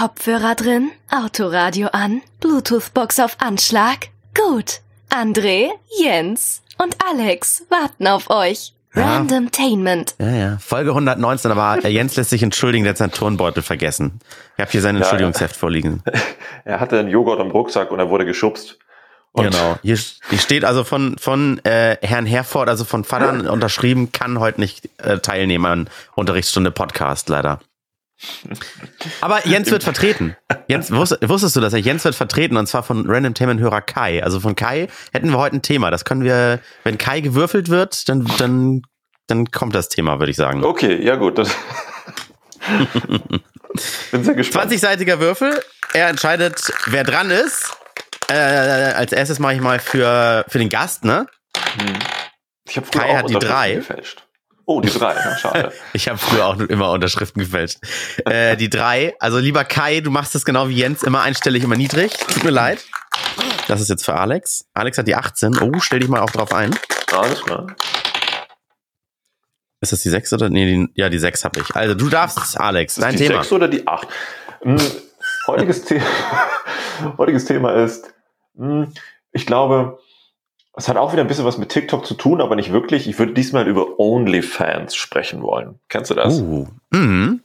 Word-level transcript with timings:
Kopfhörer 0.00 0.54
drin, 0.54 0.92
Autoradio 1.10 1.88
an, 1.88 2.22
Bluetooth-Box 2.40 3.20
auf 3.20 3.36
Anschlag. 3.38 4.08
Gut. 4.34 4.80
André, 5.10 5.68
Jens 6.02 6.62
und 6.78 6.96
Alex 7.06 7.66
warten 7.68 8.06
auf 8.06 8.30
euch. 8.30 8.72
Ja. 8.94 9.16
Randomtainment. 9.16 10.14
Ja, 10.18 10.30
ja. 10.30 10.58
Folge 10.58 10.92
119, 10.92 11.50
aber 11.50 11.86
Jens 11.86 12.16
lässt 12.16 12.30
sich 12.30 12.42
entschuldigen, 12.42 12.84
der 12.84 12.92
hat 12.92 12.96
seinen 12.96 13.12
Turnbeutel 13.12 13.62
vergessen. 13.62 14.20
Ich 14.56 14.62
habe 14.62 14.70
hier 14.70 14.80
sein 14.80 14.94
Ja, 14.94 15.02
Entschuldigungsheft 15.02 15.54
vorliegen. 15.54 16.02
Er 16.64 16.80
hatte 16.80 16.98
einen 16.98 17.10
Joghurt 17.10 17.38
im 17.38 17.50
Rucksack 17.50 17.90
und 17.90 17.98
er 17.98 18.08
wurde 18.08 18.24
geschubst. 18.24 18.78
Und 19.32 19.50
Genau. 19.50 19.78
Hier, 19.82 19.98
hier 20.30 20.38
steht 20.38 20.64
also 20.64 20.82
von, 20.82 21.18
von 21.18 21.62
äh, 21.64 21.98
Herrn 22.00 22.24
Herford, 22.24 22.70
also 22.70 22.86
von 22.86 23.04
Vatern 23.04 23.46
unterschrieben, 23.46 24.12
kann 24.12 24.40
heute 24.40 24.60
nicht 24.60 24.88
äh, 24.96 25.18
teilnehmen 25.18 25.66
an 25.66 25.90
Unterrichtsstunde 26.14 26.70
Podcast, 26.70 27.28
leider. 27.28 27.60
Aber 29.20 29.46
Jens 29.46 29.70
wird 29.70 29.82
vertreten. 29.82 30.36
Jens, 30.68 30.90
wusst, 30.90 31.16
wusstest 31.22 31.56
du 31.56 31.60
das? 31.60 31.72
Jens 31.74 32.04
wird 32.04 32.14
vertreten 32.14 32.56
und 32.56 32.66
zwar 32.66 32.82
von 32.82 33.08
Random 33.08 33.34
Themenhörer 33.34 33.80
Kai. 33.80 34.22
Also 34.22 34.40
von 34.40 34.54
Kai 34.56 34.88
hätten 35.12 35.30
wir 35.30 35.38
heute 35.38 35.56
ein 35.56 35.62
Thema. 35.62 35.90
Das 35.90 36.04
können 36.04 36.22
wir, 36.22 36.60
wenn 36.84 36.98
Kai 36.98 37.20
gewürfelt 37.20 37.68
wird, 37.68 38.08
dann, 38.08 38.30
dann, 38.38 38.82
dann 39.26 39.50
kommt 39.50 39.74
das 39.74 39.88
Thema, 39.88 40.18
würde 40.18 40.30
ich 40.30 40.36
sagen. 40.36 40.64
Okay, 40.64 41.02
ja 41.02 41.16
gut. 41.16 41.36
Bin 44.10 44.24
sehr 44.24 44.34
gespannt. 44.34 44.72
20-seitiger 44.72 45.20
Würfel. 45.20 45.62
Er 45.92 46.08
entscheidet, 46.08 46.72
wer 46.86 47.04
dran 47.04 47.30
ist. 47.30 47.76
Äh, 48.28 48.34
als 48.34 49.12
erstes 49.12 49.38
mache 49.38 49.54
ich 49.54 49.60
mal 49.60 49.78
für, 49.78 50.44
für 50.48 50.58
den 50.58 50.68
Gast, 50.68 51.04
ne? 51.04 51.26
Ich 52.68 52.76
habe 52.76 52.86
Kai 52.90 53.16
hat 53.16 53.28
die 53.28 53.34
drei. 53.34 53.74
gefälscht. 53.74 54.24
Oh, 54.72 54.80
die 54.80 54.88
drei, 54.88 55.14
ja, 55.14 55.36
schade. 55.36 55.72
Ich 55.94 56.06
habe 56.08 56.16
früher 56.16 56.46
auch 56.46 56.56
immer 56.60 56.92
Unterschriften 56.92 57.42
gefälscht. 57.42 57.78
Äh, 58.24 58.56
die 58.56 58.70
drei. 58.70 59.16
Also 59.18 59.38
lieber 59.38 59.64
Kai, 59.64 59.98
du 59.98 60.12
machst 60.12 60.36
es 60.36 60.44
genau 60.44 60.68
wie 60.68 60.76
Jens, 60.76 61.02
immer 61.02 61.22
einstellig, 61.22 61.64
immer 61.64 61.74
niedrig. 61.74 62.12
Tut 62.16 62.44
mir 62.44 62.50
leid. 62.50 62.78
Das 63.66 63.80
ist 63.80 63.88
jetzt 63.88 64.04
für 64.04 64.14
Alex. 64.14 64.66
Alex 64.72 64.96
hat 64.96 65.08
die 65.08 65.16
18. 65.16 65.58
Oh, 65.60 65.80
stell 65.80 65.98
dich 65.98 66.08
mal 66.08 66.20
auch 66.20 66.30
drauf 66.30 66.54
ein. 66.54 66.70
Alles 67.10 67.42
klar. 67.42 67.66
Ist 69.80 69.90
das 69.90 70.02
die 70.02 70.08
6 70.08 70.34
oder? 70.34 70.48
Nee, 70.50 70.66
die, 70.66 70.88
ja, 70.94 71.08
die 71.08 71.18
6 71.18 71.42
habe 71.42 71.58
ich. 71.62 71.74
Also 71.74 71.94
du 71.96 72.08
darfst, 72.08 72.56
Alex, 72.60 72.96
Ist 72.96 73.02
dein 73.02 73.16
die 73.16 73.26
Thema. 73.26 73.42
sechs 73.42 73.50
oder 73.50 73.66
die 73.66 73.84
acht? 73.88 74.06
Hm, 74.62 74.78
heutiges, 75.48 75.84
The 75.88 76.00
heutiges 77.18 77.44
Thema 77.44 77.72
ist, 77.72 78.14
hm, 78.56 78.92
ich 79.32 79.46
glaube, 79.46 79.98
es 80.80 80.88
hat 80.88 80.96
auch 80.96 81.12
wieder 81.12 81.22
ein 81.22 81.28
bisschen 81.28 81.44
was 81.44 81.58
mit 81.58 81.68
TikTok 81.68 82.04
zu 82.06 82.14
tun, 82.14 82.40
aber 82.40 82.56
nicht 82.56 82.72
wirklich. 82.72 83.08
Ich 83.08 83.18
würde 83.18 83.32
diesmal 83.34 83.68
über 83.68 83.98
OnlyFans 83.98 84.94
sprechen 84.94 85.42
wollen. 85.42 85.78
Kennst 85.88 86.10
du 86.10 86.14
das? 86.14 86.40
Uh. 86.40 86.66
Mhm. 86.90 87.40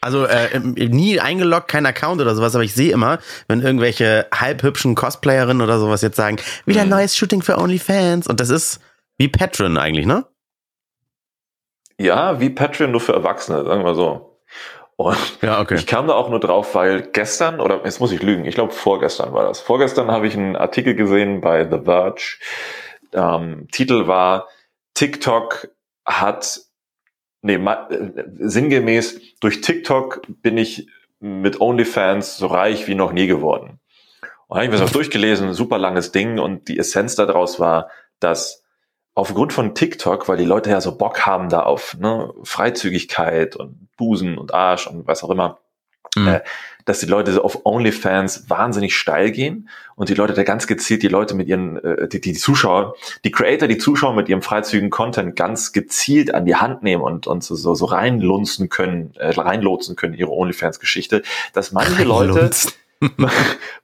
Also 0.00 0.26
äh, 0.26 0.58
nie 0.60 1.18
eingeloggt, 1.18 1.68
kein 1.68 1.86
Account 1.86 2.20
oder 2.20 2.34
sowas, 2.34 2.54
aber 2.54 2.62
ich 2.64 2.74
sehe 2.74 2.92
immer, 2.92 3.20
wenn 3.48 3.62
irgendwelche 3.62 4.26
halbhübschen 4.34 4.94
Cosplayerinnen 4.94 5.62
oder 5.62 5.78
sowas 5.78 6.02
jetzt 6.02 6.16
sagen, 6.16 6.36
wieder 6.66 6.82
ein 6.82 6.88
Mhm. 6.88 6.94
neues 6.94 7.16
Shooting 7.16 7.40
für 7.40 7.56
OnlyFans 7.56 8.26
und 8.26 8.38
das 8.38 8.50
ist 8.50 8.80
wie 9.16 9.28
Patreon 9.28 9.78
eigentlich, 9.78 10.04
ne? 10.04 10.26
Ja, 11.98 12.38
wie 12.40 12.50
Patreon 12.50 12.90
nur 12.90 13.00
für 13.00 13.14
Erwachsene, 13.14 13.64
sagen 13.64 13.84
wir 13.84 13.94
so. 13.94 14.33
Und 14.96 15.42
Ja, 15.42 15.60
okay. 15.60 15.74
ich 15.74 15.86
kam 15.86 16.06
da 16.06 16.14
auch 16.14 16.30
nur 16.30 16.40
drauf, 16.40 16.74
weil 16.74 17.02
gestern, 17.02 17.60
oder 17.60 17.84
jetzt 17.84 18.00
muss 18.00 18.12
ich 18.12 18.22
lügen, 18.22 18.44
ich 18.44 18.54
glaube 18.54 18.72
vorgestern 18.72 19.32
war 19.32 19.44
das. 19.44 19.60
Vorgestern 19.60 20.10
habe 20.10 20.26
ich 20.26 20.36
einen 20.36 20.56
Artikel 20.56 20.94
gesehen 20.94 21.40
bei 21.40 21.68
The 21.68 21.80
Verge. 21.84 22.38
Ähm, 23.12 23.68
Titel 23.72 24.06
war 24.06 24.48
TikTok 24.94 25.68
hat, 26.04 26.60
nee, 27.42 27.54
äh, 27.54 28.24
sinngemäß, 28.38 29.20
durch 29.40 29.60
TikTok 29.60 30.22
bin 30.28 30.58
ich 30.58 30.88
mit 31.20 31.60
OnlyFans 31.60 32.36
so 32.36 32.46
reich 32.46 32.86
wie 32.86 32.94
noch 32.94 33.12
nie 33.12 33.26
geworden. 33.26 33.80
Und 34.46 34.56
habe 34.56 34.66
ich 34.66 34.70
mir 34.70 34.78
das 34.78 34.88
auch 34.88 34.92
durchgelesen, 34.92 35.54
super 35.54 35.78
langes 35.78 36.12
Ding 36.12 36.38
und 36.38 36.68
die 36.68 36.78
Essenz 36.78 37.16
daraus 37.16 37.58
war, 37.58 37.90
dass 38.20 38.63
aufgrund 39.14 39.52
von 39.52 39.74
TikTok, 39.74 40.28
weil 40.28 40.36
die 40.36 40.44
Leute 40.44 40.70
ja 40.70 40.80
so 40.80 40.96
Bock 40.96 41.24
haben 41.26 41.48
da 41.48 41.60
auf 41.60 41.96
ne, 41.98 42.32
Freizügigkeit 42.42 43.56
und 43.56 43.88
Busen 43.96 44.38
und 44.38 44.52
Arsch 44.52 44.86
und 44.86 45.06
was 45.06 45.22
auch 45.22 45.30
immer, 45.30 45.58
Mhm. 46.16 46.28
äh, 46.28 46.40
dass 46.84 47.00
die 47.00 47.06
Leute 47.06 47.32
so 47.32 47.42
auf 47.42 47.64
OnlyFans 47.64 48.48
wahnsinnig 48.48 48.96
steil 48.96 49.32
gehen 49.32 49.68
und 49.96 50.10
die 50.10 50.14
Leute 50.14 50.34
da 50.34 50.42
ganz 50.42 50.66
gezielt 50.66 51.02
die 51.02 51.08
Leute 51.08 51.34
mit 51.34 51.48
ihren, 51.48 51.82
äh, 51.82 52.08
die, 52.08 52.20
die 52.20 52.34
Zuschauer, 52.34 52.94
die 53.24 53.30
Creator, 53.30 53.68
die 53.68 53.78
Zuschauer 53.78 54.14
mit 54.14 54.28
ihrem 54.28 54.42
freizügigen 54.42 54.90
Content 54.90 55.34
ganz 55.34 55.72
gezielt 55.72 56.34
an 56.34 56.44
die 56.44 56.56
Hand 56.56 56.82
nehmen 56.82 57.02
und, 57.02 57.26
und 57.26 57.42
so, 57.42 57.54
so, 57.54 57.74
so 57.74 57.86
reinlunzen 57.86 58.68
können, 58.68 59.12
äh, 59.16 59.30
reinlotsen 59.30 59.96
können, 59.96 60.14
ihre 60.14 60.30
OnlyFans-Geschichte, 60.30 61.22
dass 61.52 61.72
manche 61.72 62.04
Leute. 62.04 62.50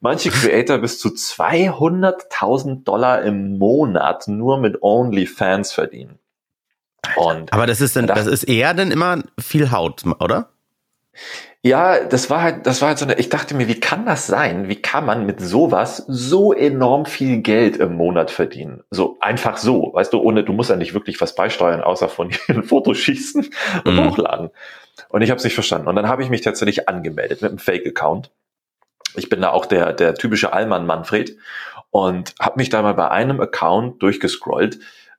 manche 0.00 0.30
Creator 0.30 0.78
bis 0.78 0.98
zu 0.98 1.08
200.000 1.08 2.84
Dollar 2.84 3.22
im 3.22 3.58
Monat 3.58 4.28
nur 4.28 4.58
mit 4.58 4.82
OnlyFans 4.82 5.72
verdienen. 5.72 6.18
Und 7.16 7.52
Aber 7.52 7.66
das 7.66 7.80
ist 7.80 7.96
dann, 7.96 8.06
das 8.06 8.26
ist 8.26 8.44
eher 8.44 8.74
dann 8.74 8.90
immer 8.90 9.22
viel 9.38 9.70
Haut, 9.70 10.04
oder? 10.20 10.50
Ja, 11.62 12.02
das 12.04 12.30
war 12.30 12.40
halt, 12.40 12.66
das 12.66 12.80
war 12.80 12.88
halt 12.88 12.98
so 12.98 13.04
eine, 13.04 13.18
ich 13.18 13.28
dachte 13.28 13.54
mir, 13.54 13.68
wie 13.68 13.78
kann 13.78 14.06
das 14.06 14.26
sein? 14.26 14.68
Wie 14.68 14.76
kann 14.80 15.04
man 15.04 15.26
mit 15.26 15.40
sowas 15.40 16.04
so 16.08 16.54
enorm 16.54 17.04
viel 17.04 17.42
Geld 17.42 17.76
im 17.76 17.96
Monat 17.96 18.30
verdienen? 18.30 18.82
So 18.90 19.18
einfach 19.20 19.58
so, 19.58 19.90
weißt 19.92 20.12
du, 20.12 20.20
ohne, 20.20 20.42
du 20.42 20.54
musst 20.54 20.70
ja 20.70 20.76
nicht 20.76 20.94
wirklich 20.94 21.20
was 21.20 21.34
beisteuern, 21.34 21.82
außer 21.82 22.08
von 22.08 22.30
ihren 22.48 22.62
Fotos 22.62 22.96
schießen 22.98 23.50
und 23.84 23.94
Mhm. 23.94 24.04
hochladen. 24.08 24.50
Und 25.10 25.20
ich 25.22 25.30
habe 25.30 25.38
es 25.38 25.44
nicht 25.44 25.54
verstanden. 25.54 25.88
Und 25.88 25.96
dann 25.96 26.08
habe 26.08 26.22
ich 26.22 26.30
mich 26.30 26.40
tatsächlich 26.40 26.88
angemeldet 26.88 27.42
mit 27.42 27.50
einem 27.50 27.58
Fake-Account. 27.58 28.30
Ich 29.16 29.28
bin 29.28 29.40
da 29.40 29.50
auch 29.50 29.66
der, 29.66 29.92
der 29.92 30.14
typische 30.14 30.52
Allmann 30.52 30.86
Manfred 30.86 31.36
und 31.90 32.34
habe 32.40 32.58
mich 32.58 32.68
da 32.68 32.82
mal 32.82 32.94
bei 32.94 33.10
einem 33.10 33.40
Account 33.40 34.02
durchgescrollt. 34.02 34.78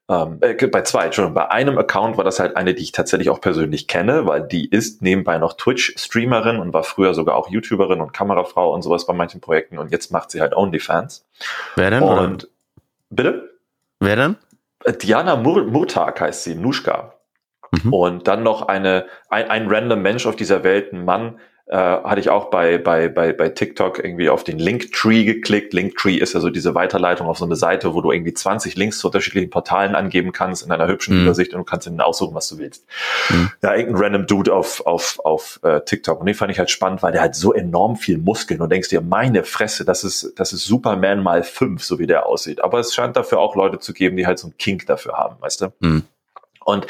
Ähm, 0.09 0.40
äh, 0.41 0.68
bei 0.68 0.81
zwei, 0.81 1.06
Entschuldigung, 1.06 1.35
bei 1.35 1.52
einem 1.52 1.78
Account 1.78 2.18
war 2.18 2.24
das 2.24 2.40
halt 2.40 2.57
eine, 2.57 2.74
die 2.74 2.84
ich 2.84 2.91
tatsächlich 2.91 3.29
auch 3.29 3.40
persönlich 3.40 3.88
kenne, 3.88 4.25
weil 4.25 4.41
die 4.41 4.69
ist 4.69 5.02
nebenbei 5.02 5.38
noch 5.38 5.53
Twitch-Streamerin 5.53 6.59
und 6.59 6.74
war 6.74 6.84
früher 6.84 7.13
sogar 7.13 7.35
auch 7.35 7.50
YouTuberin 7.50 8.02
und 8.02 8.12
Kamerafrau 8.12 8.74
und 8.74 8.81
sowas 8.81 9.06
bei 9.06 9.13
manchen 9.13 9.41
Projekten 9.41 9.78
und 9.78 9.91
jetzt 9.91 10.12
macht 10.12 10.31
sie 10.31 10.41
halt 10.41 10.56
OnlyFans. 10.56 11.25
Wer 11.75 11.91
denn? 11.91 12.03
Oder? 12.03 12.22
Und 12.22 12.50
bitte? 13.09 13.52
Wer 14.00 14.16
denn? 14.16 14.38
Äh, 14.84 14.94
Diana 14.94 15.35
Mur 15.35 15.63
Murtag 15.66 16.19
heißt 16.19 16.44
sie, 16.44 16.56
Nuschka. 16.56 17.13
Mhm. 17.72 17.94
Und 17.94 18.28
dann 18.28 18.44
noch 18.44 18.68
eine, 18.68 19.06
ein, 19.29 19.50
ein 19.50 19.68
random 19.68 20.02
Mensch 20.02 20.25
auf 20.25 20.35
dieser 20.35 20.63
Welt, 20.63 20.91
ein 20.91 21.06
Mann, 21.06 21.40
äh, 21.71 21.77
hatte 21.77 22.19
ich 22.19 22.29
auch 22.29 22.49
bei, 22.49 22.77
bei, 22.77 23.07
bei, 23.07 23.31
bei 23.31 23.47
TikTok 23.47 24.03
irgendwie 24.03 24.29
auf 24.29 24.43
den 24.43 24.59
Linktree 24.59 25.23
geklickt. 25.23 25.71
Linktree 25.71 26.17
ist 26.17 26.33
ja 26.33 26.41
so 26.41 26.49
diese 26.49 26.75
Weiterleitung 26.75 27.27
auf 27.27 27.37
so 27.37 27.45
eine 27.45 27.55
Seite, 27.55 27.93
wo 27.93 28.01
du 28.01 28.11
irgendwie 28.11 28.33
20 28.33 28.75
Links 28.75 28.99
zu 28.99 29.07
unterschiedlichen 29.07 29.49
Portalen 29.49 29.95
angeben 29.95 30.33
kannst 30.33 30.65
in 30.65 30.71
einer 30.73 30.87
hübschen 30.87 31.15
Mhm. 31.15 31.23
Übersicht 31.23 31.53
und 31.53 31.59
du 31.59 31.63
kannst 31.63 31.87
dann 31.87 32.01
aussuchen, 32.01 32.35
was 32.35 32.49
du 32.49 32.57
willst. 32.57 32.85
Mhm. 33.29 33.51
Ja, 33.63 33.73
irgendein 33.73 34.03
random 34.03 34.27
Dude 34.27 34.53
auf, 34.53 34.85
auf, 34.85 35.21
auf 35.23 35.61
äh, 35.63 35.79
TikTok. 35.79 36.19
Und 36.19 36.25
den 36.25 36.35
fand 36.35 36.51
ich 36.51 36.59
halt 36.59 36.69
spannend, 36.69 37.03
weil 37.03 37.13
der 37.13 37.21
halt 37.21 37.35
so 37.35 37.53
enorm 37.53 37.95
viel 37.95 38.17
Muskeln 38.17 38.59
und 38.59 38.69
denkst 38.69 38.89
dir, 38.89 38.99
meine 38.99 39.45
Fresse, 39.45 39.85
das 39.85 40.03
ist, 40.03 40.33
das 40.35 40.51
ist 40.51 40.65
Superman 40.65 41.23
mal 41.23 41.41
fünf, 41.41 41.85
so 41.85 41.99
wie 41.99 42.07
der 42.07 42.25
aussieht. 42.25 42.61
Aber 42.61 42.79
es 42.79 42.93
scheint 42.93 43.15
dafür 43.15 43.39
auch 43.39 43.55
Leute 43.55 43.79
zu 43.79 43.93
geben, 43.93 44.17
die 44.17 44.27
halt 44.27 44.39
so 44.39 44.47
einen 44.47 44.57
Kink 44.57 44.87
dafür 44.87 45.13
haben, 45.13 45.37
weißt 45.39 45.61
du? 45.61 45.67
Mhm. 45.79 46.03
Und 46.65 46.85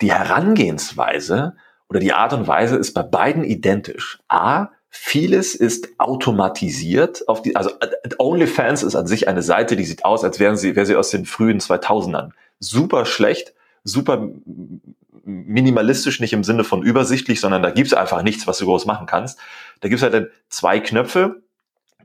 die 0.00 0.10
Herangehensweise 0.10 1.54
oder 1.92 2.00
die 2.00 2.14
Art 2.14 2.32
und 2.32 2.48
Weise 2.48 2.76
ist 2.76 2.94
bei 2.94 3.02
beiden 3.02 3.44
identisch. 3.44 4.18
A, 4.26 4.68
vieles 4.88 5.54
ist 5.54 5.90
automatisiert 5.98 7.28
auf 7.28 7.42
die, 7.42 7.54
also 7.54 7.68
äh, 7.80 8.08
OnlyFans 8.16 8.82
ist 8.82 8.96
an 8.96 9.06
sich 9.06 9.28
eine 9.28 9.42
Seite, 9.42 9.76
die 9.76 9.84
sieht 9.84 10.06
aus, 10.06 10.24
als 10.24 10.40
wären 10.40 10.56
sie, 10.56 10.74
wäre 10.74 10.86
sie 10.86 10.96
aus 10.96 11.10
den 11.10 11.26
frühen 11.26 11.60
2000ern. 11.60 12.30
Super 12.60 13.04
schlecht, 13.04 13.52
super 13.84 14.26
minimalistisch, 15.24 16.18
nicht 16.18 16.32
im 16.32 16.44
Sinne 16.44 16.64
von 16.64 16.82
übersichtlich, 16.82 17.40
sondern 17.42 17.62
da 17.62 17.70
gibt's 17.70 17.92
einfach 17.92 18.22
nichts, 18.22 18.46
was 18.46 18.56
du 18.56 18.64
groß 18.64 18.86
machen 18.86 19.06
kannst. 19.06 19.38
Da 19.80 19.90
gibt's 19.90 20.02
halt 20.02 20.14
dann 20.14 20.28
zwei 20.48 20.80
Knöpfe, 20.80 21.42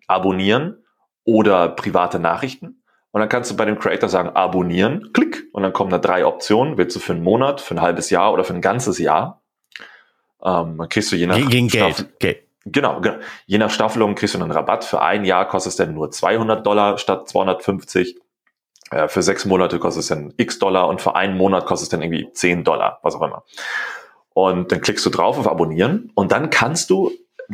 abonnieren 0.07 0.83
oder 1.23 1.69
private 1.69 2.19
Nachrichten. 2.19 2.83
Und 3.11 3.21
dann 3.21 3.29
kannst 3.29 3.49
du 3.51 3.55
bei 3.55 3.63
dem 3.63 3.79
Creator 3.79 4.09
sagen, 4.09 4.31
abonnieren, 4.31 5.13
klick. 5.13 5.47
Und 5.53 5.63
dann 5.63 5.71
kommen 5.71 5.91
da 5.91 5.97
drei 5.97 6.25
Optionen. 6.25 6.77
Willst 6.77 6.97
du 6.97 6.99
für 6.99 7.13
einen 7.13 7.23
Monat, 7.23 7.61
für 7.61 7.75
ein 7.75 7.81
halbes 7.81 8.09
Jahr 8.09 8.33
oder 8.33 8.43
für 8.43 8.53
ein 8.53 8.61
ganzes 8.61 8.99
Jahr? 8.99 9.41
Ähm, 10.43 10.77
dann 10.77 10.89
kriegst 10.89 11.11
du 11.11 11.15
je 11.15 11.27
nach 11.27 11.37
gegen 11.49 11.69
Staffel- 11.69 12.05
Geld. 12.05 12.19
Geld. 12.19 12.43
Genau, 12.65 12.99
genau. 12.99 13.17
Je 13.45 13.57
nach 13.57 13.69
Staffelung 13.69 14.15
kriegst 14.15 14.35
du 14.35 14.41
einen 14.41 14.51
Rabatt. 14.51 14.83
Für 14.83 15.01
ein 15.01 15.23
Jahr 15.23 15.47
kostet 15.47 15.71
es 15.71 15.77
dann 15.77 15.93
nur 15.93 16.11
200 16.11 16.65
Dollar 16.65 16.97
statt 16.97 17.29
250. 17.29 18.17
Äh, 18.91 19.07
für 19.07 19.21
sechs 19.21 19.45
Monate 19.45 19.79
kostet 19.79 20.01
es 20.01 20.07
dann 20.07 20.33
x 20.37 20.59
Dollar 20.59 20.87
und 20.87 21.01
für 21.01 21.15
einen 21.15 21.37
Monat 21.37 21.65
kostet 21.65 21.85
es 21.85 21.89
dann 21.89 22.01
irgendwie 22.01 22.31
10 22.31 22.63
Dollar, 22.63 22.99
was 23.03 23.15
auch 23.15 23.21
immer. 23.21 23.43
Und 24.33 24.71
dann 24.71 24.81
klickst 24.81 25.05
du 25.05 25.09
drauf 25.09 25.37
auf 25.37 25.47
Abonnieren 25.47 26.11
und 26.13 26.31
dann 26.31 26.49
kannst 26.49 26.89
du 26.89 27.11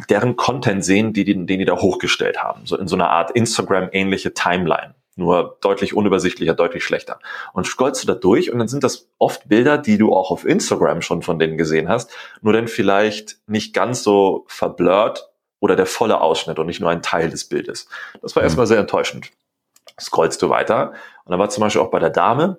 deren 0.10 0.36
Content 0.36 0.84
sehen, 0.84 1.14
die, 1.14 1.24
die, 1.24 1.34
den 1.34 1.60
die 1.60 1.66
da 1.66 1.78
hochgestellt 1.78 2.42
haben. 2.42 2.66
So 2.66 2.78
in 2.78 2.88
so 2.88 2.96
einer 2.96 3.10
Art 3.10 3.32
Instagram-ähnliche 3.32 4.34
Timeline. 4.34 4.96
Nur 5.16 5.58
deutlich 5.62 5.94
unübersichtlicher, 5.94 6.56
deutlich 6.56 6.84
schlechter. 6.84 7.20
Und 7.54 7.68
scrollst 7.68 8.02
du 8.02 8.08
da 8.08 8.16
durch 8.16 8.52
und 8.52 8.60
dann 8.60 8.68
sind 8.68 8.84
das 8.84 9.10
oft 9.20 9.48
Bilder, 9.48 9.78
die 9.78 9.98
du 9.98 10.14
auch 10.14 10.32
auf 10.32 10.46
Instagram 10.46 11.02
schon 11.02 11.22
von 11.22 11.38
denen 11.38 11.58
gesehen 11.58 11.88
hast, 11.88 12.12
nur 12.42 12.54
dann 12.54 12.68
vielleicht 12.68 13.38
nicht 13.46 13.74
ganz 13.74 14.02
so 14.02 14.46
verblurrt 14.48 15.30
oder 15.60 15.76
der 15.76 15.86
volle 15.86 16.20
Ausschnitt 16.20 16.58
und 16.58 16.66
nicht 16.66 16.80
nur 16.80 16.90
ein 16.90 17.04
Teil 17.04 17.30
des 17.30 17.46
Bildes. 17.46 17.88
Das 18.22 18.36
war 18.36 18.44
erstmal 18.44 18.68
sehr 18.68 18.80
enttäuschend. 18.80 19.32
Scrollst 20.00 20.42
du 20.42 20.50
weiter 20.50 20.94
und 21.26 21.32
da 21.32 21.38
war 21.38 21.50
zum 21.50 21.62
Beispiel 21.62 21.82
auch 21.82 21.92
bei 21.92 22.00
der 22.00 22.10
Dame, 22.10 22.58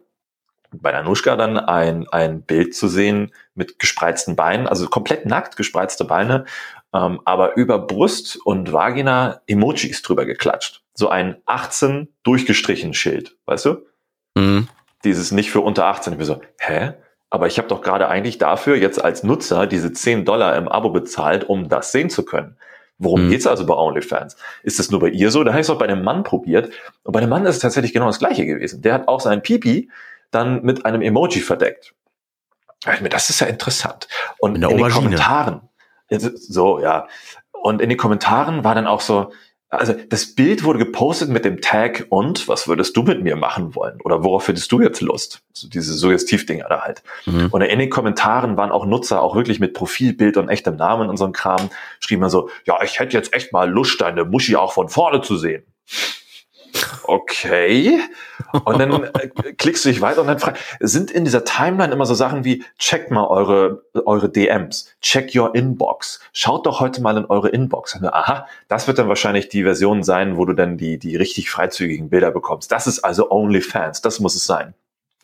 bei 0.71 0.93
der 0.93 1.03
Nuschka 1.03 1.37
dann 1.37 1.59
ein, 1.59 2.09
ein 2.09 2.43
Bild 2.43 2.75
zu 2.75 2.89
sehen 2.89 3.33
mit 3.55 3.79
gespreizten 3.79 4.37
Beinen, 4.37 4.67
also 4.67 4.89
komplett 4.89 5.27
nackt 5.27 5.57
gespreizte 5.57 6.05
Beine, 6.05 6.45
ähm, 6.93 7.21
aber 7.25 7.57
über 7.57 7.79
Brust 7.79 8.39
und 8.45 8.73
Vagina 8.73 9.41
Emojis 9.47 10.03
drüber 10.03 10.25
geklatscht. 10.25 10.84
So 10.95 11.09
ein 11.09 11.37
18 11.47 12.09
durchgestrichen 12.23 12.95
Schild, 12.95 13.37
weißt 13.47 13.67
du? 13.67 13.87
Mhm. 14.35 14.69
Dieses 15.05 15.33
nicht 15.33 15.51
für 15.51 15.61
unter 15.61 15.87
18. 15.87 16.15
Ich 16.15 16.19
bin 16.19 16.27
so, 16.27 16.41
hä? 16.59 16.95
Aber 17.31 17.49
ich 17.49 17.59
habe 17.59 17.69
doch 17.69 17.83
gerade 17.83 18.09
eigentlich 18.09 18.39
dafür 18.39 18.77
jetzt 18.77 19.03
als 19.03 19.25
Nutzer 19.25 19.67
diese 19.67 19.93
10 19.93 20.25
Dollar 20.25 20.57
im 20.57 20.69
Abo 20.69 20.91
bezahlt, 20.91 21.45
um 21.45 21.69
das 21.69 21.91
sehen 21.91 22.09
zu 22.09 22.25
können. 22.25 22.57
Worum 22.99 23.27
mhm. 23.27 23.31
geht's 23.31 23.47
also 23.47 23.67
bei 23.67 23.75
OnlyFans? 23.75 24.37
Ist 24.63 24.79
das 24.79 24.91
nur 24.91 25.01
bei 25.01 25.09
ihr 25.09 25.31
so? 25.31 25.43
Da 25.43 25.51
habe 25.51 25.61
ich 25.61 25.67
es 25.67 25.71
auch 25.71 25.79
bei 25.79 25.89
dem 25.89 26.05
Mann 26.05 26.23
probiert. 26.23 26.73
Und 27.03 27.13
bei 27.13 27.21
dem 27.21 27.29
Mann 27.29 27.45
ist 27.45 27.57
es 27.57 27.61
tatsächlich 27.61 27.93
genau 27.93 28.07
das 28.07 28.21
gleiche 28.21 28.47
gewesen. 28.47 28.83
Der 28.83 28.95
hat 28.95 29.09
auch 29.09 29.21
seinen 29.21 29.43
Pipi 29.43 29.91
dann 30.31 30.63
mit 30.63 30.87
einem 30.87 31.03
Emoji 31.03 31.41
verdeckt. 31.41 31.95
Das 33.11 33.31
ist 33.31 33.41
ja 33.41 33.47
interessant. 33.47 34.09
Und 34.39 34.57
in, 34.57 34.63
in 34.63 34.77
den 34.77 34.91
Kommentaren, 34.91 35.63
so, 36.11 36.81
ja. 36.81 37.09
Und 37.53 37.81
in 37.81 37.89
den 37.89 37.99
Kommentaren 37.99 38.63
war 38.63 38.75
dann 38.75 38.87
auch 38.87 39.01
so, 39.01 39.33
also 39.77 39.95
das 40.09 40.35
Bild 40.35 40.65
wurde 40.65 40.79
gepostet 40.79 41.29
mit 41.29 41.45
dem 41.45 41.61
Tag 41.61 42.07
und 42.09 42.49
was 42.49 42.69
würdest 42.69 42.97
du 42.97 43.03
mit 43.03 43.23
mir 43.23 43.37
machen 43.37 43.75
wollen? 43.75 44.01
Oder 44.03 44.25
worauf 44.25 44.49
hättest 44.49 44.71
du 44.73 44.81
jetzt 44.81 45.01
Lust? 45.01 45.43
So 45.53 45.69
diese 45.69 45.95
Suggestivdinger 45.95 46.67
da 46.69 46.83
halt. 46.83 47.03
Mhm. 47.27 47.49
Und 47.51 47.63
in 47.63 47.79
den 47.79 47.91
Kommentaren 47.91 48.57
waren 48.57 48.73
auch 48.73 48.87
Nutzer 48.87 49.23
auch 49.23 49.37
wirklich 49.37 49.61
mit 49.61 49.75
Profilbild 49.75 50.37
und 50.37 50.49
echtem 50.49 50.77
Namen 50.77 51.09
und 51.09 51.17
so 51.17 51.25
ein 51.25 51.33
Kram, 51.33 51.71
schrieben 52.01 52.21
man 52.21 52.31
so, 52.31 52.51
ja, 52.65 52.83
ich 52.83 52.99
hätte 52.99 53.17
jetzt 53.17 53.35
echt 53.35 53.53
mal 53.53 53.71
Lust, 53.71 54.01
deine 54.01 54.25
Muschi 54.25 54.57
auch 54.57 54.73
von 54.73 54.89
vorne 54.89 55.21
zu 55.23 55.37
sehen 55.37 55.65
okay. 57.05 58.01
Und 58.65 58.79
dann 58.79 59.05
äh, 59.05 59.29
klickst 59.57 59.85
du 59.85 59.89
dich 59.89 60.01
weiter 60.01 60.21
und 60.21 60.27
dann 60.27 60.39
fragst, 60.39 60.63
sind 60.81 61.11
in 61.11 61.25
dieser 61.25 61.45
Timeline 61.45 61.93
immer 61.93 62.07
so 62.07 62.15
Sachen 62.15 62.45
wie, 62.45 62.65
check 62.79 63.11
mal 63.11 63.27
eure, 63.27 63.85
eure 64.05 64.29
DMs, 64.29 64.95
check 65.01 65.35
your 65.35 65.55
Inbox, 65.55 66.21
schaut 66.33 66.67
doch 66.67 66.81
heute 66.81 67.03
mal 67.03 67.17
in 67.17 67.25
eure 67.25 67.49
Inbox. 67.49 67.95
Und, 67.95 68.07
aha, 68.07 68.47
das 68.69 68.87
wird 68.87 68.99
dann 68.99 69.09
wahrscheinlich 69.09 69.49
die 69.49 69.63
Version 69.63 70.03
sein, 70.03 70.37
wo 70.37 70.45
du 70.45 70.53
dann 70.53 70.77
die, 70.77 70.99
die 70.99 71.17
richtig 71.17 71.51
freizügigen 71.51 72.11
Bilder 72.11 72.31
bekommst. 72.31 72.71
Das 72.73 72.87
ist 72.87 73.01
also 73.01 73.31
OnlyFans, 73.31 74.01
das 74.01 74.21
muss 74.21 74.35
es 74.35 74.47
sein. 74.47 74.75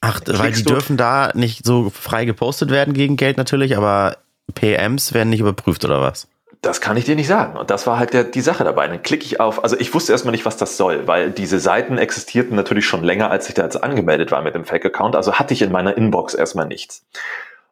Ach, 0.01 0.21
weil 0.27 0.53
die 0.53 0.63
dürfen 0.63 0.97
da 0.97 1.31
nicht 1.35 1.65
so 1.65 1.91
frei 1.91 2.25
gepostet 2.25 2.71
werden 2.71 2.95
gegen 2.95 3.17
Geld 3.17 3.37
natürlich, 3.37 3.77
aber 3.77 4.17
PMs 4.55 5.13
werden 5.13 5.31
nicht 5.31 5.41
überprüft 5.41 5.85
oder 5.85 6.01
was? 6.01 6.27
Das 6.63 6.83
kann 6.83 6.97
ich 6.99 7.07
dir 7.07 7.17
nicht 7.17 7.27
sagen. 7.27 7.57
Und 7.57 7.71
das 7.71 7.87
war 7.87 7.99
halt 7.99 8.13
der, 8.13 8.25
die 8.25 8.43
Sache 8.43 8.65
dabei. 8.65 8.87
Dann 8.87 9.03
klicke 9.03 9.25
ich 9.25 9.41
auf, 9.41 9.63
also 9.65 9.79
ich 9.79 9.95
wusste 9.95 10.13
erstmal 10.13 10.33
nicht, 10.33 10.45
was 10.45 10.59
das 10.59 10.77
soll, 10.77 11.07
weil 11.07 11.31
diese 11.31 11.59
Seiten 11.59 11.97
existierten 11.97 12.55
natürlich 12.55 12.85
schon 12.85 13.03
länger, 13.03 13.31
als 13.31 13.49
ich 13.49 13.55
da 13.55 13.63
jetzt 13.63 13.83
angemeldet 13.83 14.31
war 14.31 14.43
mit 14.43 14.55
dem 14.55 14.65
Fake-Account. 14.65 15.17
Also 15.17 15.35
hatte 15.35 15.55
ich 15.55 15.63
in 15.63 15.73
meiner 15.73 15.97
Inbox 15.97 16.35
erstmal 16.35 16.67
nichts. 16.67 17.07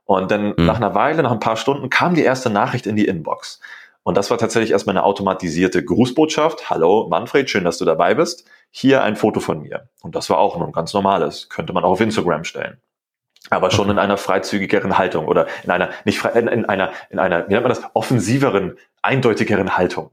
Und 0.07 0.31
dann 0.31 0.55
mhm. 0.57 0.65
nach 0.65 0.77
einer 0.77 0.95
Weile, 0.95 1.23
nach 1.23 1.33
ein 1.33 1.41
paar 1.41 1.57
Stunden, 1.57 1.91
kam 1.91 2.15
die 2.15 2.23
erste 2.23 2.49
Nachricht 2.49 2.87
in 2.87 2.97
die 2.97 3.07
Inbox. 3.07 3.61
Und 4.05 4.17
das 4.17 4.31
war 4.31 4.39
tatsächlich 4.39 4.71
erstmal 4.71 4.97
eine 4.97 5.05
automatisierte 5.05 5.85
Grußbotschaft. 5.85 6.71
Hallo 6.71 7.09
Manfred, 7.11 7.51
schön, 7.51 7.65
dass 7.65 7.77
du 7.77 7.85
dabei 7.85 8.15
bist. 8.15 8.47
Hier 8.71 9.03
ein 9.03 9.17
Foto 9.17 9.41
von 9.41 9.61
mir. 9.61 9.91
Und 10.01 10.15
das 10.15 10.31
war 10.31 10.39
auch 10.39 10.59
ein 10.59 10.73
ganz 10.73 10.95
normales. 10.95 11.51
Könnte 11.51 11.75
man 11.75 11.85
auch 11.85 11.91
auf 11.91 12.01
Instagram 12.01 12.45
stellen 12.45 12.81
aber 13.51 13.71
schon 13.71 13.91
in 13.91 13.99
einer 13.99 14.17
freizügigeren 14.17 14.99
Haltung 14.99 15.27
oder 15.27 15.47
in 15.65 15.71
einer 15.71 15.91
nicht 16.05 16.19
frei, 16.19 16.31
in, 16.31 16.49
in 16.49 16.65
einer 16.65 16.93
in 17.11 17.19
einer 17.19 17.49
wie 17.49 17.53
nennt 17.53 17.65
man 17.65 17.71
das 17.71 17.83
offensiveren, 17.95 18.77
eindeutigeren 19.03 19.77
Haltung. 19.77 20.11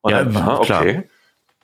Und 0.00 0.12
ja, 0.12 0.24
dann, 0.24 0.36
aha, 0.36 0.56
okay. 0.58 1.08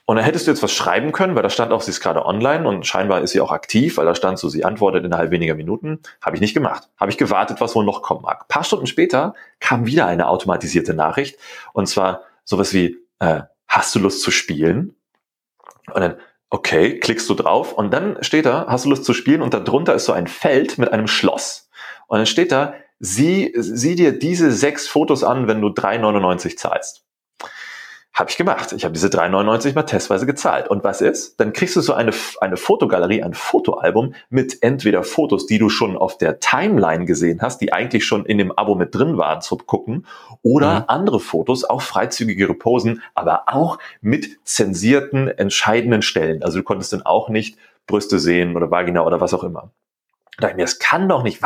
Und 0.09 0.15
dann 0.15 0.25
hättest 0.25 0.47
du 0.47 0.51
jetzt 0.51 0.63
was 0.63 0.73
schreiben 0.73 1.11
können, 1.11 1.35
weil 1.35 1.43
da 1.43 1.51
stand 1.51 1.71
auch, 1.71 1.81
sie 1.81 1.91
ist 1.91 1.99
gerade 1.99 2.25
online 2.25 2.67
und 2.67 2.87
scheinbar 2.87 3.21
ist 3.21 3.29
sie 3.29 3.41
auch 3.41 3.51
aktiv, 3.51 3.97
weil 3.97 4.07
da 4.07 4.15
stand 4.15 4.39
so, 4.39 4.49
sie 4.49 4.65
antwortet 4.65 5.05
innerhalb 5.05 5.29
weniger 5.29 5.53
Minuten. 5.53 5.99
Habe 6.19 6.35
ich 6.35 6.41
nicht 6.41 6.55
gemacht. 6.55 6.89
Habe 6.99 7.11
ich 7.11 7.19
gewartet, 7.19 7.61
was 7.61 7.75
wohl 7.75 7.85
noch 7.85 8.01
kommen 8.01 8.23
mag. 8.23 8.41
Ein 8.41 8.47
paar 8.47 8.63
Stunden 8.63 8.87
später 8.87 9.35
kam 9.59 9.85
wieder 9.85 10.07
eine 10.07 10.27
automatisierte 10.27 10.95
Nachricht 10.95 11.37
und 11.73 11.85
zwar 11.85 12.23
sowas 12.43 12.73
wie, 12.73 12.97
äh, 13.19 13.41
hast 13.67 13.93
du 13.93 13.99
Lust 13.99 14.23
zu 14.23 14.31
spielen? 14.31 14.95
Und 15.93 16.01
dann, 16.01 16.15
Okay, 16.49 16.99
klickst 16.99 17.29
du 17.29 17.35
drauf 17.35 17.73
und 17.73 17.93
dann 17.93 18.17
steht 18.23 18.45
da, 18.45 18.65
hast 18.67 18.85
du 18.85 18.89
Lust 18.89 19.05
zu 19.05 19.13
spielen 19.13 19.41
und 19.41 19.53
darunter 19.53 19.93
ist 19.93 20.05
so 20.05 20.13
ein 20.13 20.27
Feld 20.27 20.77
mit 20.79 20.91
einem 20.91 21.07
Schloss. 21.07 21.69
Und 22.07 22.17
dann 22.17 22.25
steht 22.25 22.51
da, 22.51 22.73
sieh, 22.99 23.53
sieh 23.55 23.95
dir 23.95 24.17
diese 24.17 24.51
sechs 24.51 24.87
Fotos 24.87 25.23
an, 25.23 25.47
wenn 25.47 25.61
du 25.61 25.67
3,99 25.67 26.57
zahlst. 26.57 27.05
Habe 28.13 28.31
ich 28.31 28.37
gemacht. 28.37 28.73
Ich 28.73 28.83
habe 28.83 28.93
diese 28.93 29.07
3,99 29.07 29.75
mal 29.75 29.83
testweise 29.83 30.25
gezahlt. 30.25 30.67
Und 30.67 30.83
was 30.83 30.99
ist? 30.99 31.39
Dann 31.39 31.53
kriegst 31.53 31.75
du 31.75 31.81
so 31.81 31.93
eine, 31.93 32.11
eine 32.41 32.57
Fotogalerie, 32.57 33.23
ein 33.23 33.33
Fotoalbum 33.33 34.13
mit 34.29 34.61
entweder 34.61 35.03
Fotos, 35.03 35.45
die 35.45 35.57
du 35.57 35.69
schon 35.69 35.95
auf 35.95 36.17
der 36.17 36.39
Timeline 36.39 37.05
gesehen 37.05 37.41
hast, 37.41 37.61
die 37.61 37.71
eigentlich 37.71 38.05
schon 38.05 38.25
in 38.25 38.37
dem 38.37 38.51
Abo 38.51 38.75
mit 38.75 38.93
drin 38.93 39.17
waren 39.17 39.41
zu 39.41 39.57
gucken, 39.57 40.05
oder 40.41 40.79
mhm. 40.79 40.85
andere 40.87 41.19
Fotos, 41.19 41.63
auch 41.63 41.81
freizügigere 41.81 42.55
Posen, 42.55 43.01
aber 43.13 43.43
auch 43.47 43.77
mit 44.01 44.39
zensierten, 44.43 45.27
entscheidenden 45.27 46.01
Stellen. 46.01 46.43
Also 46.43 46.57
du 46.57 46.63
konntest 46.63 46.91
dann 46.91 47.03
auch 47.03 47.29
nicht 47.29 47.57
Brüste 47.87 48.19
sehen 48.19 48.55
oder 48.55 48.71
Vagina 48.71 49.05
oder 49.05 49.21
was 49.21 49.33
auch 49.33 49.43
immer. 49.43 49.71
Da 50.39 50.47
dachte 50.47 50.53
ich 50.53 50.57
mir, 50.57 50.63
das 50.63 50.79
kann 50.79 51.09
doch 51.09 51.23
nicht. 51.23 51.41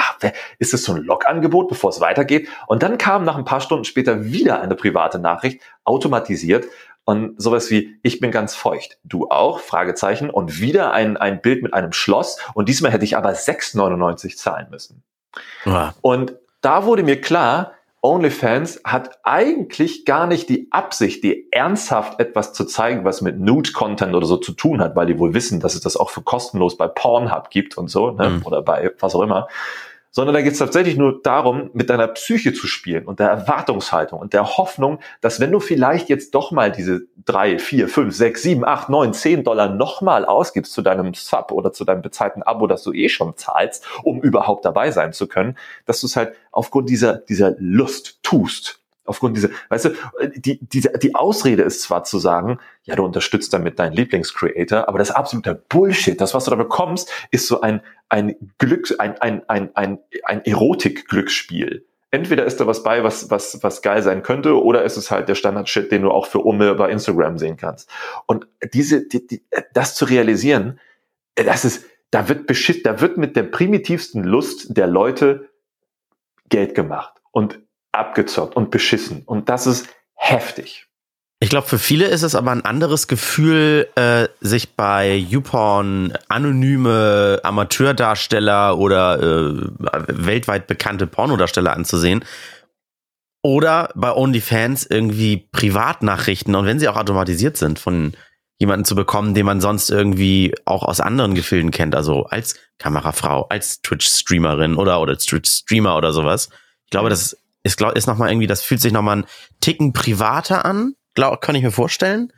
Ist 0.60 0.74
das 0.74 0.84
so 0.84 0.94
ein 0.94 1.04
Log-Angebot, 1.04 1.68
bevor 1.68 1.90
es 1.90 2.00
weitergeht? 2.00 2.48
Und 2.68 2.84
dann 2.84 2.98
kam 2.98 3.24
nach 3.24 3.38
ein 3.38 3.46
paar 3.46 3.62
Stunden 3.62 3.86
später 3.86 4.26
wieder 4.26 4.62
eine 4.62 4.76
private 4.76 5.20
Nachricht, 5.20 5.62
automatisiert. 5.84 6.66
Und 7.06 7.42
sowas 7.42 7.70
wie, 7.70 8.00
ich 8.04 8.20
bin 8.20 8.32
ganz 8.32 8.56
feucht. 8.56 8.98
Du 9.04 9.30
auch? 9.30 9.60
Fragezeichen. 9.60 10.30
Und 10.30 10.62
wieder 10.62 10.94
ein, 10.94 11.18
ein 11.18 11.42
Bild 11.42 11.64
mit 11.64 11.74
einem 11.74 11.92
Schloss. 11.92 12.38
Und 12.54 12.70
diesmal 12.70 12.92
hätte 12.92 13.04
ich 13.04 13.18
aber 13.18 13.32
6,99 13.32 14.38
zahlen 14.38 14.68
müssen. 14.70 15.04
Ja. 15.66 15.96
Und 16.02 16.36
da 16.62 16.86
wurde 16.86 17.04
mir 17.04 17.20
klar, 17.20 17.74
OnlyFans 18.04 18.82
hat 18.84 19.18
eigentlich 19.24 20.04
gar 20.04 20.28
nicht 20.28 20.50
die 20.50 20.68
Absicht, 20.72 21.24
dir 21.24 21.38
ernsthaft 21.52 22.20
etwas 22.20 22.52
zu 22.52 22.66
zeigen, 22.66 23.06
was 23.06 23.22
mit 23.22 23.40
Nude-Content 23.40 24.14
oder 24.14 24.28
so 24.28 24.36
zu 24.36 24.52
tun 24.52 24.82
hat, 24.82 24.98
weil 24.98 25.06
die 25.06 25.18
wohl 25.18 25.34
wissen, 25.34 25.62
dass 25.62 25.74
es 25.74 25.80
das 25.80 25.96
auch 25.96 26.10
für 26.10 26.22
kostenlos 26.22 26.78
bei 26.78 26.90
Pornhub 26.90 27.50
gibt 27.50 27.78
und 27.78 27.88
so, 27.88 28.12
ne? 28.12 28.30
Mhm. 28.30 28.46
oder 28.46 28.62
bei 28.62 28.92
was 29.00 29.16
auch 29.16 29.22
immer, 29.22 29.48
sondern 30.14 30.36
da 30.36 30.42
geht 30.42 30.54
es 30.54 30.60
tatsächlich 30.60 30.96
nur 30.96 31.22
darum, 31.24 31.72
mit 31.74 31.90
deiner 31.90 32.08
Psyche 32.08 32.54
zu 32.54 32.68
spielen 32.68 33.06
und 33.06 33.20
der 33.20 33.30
Erwartungshaltung 33.30 34.20
und 34.20 34.32
der 34.32 34.58
Hoffnung, 34.58 35.00
dass 35.22 35.40
wenn 35.40 35.52
du 35.52 35.60
vielleicht 35.60 36.08
jetzt 36.08 36.36
doch 36.36 36.52
mal 36.52 36.72
diese 36.72 37.02
drei, 37.26 37.58
vier, 37.58 37.90
fünf, 37.90 38.16
sechs, 38.16 38.44
sieben, 38.44 38.64
acht, 38.64 38.90
neun, 38.90 39.14
zehn 39.14 39.44
Dollar 39.44 39.70
nochmal 39.70 40.24
ausgibst 40.24 40.72
zu 40.72 40.84
deinem 40.84 41.16
Sub 41.16 41.52
oder 41.52 41.74
zu 41.74 41.84
deinem 41.84 42.04
bezahlten 42.04 42.44
Abo, 42.44 42.68
das 42.68 42.84
du 42.84 42.94
eh 42.94 43.10
schon 43.10 43.36
zahlst, 43.36 43.86
um 44.04 44.22
überhaupt 44.22 44.66
dabei 44.66 44.92
sein 44.92 45.14
zu 45.14 45.28
können, 45.28 45.58
dass 45.86 46.00
du 46.02 46.08
es 46.08 46.16
halt 46.16 46.36
aufgrund 46.52 46.90
dieser, 46.90 47.18
dieser 47.18 47.56
Lust 47.58 48.20
tust 48.22 48.83
Aufgrund 49.06 49.36
dieser, 49.36 49.50
weißt 49.70 49.86
du, 49.86 49.90
die, 50.36 50.60
die, 50.62 50.88
die 51.02 51.16
Ausrede 51.16 51.64
ist 51.64 51.82
zwar 51.82 52.06
zu 52.06 52.20
sagen, 52.20 52.60
ja, 52.84 52.96
du 52.96 53.04
unterstützt 53.04 53.54
damit 53.54 53.78
deinen 53.78 53.94
Lieblingscreator, 53.94 54.88
aber 54.88 54.98
das 54.98 55.10
ist 55.10 55.16
absoluter 55.16 55.56
Bullshit. 55.56 56.20
Das, 56.20 56.34
was 56.34 56.46
du 56.46 56.52
da 56.52 56.56
bekommst, 56.56 57.12
ist 57.32 57.48
so 57.48 57.62
ein, 57.62 57.82
ein 58.08 58.36
Glück, 58.60 58.94
ein, 59.00 59.20
ein, 59.20 59.48
ein, 59.50 59.76
ein, 59.76 60.00
ein 60.24 60.46
Erotik-Glücksspiel. 60.46 61.86
Entweder 62.12 62.46
ist 62.46 62.60
da 62.60 62.68
was 62.68 62.84
bei, 62.84 63.04
was, 63.04 63.30
was, 63.32 63.62
was 63.64 63.82
geil 63.82 64.04
sein 64.04 64.22
könnte, 64.24 64.62
oder 64.62 64.84
ist 64.84 64.98
es 64.98 65.12
halt 65.12 65.28
der 65.28 65.36
Standard-Shit, 65.36 65.92
den 65.92 66.04
du 66.04 66.12
auch 66.12 66.28
für 66.28 66.40
Umme 66.40 66.76
bei 66.76 66.90
Instagram 66.90 67.38
sehen 67.38 67.58
kannst. 67.58 67.90
Und 68.28 68.48
diese, 68.74 69.08
die, 69.08 69.26
die, 69.26 69.44
das 69.74 69.96
zu 69.96 70.06
realisieren, 70.06 70.80
das 71.36 71.66
ist, 71.66 71.86
da 72.12 72.30
wird 72.30 72.46
beschiss, 72.46 72.84
da 72.84 73.02
wird 73.02 73.18
mit 73.18 73.36
der 73.36 73.44
primitivsten 73.44 74.24
Lust 74.24 74.78
der 74.78 74.86
Leute 74.88 75.50
Geld 76.50 76.76
gemacht. 76.76 77.14
Und 77.32 77.60
abgezockt 77.94 78.56
und 78.56 78.72
beschissen. 78.72 79.24
Und 79.26 79.50
das 79.50 79.68
ist 79.68 79.88
heftig. 80.16 80.88
Ich 81.44 81.50
glaube, 81.50 81.68
für 81.68 81.78
viele 81.78 82.06
ist 82.06 82.22
es 82.22 82.36
aber 82.36 82.52
ein 82.52 82.64
anderes 82.64 83.10
Gefühl, 83.10 83.90
äh, 83.96 84.30
sich 84.40 84.76
bei 84.78 85.14
YouPorn 85.14 86.14
anonyme 86.30 87.42
Amateurdarsteller 87.44 88.78
oder 88.78 89.22
äh, 89.22 89.68
weltweit 90.08 90.68
bekannte 90.68 91.06
Pornodarsteller 91.06 91.74
anzusehen. 91.74 92.24
Oder 93.42 93.90
bei 93.94 94.14
OnlyFans 94.14 94.86
irgendwie 94.86 95.50
Privatnachrichten 95.52 96.56
und 96.56 96.66
wenn 96.66 96.80
sie 96.80 96.88
auch 96.88 96.96
automatisiert 96.96 97.58
sind, 97.58 97.78
von 97.78 98.14
jemanden 98.58 98.86
zu 98.86 98.96
bekommen, 98.96 99.34
den 99.34 99.46
man 99.46 99.60
sonst 99.60 99.90
irgendwie 99.90 100.56
auch 100.64 100.84
aus 100.84 101.02
anderen 101.02 101.36
Gefilden 101.36 101.72
kennt, 101.72 101.94
also 101.94 102.24
als 102.24 102.56
Kamerafrau, 102.80 103.48
als 103.50 103.82
Twitch-Streamerin 103.82 104.76
oder, 104.76 105.02
oder 105.02 105.18
Twitch-Streamer 105.18 105.98
oder 105.98 106.14
sowas. 106.14 106.48
Ich 106.86 106.92
glaube, 106.92 107.10
das 107.10 107.38
ist, 107.64 107.78
glaub, 107.78 107.94
ist 107.94 108.08
nochmal 108.08 108.30
irgendwie, 108.30 108.48
das 108.48 108.62
fühlt 108.62 108.82
sich 108.82 108.92
nochmal 108.92 109.18
ein 109.18 109.26
Ticken 109.62 109.94
privater 109.94 110.66
an, 110.66 110.96
glaub, 111.14 111.42
kann 111.42 111.56
ich 111.56 111.64
mir 111.64 111.72
vorstellen. 111.72 112.32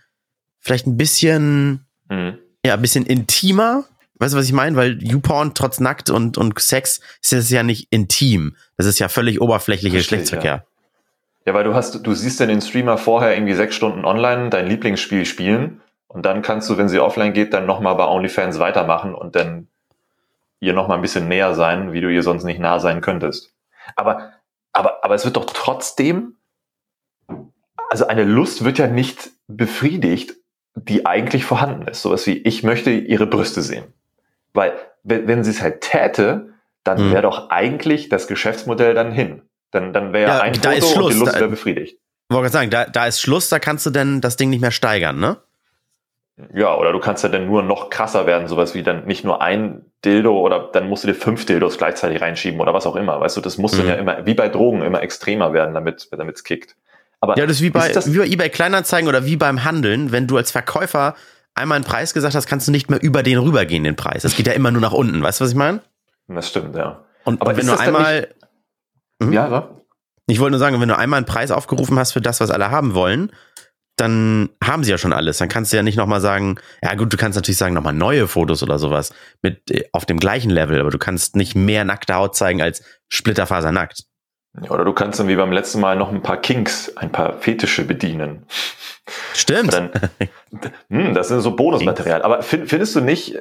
Vielleicht 0.60 0.88
ein 0.88 0.98
bisschen, 0.98 1.86
mhm. 2.10 2.40
ja, 2.66 2.74
ein 2.76 2.82
bisschen 2.82 3.06
intimer. 3.06 3.86
Weißt 4.18 4.34
du, 4.34 4.38
was 4.38 4.46
ich 4.46 4.54
meine? 4.54 4.76
Weil 4.76 5.04
YouPorn 5.04 5.54
trotz 5.54 5.80
Nackt 5.80 6.10
und, 6.10 6.38
und 6.38 6.58
Sex 6.60 7.02
ist 7.22 7.34
es 7.34 7.50
ja 7.50 7.64
nicht 7.64 7.88
intim. 7.92 8.56
Das 8.78 8.86
ist 8.86 9.00
ja 9.00 9.10
völlig 9.10 9.42
oberflächlicher 9.42 9.98
Geschlechtsverkehr. 9.98 10.66
Ja, 11.46 11.54
weil 11.54 11.64
du 11.64 11.76
hast, 11.76 12.06
du 12.06 12.14
siehst 12.14 12.40
dann 12.40 12.48
den 12.48 12.62
Streamer 12.62 12.98
vorher 12.98 13.36
irgendwie 13.36 13.54
sechs 13.54 13.76
Stunden 13.76 14.06
online 14.06 14.50
dein 14.50 14.68
Lieblingsspiel 14.68 15.26
spielen 15.26 15.82
und 16.08 16.26
dann 16.26 16.42
kannst 16.42 16.70
du, 16.70 16.78
wenn 16.78 16.90
sie 16.90 17.00
offline 17.00 17.34
geht, 17.34 17.54
dann 17.54 17.66
nochmal 17.66 17.96
bei 17.96 18.08
OnlyFans 18.08 18.58
weitermachen 18.58 19.14
und 19.14 19.36
dann 19.36 19.68
ihr 20.60 20.74
nochmal 20.74 20.98
ein 20.98 21.02
bisschen 21.02 21.28
näher 21.28 21.54
sein, 21.54 21.94
wie 21.94 22.02
du 22.02 22.10
ihr 22.10 22.24
sonst 22.24 22.46
nicht 22.46 22.60
nah 22.60 22.80
sein 22.80 23.02
könntest. 23.02 23.54
Aber, 23.96 24.32
aber, 24.76 25.04
aber 25.04 25.16
es 25.16 25.26
wird 25.26 25.38
doch 25.38 25.46
trotzdem, 25.46 26.36
also 27.90 28.08
eine 28.08 28.24
Lust 28.24 28.64
wird 28.66 28.78
ja 28.78 28.88
nicht 28.88 29.30
befriedigt, 29.48 30.34
die 30.76 31.06
eigentlich 31.06 31.46
vorhanden 31.46 31.88
ist. 31.88 32.02
Sowas 32.02 32.28
wie, 32.28 32.38
ich 32.40 32.64
möchte 32.64 32.92
ihre 32.92 33.26
Brüste 33.28 33.62
sehen. 33.62 33.86
Weil, 34.54 34.74
wenn, 35.04 35.28
wenn 35.28 35.44
sie 35.44 35.52
es 35.52 35.62
halt 35.62 35.82
täte, 35.82 36.54
dann 36.84 36.98
Hm. 37.00 37.12
wäre 37.12 37.22
doch 37.24 37.50
eigentlich 37.50 38.10
das 38.10 38.28
Geschäftsmodell 38.28 38.94
dann 38.94 39.12
hin. 39.12 39.42
Dann, 39.72 39.94
dann 39.94 40.14
wäre 40.14 40.30
Ja, 40.32 40.42
ein 40.42 40.54
da 40.62 40.72
ist 40.74 40.86
Foto 40.90 41.06
und 41.06 41.12
Schluss. 41.12 41.14
die 41.14 41.20
Lust 41.20 41.36
wäre 41.40 41.50
befriedigt. 41.50 41.98
Wollte 42.30 42.44
gerade 42.44 42.54
sagen, 42.54 42.70
da, 42.72 42.86
da 42.86 43.06
ist 43.08 43.22
Schluss, 43.22 43.50
da 43.50 43.60
kannst 43.60 43.86
du 43.86 43.90
denn 43.92 44.20
das 44.22 44.36
Ding 44.36 44.50
nicht 44.50 44.62
mehr 44.62 44.72
steigern, 44.72 45.20
ne? 45.20 45.38
Ja, 46.54 46.76
oder 46.76 46.92
du 46.92 47.00
kannst 47.00 47.24
ja 47.24 47.30
dann 47.30 47.46
nur 47.48 47.64
noch 47.64 47.90
krasser 47.90 48.26
werden, 48.26 48.48
sowas 48.48 48.74
wie 48.76 48.84
dann 48.84 49.06
nicht 49.06 49.24
nur 49.24 49.42
ein 49.42 49.86
Dildo 50.06 50.40
oder 50.40 50.70
dann 50.72 50.88
musst 50.88 51.04
du 51.04 51.08
dir 51.08 51.16
fünf 51.16 51.46
Dildos 51.46 51.78
gleichzeitig 51.78 52.22
reinschieben 52.22 52.60
oder 52.62 52.74
was 52.74 52.86
auch 52.86 52.96
immer. 52.96 53.20
Weißt 53.20 53.36
du, 53.36 53.42
das 53.42 53.58
muss 53.58 53.72
dann 53.72 53.82
Mhm. 53.82 53.88
ja 53.88 53.96
immer, 53.96 54.26
wie 54.26 54.34
bei 54.36 54.48
Drogen, 54.48 54.82
immer 54.84 55.02
extremer 55.02 55.52
werden, 55.54 55.74
damit 55.74 56.10
es 56.36 56.44
kickt. 56.44 56.76
Aber 57.20 57.38
Ja, 57.38 57.46
das 57.46 57.58
ist 57.58 57.62
wie 57.64 57.70
bei, 57.72 57.88
ist 57.88 57.96
das, 57.96 58.14
wie 58.14 58.20
bei 58.20 58.26
eBay 58.28 58.50
Kleinanzeigen 58.50 59.10
oder 59.10 59.26
wie 59.26 59.36
beim 59.36 59.64
Handeln. 59.64 60.12
Wenn 60.12 60.28
du 60.28 60.38
als 60.38 60.52
Verkäufer 60.52 61.16
einmal 61.56 61.78
einen 61.78 61.86
Preis 61.86 62.14
gesagt 62.14 62.36
hast, 62.36 62.46
kannst 62.48 62.68
du 62.68 62.72
nicht 62.72 62.90
mehr 62.90 63.02
über 63.02 63.24
den 63.24 63.38
rübergehen, 63.40 63.84
den 63.84 63.96
Preis. 63.96 64.22
Das 64.22 64.36
geht 64.36 64.48
ja 64.48 64.54
immer 64.54 64.72
nur 64.72 64.82
nach 64.82 64.94
unten. 64.94 65.22
Weißt 65.24 65.40
du, 65.40 65.44
was 65.46 65.52
ich 65.52 65.58
meine? 65.58 65.82
das 66.28 66.50
stimmt, 66.50 66.76
ja. 66.76 67.04
Und, 67.24 67.42
Aber 67.42 67.56
wenn 67.58 67.66
du 67.66 67.72
dann 67.72 67.80
einmal, 67.82 68.28
Mhm. 69.20 69.32
Ja, 69.34 69.50
so? 69.50 69.82
ich 70.28 70.40
wollte 70.40 70.52
nur 70.52 70.60
sagen, 70.60 70.80
wenn 70.82 70.90
du 70.90 70.98
einmal 70.98 71.18
einen 71.18 71.26
Preis 71.26 71.52
aufgerufen 71.52 71.98
hast 71.98 72.12
für 72.12 72.22
das, 72.22 72.42
was 72.42 72.52
alle 72.52 72.70
haben 72.72 72.94
wollen, 72.94 73.32
dann 73.96 74.50
haben 74.64 74.84
sie 74.84 74.92
ja 74.92 74.98
schon 74.98 75.14
alles. 75.14 75.38
Dann 75.38 75.48
kannst 75.48 75.72
du 75.72 75.78
ja 75.78 75.84
nicht 75.84 75.98
nochmal 75.98 76.22
sagen, 76.22 76.60
ja 76.84 76.94
gut, 76.96 77.14
du 77.14 77.18
kannst 77.18 77.36
natürlich 77.38 77.58
sagen, 77.58 77.74
nochmal 77.74 77.94
neue 77.94 78.28
Fotos 78.28 78.62
oder 78.62 78.78
sowas 78.78 79.14
mit 79.42 79.72
äh, 79.72 79.86
auf 79.92 80.06
dem 80.06 80.20
gleichen 80.20 80.50
Level, 80.50 80.80
aber 80.80 80.92
du 80.92 80.98
kannst 80.98 81.36
nicht 81.36 81.56
mehr 81.56 81.86
nackte 81.86 82.16
Haut 82.16 82.36
zeigen 82.36 82.62
als 82.62 82.84
splitterfasernackt. 83.10 84.04
Ja, 84.62 84.72
Oder 84.72 84.86
du 84.86 84.94
kannst 84.94 85.20
dann 85.20 85.28
wie 85.28 85.36
beim 85.36 85.52
letzten 85.52 85.80
Mal 85.80 85.96
noch 85.96 86.12
ein 86.12 86.22
paar 86.22 86.38
Kinks, 86.38 86.96
ein 86.96 87.12
paar 87.12 87.34
Fetische 87.40 87.84
bedienen. 87.84 88.46
Stimmt. 89.34 89.74
Dann, 89.74 89.92
hm, 90.90 91.14
das 91.14 91.28
sind 91.28 91.42
so 91.42 91.56
Bonusmaterial. 91.56 92.22
Aber 92.22 92.42
find, 92.42 92.70
findest 92.70 92.96
du 92.96 93.02
nicht, 93.02 93.38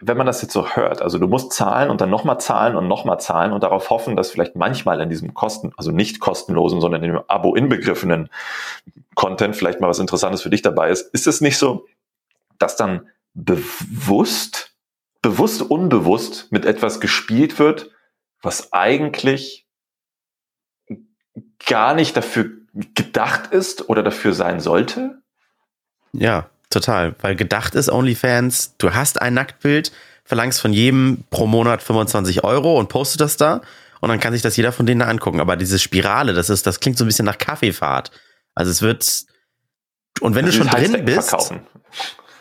wenn 0.00 0.16
man 0.16 0.26
das 0.26 0.40
jetzt 0.42 0.52
so 0.52 0.68
hört, 0.68 1.02
also 1.02 1.18
du 1.18 1.28
musst 1.28 1.52
zahlen 1.52 1.90
und 1.90 2.00
dann 2.00 2.10
nochmal 2.10 2.40
zahlen 2.40 2.76
und 2.76 2.88
nochmal 2.88 3.20
zahlen 3.20 3.52
und 3.52 3.62
darauf 3.62 3.90
hoffen, 3.90 4.16
dass 4.16 4.30
vielleicht 4.30 4.56
manchmal 4.56 5.00
in 5.00 5.10
diesem 5.10 5.34
Kosten, 5.34 5.72
also 5.76 5.90
nicht 5.90 6.20
kostenlosen, 6.20 6.80
sondern 6.80 7.02
in 7.02 7.12
dem 7.12 7.22
Abo 7.28 7.54
inbegriffenen 7.54 8.30
Content 9.20 9.54
vielleicht 9.54 9.82
mal 9.82 9.88
was 9.88 9.98
Interessantes 9.98 10.40
für 10.40 10.48
dich 10.48 10.62
dabei 10.62 10.88
ist. 10.88 11.12
Ist 11.12 11.26
es 11.26 11.42
nicht 11.42 11.58
so, 11.58 11.86
dass 12.58 12.76
dann 12.76 13.06
bewusst, 13.34 14.74
bewusst, 15.20 15.60
unbewusst 15.60 16.50
mit 16.52 16.64
etwas 16.64 17.00
gespielt 17.00 17.58
wird, 17.58 17.90
was 18.40 18.72
eigentlich 18.72 19.66
gar 21.66 21.92
nicht 21.92 22.16
dafür 22.16 22.50
gedacht 22.72 23.52
ist 23.52 23.90
oder 23.90 24.02
dafür 24.02 24.32
sein 24.32 24.58
sollte? 24.58 25.20
Ja, 26.14 26.48
total. 26.70 27.14
Weil 27.20 27.36
gedacht 27.36 27.74
ist 27.74 27.92
OnlyFans, 27.92 28.76
du 28.78 28.94
hast 28.94 29.20
ein 29.20 29.34
Nacktbild, 29.34 29.92
verlangst 30.24 30.62
von 30.62 30.72
jedem 30.72 31.24
pro 31.28 31.46
Monat 31.46 31.82
25 31.82 32.42
Euro 32.42 32.78
und 32.78 32.88
postet 32.88 33.20
das 33.20 33.36
da 33.36 33.60
und 34.00 34.08
dann 34.08 34.18
kann 34.18 34.32
sich 34.32 34.40
das 34.40 34.56
jeder 34.56 34.72
von 34.72 34.86
denen 34.86 35.00
da 35.00 35.08
angucken. 35.08 35.40
Aber 35.40 35.56
diese 35.56 35.78
Spirale, 35.78 36.32
das 36.32 36.48
ist, 36.48 36.66
das 36.66 36.80
klingt 36.80 36.96
so 36.96 37.04
ein 37.04 37.08
bisschen 37.08 37.26
nach 37.26 37.36
Kaffeefahrt. 37.36 38.10
Also 38.60 38.70
es 38.72 38.82
wird, 38.82 39.24
und 40.20 40.34
wenn 40.34 40.44
du 40.44 40.52
schon 40.52 40.66
drin 40.68 41.02
bist, 41.06 41.30
Verkaufen. 41.30 41.60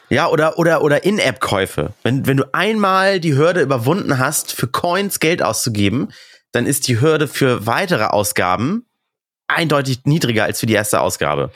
ja, 0.10 0.28
oder, 0.28 0.60
oder, 0.60 0.82
oder 0.84 1.06
In-App-Käufe. 1.06 1.94
Wenn, 2.04 2.28
wenn 2.28 2.36
du 2.36 2.54
einmal 2.54 3.22
die 3.22 3.36
Hürde 3.38 3.62
überwunden 3.62 4.18
hast, 4.20 4.52
für 4.52 4.68
Coins 4.68 5.22
Geld 5.22 5.42
auszugeben, 5.42 6.10
dann 6.52 6.66
ist 6.66 6.90
die 6.90 7.00
Hürde 7.00 7.30
für 7.30 7.66
weitere 7.66 8.04
Ausgaben 8.04 8.86
eindeutig 9.48 10.02
niedriger 10.04 10.44
als 10.44 10.60
für 10.60 10.66
die 10.66 10.74
erste 10.74 11.00
Ausgabe. 11.00 11.52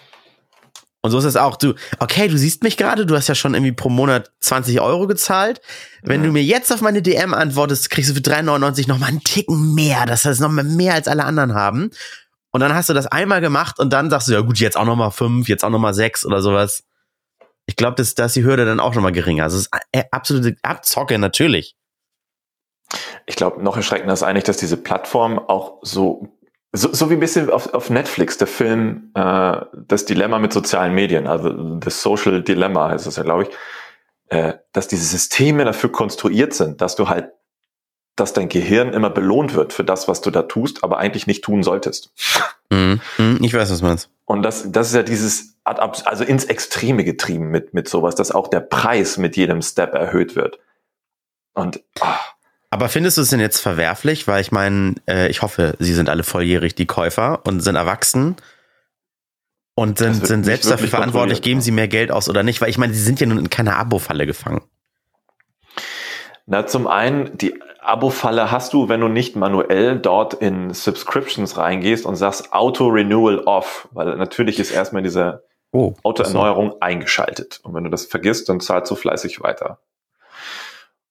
Und 1.01 1.11
so 1.11 1.17
ist 1.17 1.25
es 1.25 1.35
auch. 1.35 1.57
Du, 1.57 1.73
okay, 1.99 2.29
du 2.29 2.37
siehst 2.37 2.63
mich 2.63 2.77
gerade, 2.77 3.05
du 3.05 3.17
hast 3.17 3.27
ja 3.27 3.35
schon 3.35 3.53
irgendwie 3.55 3.73
pro 3.73 3.89
Monat 3.89 4.31
20 4.39 4.79
Euro 4.79 5.07
gezahlt. 5.07 5.59
Wenn 6.03 6.21
Mhm. 6.21 6.25
du 6.27 6.31
mir 6.31 6.43
jetzt 6.43 6.71
auf 6.71 6.79
meine 6.79 7.01
DM 7.01 7.33
antwortest, 7.33 7.89
kriegst 7.89 8.11
du 8.11 8.13
für 8.13 8.21
3,99 8.21 8.87
nochmal 8.87 9.09
einen 9.09 9.21
Ticken 9.25 9.73
mehr. 9.75 10.05
Das 10.05 10.23
heißt 10.23 10.39
nochmal 10.39 10.63
mehr 10.63 10.93
als 10.93 11.09
alle 11.09 11.25
anderen 11.25 11.53
haben. 11.53 11.91
Und 12.53 12.61
dann 12.61 12.75
hast 12.75 12.87
du 12.87 12.93
das 12.93 13.07
einmal 13.07 13.41
gemacht 13.41 13.79
und 13.79 13.91
dann 13.91 14.11
sagst 14.11 14.27
du, 14.27 14.33
ja 14.33 14.41
gut, 14.41 14.59
jetzt 14.59 14.77
auch 14.77 14.85
nochmal 14.85 15.09
fünf, 15.09 15.49
jetzt 15.49 15.65
auch 15.65 15.71
nochmal 15.71 15.95
sechs 15.95 16.23
oder 16.23 16.39
sowas. 16.39 16.83
Ich 17.65 17.75
glaube, 17.75 17.95
dass 17.95 18.13
da 18.13 18.25
ist 18.25 18.35
die 18.35 18.43
Hürde 18.43 18.63
dann 18.63 18.79
auch 18.79 18.93
nochmal 18.93 19.11
geringer. 19.11 19.45
Also 19.45 19.57
es 19.57 19.63
ist 19.63 19.71
äh, 19.91 20.03
absolute 20.11 20.55
Abzocke, 20.61 21.17
natürlich. 21.17 21.75
Ich 23.25 23.35
glaube, 23.35 23.63
noch 23.63 23.75
erschreckender 23.75 24.13
ist 24.13 24.21
eigentlich, 24.21 24.43
dass 24.43 24.57
diese 24.57 24.77
Plattform 24.77 25.39
auch 25.39 25.79
so, 25.81 26.37
so, 26.71 26.93
so 26.93 27.09
wie 27.09 27.15
ein 27.15 27.19
bisschen 27.19 27.49
auf, 27.49 27.73
auf 27.73 27.89
Netflix, 27.89 28.37
der 28.37 28.47
Film 28.47 29.11
äh, 29.15 29.61
Das 29.87 30.05
Dilemma 30.05 30.37
mit 30.37 30.53
sozialen 30.53 30.93
Medien, 30.93 31.25
also 31.25 31.79
The 31.81 31.89
Social 31.89 32.43
Dilemma 32.43 32.89
heißt 32.89 33.07
das 33.07 33.15
ja, 33.15 33.23
glaube 33.23 33.43
ich, 33.43 33.49
äh, 34.27 34.53
dass 34.73 34.87
diese 34.87 35.05
Systeme 35.05 35.65
dafür 35.65 35.91
konstruiert 35.91 36.53
sind, 36.53 36.81
dass 36.81 36.95
du 36.95 37.09
halt, 37.09 37.31
dass 38.15 38.33
dein 38.33 38.49
Gehirn 38.49 38.93
immer 38.93 39.09
belohnt 39.09 39.55
wird 39.55 39.73
für 39.73 39.83
das, 39.83 40.07
was 40.07 40.21
du 40.21 40.29
da 40.29 40.43
tust, 40.43 40.83
aber 40.83 40.97
eigentlich 40.97 41.27
nicht 41.27 41.43
tun 41.43 41.63
solltest. 41.63 42.11
Mhm. 42.69 43.01
Mhm, 43.17 43.39
Ich 43.41 43.53
weiß, 43.53 43.71
was 43.71 43.79
du 43.79 43.85
meinst. 43.85 44.09
Und 44.25 44.43
das, 44.43 44.71
das 44.71 44.87
ist 44.89 44.95
ja 44.95 45.03
dieses, 45.03 45.57
also 45.63 46.23
ins 46.23 46.45
Extreme 46.45 47.03
getrieben 47.03 47.49
mit, 47.49 47.73
mit 47.73 47.89
sowas, 47.89 48.15
dass 48.15 48.31
auch 48.31 48.47
der 48.47 48.61
Preis 48.61 49.17
mit 49.17 49.35
jedem 49.35 49.61
Step 49.61 49.93
erhöht 49.93 50.35
wird. 50.35 50.59
Und 51.53 51.81
ah, 51.99 52.19
Aber 52.69 52.89
findest 52.89 53.17
du 53.17 53.21
es 53.21 53.29
denn 53.29 53.39
jetzt 53.39 53.59
verwerflich? 53.59 54.27
Weil 54.27 54.41
ich 54.41 54.51
meine, 54.51 54.95
äh, 55.07 55.27
ich 55.29 55.41
hoffe, 55.41 55.75
sie 55.79 55.93
sind 55.93 56.09
alle 56.09 56.23
volljährig, 56.23 56.75
die 56.75 56.85
Käufer, 56.85 57.41
und 57.45 57.59
sind 57.61 57.75
erwachsen 57.75 58.35
und 59.75 59.97
sind, 59.97 60.25
sind 60.25 60.43
selbst 60.43 60.69
dafür 60.69 60.87
verantwortlich, 60.87 61.41
geben 61.41 61.59
ja. 61.59 61.63
sie 61.63 61.71
mehr 61.71 61.87
Geld 61.87 62.11
aus 62.11 62.29
oder 62.29 62.43
nicht? 62.43 62.61
Weil 62.61 62.69
ich 62.69 62.77
meine, 62.77 62.93
sie 62.93 63.01
sind 63.01 63.19
ja 63.19 63.25
nun 63.27 63.39
in 63.39 63.49
keiner 63.49 63.77
Abo-Falle 63.77 64.25
gefangen. 64.25 64.61
Na, 66.45 66.65
zum 66.65 66.87
einen, 66.87 67.37
die 67.37 67.61
Abo-Falle 67.79 68.51
hast 68.51 68.73
du, 68.73 68.89
wenn 68.89 68.99
du 68.99 69.07
nicht 69.07 69.35
manuell 69.35 69.99
dort 69.99 70.33
in 70.33 70.73
Subscriptions 70.73 71.57
reingehst 71.57 72.05
und 72.05 72.15
sagst 72.15 72.53
Auto-Renewal 72.53 73.39
off, 73.39 73.87
weil 73.91 74.15
natürlich 74.17 74.59
ist 74.59 74.71
erstmal 74.71 75.03
diese 75.03 75.43
Oh. 75.75 75.95
Auto-Erneuerung 76.03 76.75
eingeschaltet. 76.81 77.59
Und 77.63 77.73
wenn 77.73 77.83
du 77.83 77.89
das 77.89 78.05
vergisst, 78.05 78.47
dann 78.47 78.59
zahlst 78.59 78.91
du 78.91 78.95
fleißig 78.95 79.41
weiter. 79.41 79.79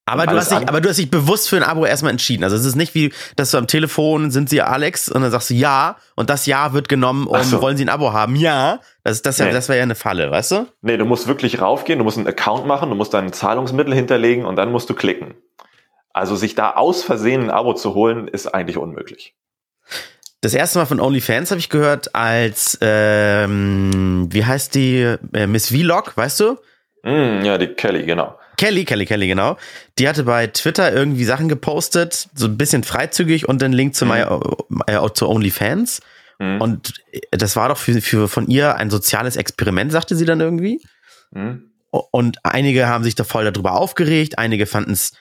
Aber 0.04 0.22
Und 0.22 0.32
du, 0.32 0.36
hast 0.36 0.50
dich, 0.50 0.68
aber 0.68 0.80
du 0.80 0.88
hast 0.88 0.98
dich 0.98 1.10
bewusst 1.10 1.48
für 1.48 1.56
ein 1.56 1.62
Abo 1.62 1.86
erstmal 1.86 2.10
entschieden. 2.10 2.42
Also 2.42 2.56
es 2.56 2.64
ist 2.64 2.74
nicht 2.74 2.94
wie, 2.96 3.12
dass 3.36 3.52
du 3.52 3.58
am 3.58 3.68
Telefon 3.68 4.32
sind 4.32 4.48
sie 4.50 4.60
Alex 4.60 5.08
und 5.08 5.22
dann 5.22 5.30
sagst 5.30 5.50
du 5.50 5.54
ja 5.54 5.96
und 6.16 6.28
das 6.28 6.46
Ja 6.46 6.72
wird 6.72 6.88
genommen, 6.88 7.28
Ach 7.32 7.44
so. 7.44 7.62
wollen 7.62 7.76
sie 7.76 7.84
ein 7.84 7.88
Abo 7.88 8.12
haben? 8.12 8.34
Ja. 8.34 8.80
Das, 9.04 9.22
das, 9.22 9.38
ja, 9.38 9.46
Nee. 9.46 9.52
das 9.52 9.68
wäre 9.68 9.78
ja 9.78 9.84
eine 9.84 9.94
Falle, 9.94 10.28
weißt 10.30 10.50
du? 10.52 10.66
Nee, 10.80 10.96
du 10.96 11.04
musst 11.04 11.28
wirklich 11.28 11.60
raufgehen, 11.60 11.98
du 12.00 12.04
musst 12.04 12.18
einen 12.18 12.26
Account 12.26 12.66
machen, 12.66 12.90
du 12.90 12.96
musst 12.96 13.14
dein 13.14 13.32
Zahlungsmittel 13.32 13.94
hinterlegen 13.94 14.44
und 14.44 14.56
dann 14.56 14.72
musst 14.72 14.90
du 14.90 14.94
klicken. 14.94 15.34
Also 16.12 16.34
sich 16.34 16.56
da 16.56 16.72
aus 16.72 17.04
Versehen 17.04 17.44
ein 17.44 17.50
Abo 17.50 17.72
zu 17.74 17.94
holen, 17.94 18.26
ist 18.26 18.48
eigentlich 18.48 18.76
unmöglich. 18.78 19.34
Das 20.40 20.52
erste 20.54 20.80
Mal 20.80 20.86
von 20.86 20.98
OnlyFans 20.98 21.52
habe 21.52 21.60
ich 21.60 21.68
gehört 21.68 22.16
als, 22.16 22.76
ähm, 22.80 24.26
wie 24.30 24.44
heißt 24.44 24.74
die, 24.74 25.16
äh, 25.32 25.46
Miss 25.46 25.68
Vlog, 25.68 26.16
weißt 26.16 26.40
du? 26.40 26.58
Mm, 27.04 27.44
ja, 27.44 27.56
die 27.58 27.68
Kelly, 27.68 28.04
genau. 28.04 28.36
Kelly, 28.62 28.84
Kelly, 28.84 29.06
Kelly, 29.06 29.26
genau. 29.26 29.56
Die 29.98 30.08
hatte 30.08 30.22
bei 30.22 30.46
Twitter 30.46 30.92
irgendwie 30.92 31.24
Sachen 31.24 31.48
gepostet, 31.48 32.28
so 32.32 32.46
ein 32.46 32.56
bisschen 32.56 32.84
freizügig 32.84 33.48
und 33.48 33.60
den 33.60 33.72
Link 33.72 33.96
zu, 33.96 34.06
Mhm. 34.06 34.12
my, 34.68 34.82
äh, 34.86 35.12
zu 35.14 35.28
OnlyFans. 35.28 36.00
Mm, 36.38 36.60
Und 36.60 36.94
das 37.32 37.56
war 37.56 37.70
doch 37.70 37.76
für, 37.76 38.00
für 38.00 38.28
von 38.28 38.46
ihr 38.46 38.76
ein 38.76 38.88
soziales 38.88 39.34
Experiment, 39.36 39.90
sagte 39.90 40.14
sie 40.14 40.26
dann 40.26 40.40
irgendwie. 40.40 40.80
mm. 41.32 41.54
Und 41.90 42.38
einige 42.44 42.86
haben 42.86 43.02
sich 43.02 43.16
da 43.16 43.24
voll 43.24 43.50
darüber 43.50 43.72
aufgeregt, 43.72 44.38
einige 44.38 44.66
fanden 44.66 44.92
es 44.92 45.12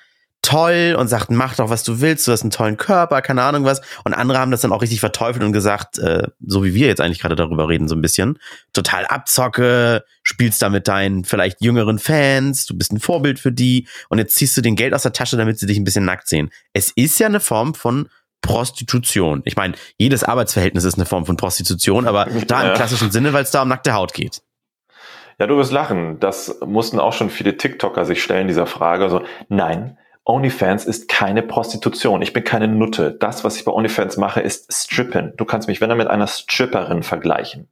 toll 0.41 0.95
und 0.97 1.07
sagten, 1.07 1.35
mach 1.35 1.55
doch, 1.55 1.69
was 1.69 1.83
du 1.83 2.01
willst, 2.01 2.27
du 2.27 2.31
hast 2.31 2.41
einen 2.41 2.51
tollen 2.51 2.77
Körper, 2.77 3.21
keine 3.21 3.43
Ahnung 3.43 3.63
was. 3.63 3.81
Und 4.03 4.13
andere 4.13 4.39
haben 4.39 4.51
das 4.51 4.61
dann 4.61 4.71
auch 4.71 4.81
richtig 4.81 4.99
verteufelt 4.99 5.43
und 5.43 5.51
gesagt, 5.51 5.99
äh, 5.99 6.27
so 6.45 6.63
wie 6.63 6.73
wir 6.73 6.87
jetzt 6.87 6.99
eigentlich 6.99 7.19
gerade 7.19 7.35
darüber 7.35 7.69
reden, 7.69 7.87
so 7.87 7.95
ein 7.95 8.01
bisschen, 8.01 8.39
total 8.73 9.05
abzocke, 9.05 10.03
spielst 10.23 10.61
da 10.61 10.69
mit 10.69 10.87
deinen 10.87 11.25
vielleicht 11.25 11.61
jüngeren 11.61 11.99
Fans, 11.99 12.65
du 12.65 12.77
bist 12.77 12.91
ein 12.91 12.99
Vorbild 12.99 13.39
für 13.39 13.51
die 13.51 13.87
und 14.09 14.17
jetzt 14.17 14.35
ziehst 14.35 14.57
du 14.57 14.61
den 14.61 14.75
Geld 14.75 14.93
aus 14.93 15.03
der 15.03 15.13
Tasche, 15.13 15.37
damit 15.37 15.59
sie 15.59 15.67
dich 15.67 15.77
ein 15.77 15.83
bisschen 15.83 16.05
nackt 16.05 16.27
sehen. 16.27 16.49
Es 16.73 16.91
ist 16.91 17.19
ja 17.19 17.27
eine 17.27 17.39
Form 17.39 17.75
von 17.75 18.09
Prostitution. 18.41 19.43
Ich 19.45 19.55
meine, 19.55 19.75
jedes 19.97 20.23
Arbeitsverhältnis 20.23 20.83
ist 20.83 20.95
eine 20.95 21.05
Form 21.05 21.25
von 21.27 21.37
Prostitution, 21.37 22.07
aber 22.07 22.25
da 22.47 22.69
im 22.69 22.73
klassischen 22.73 23.11
Sinne, 23.11 23.33
weil 23.33 23.43
es 23.43 23.51
da 23.51 23.61
um 23.61 23.67
nackte 23.67 23.93
Haut 23.93 24.13
geht. 24.13 24.41
Ja, 25.39 25.47
du 25.47 25.57
wirst 25.57 25.71
lachen. 25.71 26.19
Das 26.19 26.59
mussten 26.65 26.99
auch 26.99 27.13
schon 27.13 27.29
viele 27.29 27.57
TikToker 27.57 28.05
sich 28.05 28.21
stellen, 28.21 28.47
dieser 28.47 28.67
Frage. 28.67 29.09
So, 29.09 29.23
nein, 29.49 29.97
OnlyFans 30.23 30.85
ist 30.85 31.07
keine 31.07 31.41
Prostitution. 31.41 32.21
Ich 32.21 32.33
bin 32.33 32.43
keine 32.43 32.67
Nutte. 32.67 33.11
Das, 33.19 33.43
was 33.43 33.57
ich 33.57 33.65
bei 33.65 33.71
OnlyFans 33.71 34.17
mache, 34.17 34.41
ist 34.41 34.71
Strippen. 34.71 35.33
Du 35.37 35.45
kannst 35.45 35.67
mich, 35.67 35.81
wenn 35.81 35.89
dann 35.89 35.97
mit 35.97 36.07
einer 36.07 36.27
Stripperin 36.27 37.03
vergleichen. 37.03 37.67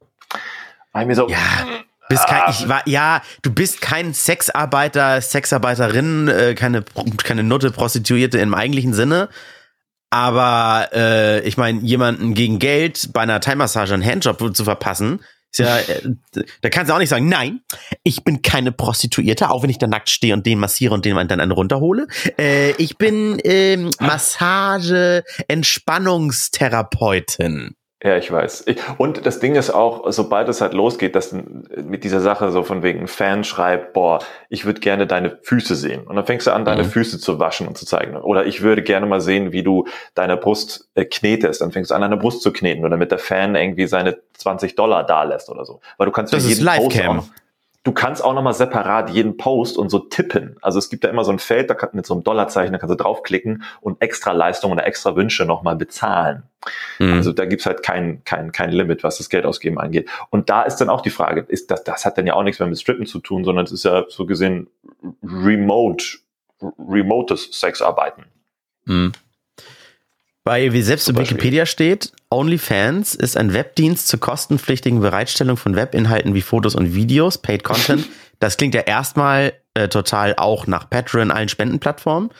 Ich 0.98 1.06
mir 1.06 1.14
so, 1.14 1.28
ja. 1.28 1.38
Bist 2.08 2.26
kein, 2.26 2.50
ich 2.50 2.68
war, 2.68 2.82
ja, 2.86 3.22
du 3.42 3.54
bist 3.54 3.80
kein 3.80 4.12
Sexarbeiter, 4.12 5.20
Sexarbeiterin, 5.20 6.26
äh, 6.26 6.54
keine, 6.56 6.84
keine 7.22 7.44
Nutte, 7.44 7.70
Prostituierte 7.70 8.38
im 8.38 8.52
eigentlichen 8.52 8.94
Sinne. 8.94 9.28
Aber 10.10 10.88
äh, 10.92 11.40
ich 11.42 11.56
meine, 11.56 11.78
jemanden 11.82 12.34
gegen 12.34 12.58
Geld 12.58 13.10
bei 13.12 13.20
einer 13.20 13.40
Time-Massage 13.40 13.94
einen 13.94 14.04
Handjob 14.04 14.56
zu 14.56 14.64
verpassen, 14.64 15.20
ja, 15.58 15.78
äh, 15.78 16.14
da 16.60 16.68
kannst 16.68 16.90
du 16.90 16.94
auch 16.94 16.98
nicht 16.98 17.08
sagen, 17.08 17.28
nein, 17.28 17.60
ich 18.02 18.24
bin 18.24 18.42
keine 18.42 18.72
Prostituierte, 18.72 19.48
auch 19.50 19.62
wenn 19.62 19.70
ich 19.70 19.78
da 19.78 19.86
nackt 19.86 20.10
stehe 20.10 20.34
und 20.34 20.44
den 20.46 20.58
massiere 20.58 20.94
und 20.94 21.04
den 21.04 21.14
dann 21.28 21.38
einen 21.40 21.52
runterhole. 21.52 22.08
Äh, 22.38 22.72
ich 22.72 22.98
bin 22.98 23.40
ähm, 23.44 23.90
Massage, 23.98 25.22
Entspannungstherapeutin. 25.48 27.76
Ja, 28.02 28.16
ich 28.16 28.32
weiß. 28.32 28.64
Und 28.96 29.26
das 29.26 29.40
Ding 29.40 29.56
ist 29.56 29.68
auch, 29.68 30.10
sobald 30.10 30.48
es 30.48 30.62
halt 30.62 30.72
losgeht, 30.72 31.14
dass 31.14 31.32
mit 31.32 32.02
dieser 32.02 32.20
Sache 32.20 32.50
so 32.50 32.62
von 32.62 32.82
wegen 32.82 33.00
ein 33.00 33.08
Fan 33.08 33.44
schreibt, 33.44 33.92
boah, 33.92 34.20
ich 34.48 34.64
würde 34.64 34.80
gerne 34.80 35.06
deine 35.06 35.38
Füße 35.42 35.76
sehen. 35.76 36.06
Und 36.06 36.16
dann 36.16 36.24
fängst 36.24 36.46
du 36.46 36.52
an, 36.52 36.64
deine 36.64 36.84
mhm. 36.84 36.88
Füße 36.88 37.18
zu 37.18 37.38
waschen 37.38 37.68
und 37.68 37.76
zu 37.76 37.84
zeigen. 37.84 38.16
Oder 38.16 38.46
ich 38.46 38.62
würde 38.62 38.82
gerne 38.82 39.04
mal 39.04 39.20
sehen, 39.20 39.52
wie 39.52 39.62
du 39.62 39.86
deine 40.14 40.38
Brust 40.38 40.88
äh, 40.94 41.04
knetest. 41.04 41.60
Dann 41.60 41.72
fängst 41.72 41.90
du 41.90 41.94
an, 41.94 42.00
deine 42.00 42.16
Brust 42.16 42.40
zu 42.40 42.54
kneten 42.54 42.80
oder 42.80 42.90
damit 42.90 43.10
der 43.10 43.18
Fan 43.18 43.54
irgendwie 43.54 43.86
seine 43.86 44.16
20 44.38 44.76
Dollar 44.76 45.04
da 45.04 45.24
lässt 45.24 45.50
oder 45.50 45.66
so. 45.66 45.82
Weil 45.98 46.06
du 46.06 46.12
kannst 46.12 46.32
das 46.32 46.44
für 46.44 46.48
jeden 46.48 46.64
Post 46.64 47.00
auch 47.02 47.14
noch, 47.14 47.28
Du 47.82 47.92
kannst 47.92 48.22
auch 48.22 48.34
nochmal 48.34 48.52
separat 48.52 49.08
jeden 49.08 49.38
Post 49.38 49.78
und 49.78 49.88
so 49.88 50.00
tippen. 50.00 50.56
Also 50.60 50.78
es 50.78 50.90
gibt 50.90 51.02
da 51.02 51.08
immer 51.08 51.24
so 51.24 51.32
ein 51.32 51.38
Feld, 51.38 51.70
da 51.70 51.74
kann, 51.74 51.90
mit 51.94 52.04
so 52.04 52.12
einem 52.12 52.22
Dollarzeichen, 52.22 52.72
da 52.72 52.78
kannst 52.78 52.92
du 52.92 53.02
draufklicken 53.02 53.62
und 53.80 54.02
extra 54.02 54.32
Leistungen 54.32 54.74
oder 54.74 54.86
extra 54.86 55.16
Wünsche 55.16 55.46
nochmal 55.46 55.76
bezahlen. 55.76 56.42
Mhm. 56.98 57.14
Also 57.14 57.32
da 57.32 57.46
gibt's 57.46 57.64
halt 57.64 57.82
kein, 57.82 58.22
kein, 58.24 58.52
kein 58.52 58.70
Limit, 58.70 59.02
was 59.02 59.16
das 59.16 59.30
Geldausgeben 59.30 59.78
angeht. 59.78 60.10
Und 60.28 60.50
da 60.50 60.62
ist 60.62 60.76
dann 60.76 60.90
auch 60.90 61.00
die 61.00 61.10
Frage, 61.10 61.46
ist 61.48 61.70
das, 61.70 61.82
das 61.82 62.04
hat 62.04 62.18
dann 62.18 62.26
ja 62.26 62.34
auch 62.34 62.42
nichts 62.42 62.58
mehr 62.58 62.68
mit 62.68 62.78
Strippen 62.78 63.06
zu 63.06 63.18
tun, 63.18 63.44
sondern 63.44 63.64
es 63.64 63.72
ist 63.72 63.84
ja 63.84 64.04
so 64.08 64.26
gesehen 64.26 64.68
remote, 65.22 66.04
remotes 66.60 67.50
Sexarbeiten. 67.50 68.26
Mhm. 68.84 69.12
Bei, 70.50 70.72
wie 70.72 70.82
selbst 70.82 71.08
in 71.08 71.16
Wikipedia 71.16 71.64
steht, 71.64 72.10
OnlyFans 72.28 73.14
ist 73.14 73.36
ein 73.36 73.54
Webdienst 73.54 74.08
zur 74.08 74.18
kostenpflichtigen 74.18 74.98
Bereitstellung 74.98 75.56
von 75.56 75.76
Webinhalten 75.76 76.34
wie 76.34 76.42
Fotos 76.42 76.74
und 76.74 76.92
Videos, 76.92 77.38
Paid 77.38 77.62
Content. 77.62 78.08
Das 78.40 78.56
klingt 78.56 78.74
ja 78.74 78.80
erstmal 78.80 79.52
äh, 79.74 79.86
total 79.86 80.34
auch 80.36 80.66
nach 80.66 80.90
Patreon, 80.90 81.30
allen 81.30 81.48
Spendenplattformen. 81.48 82.30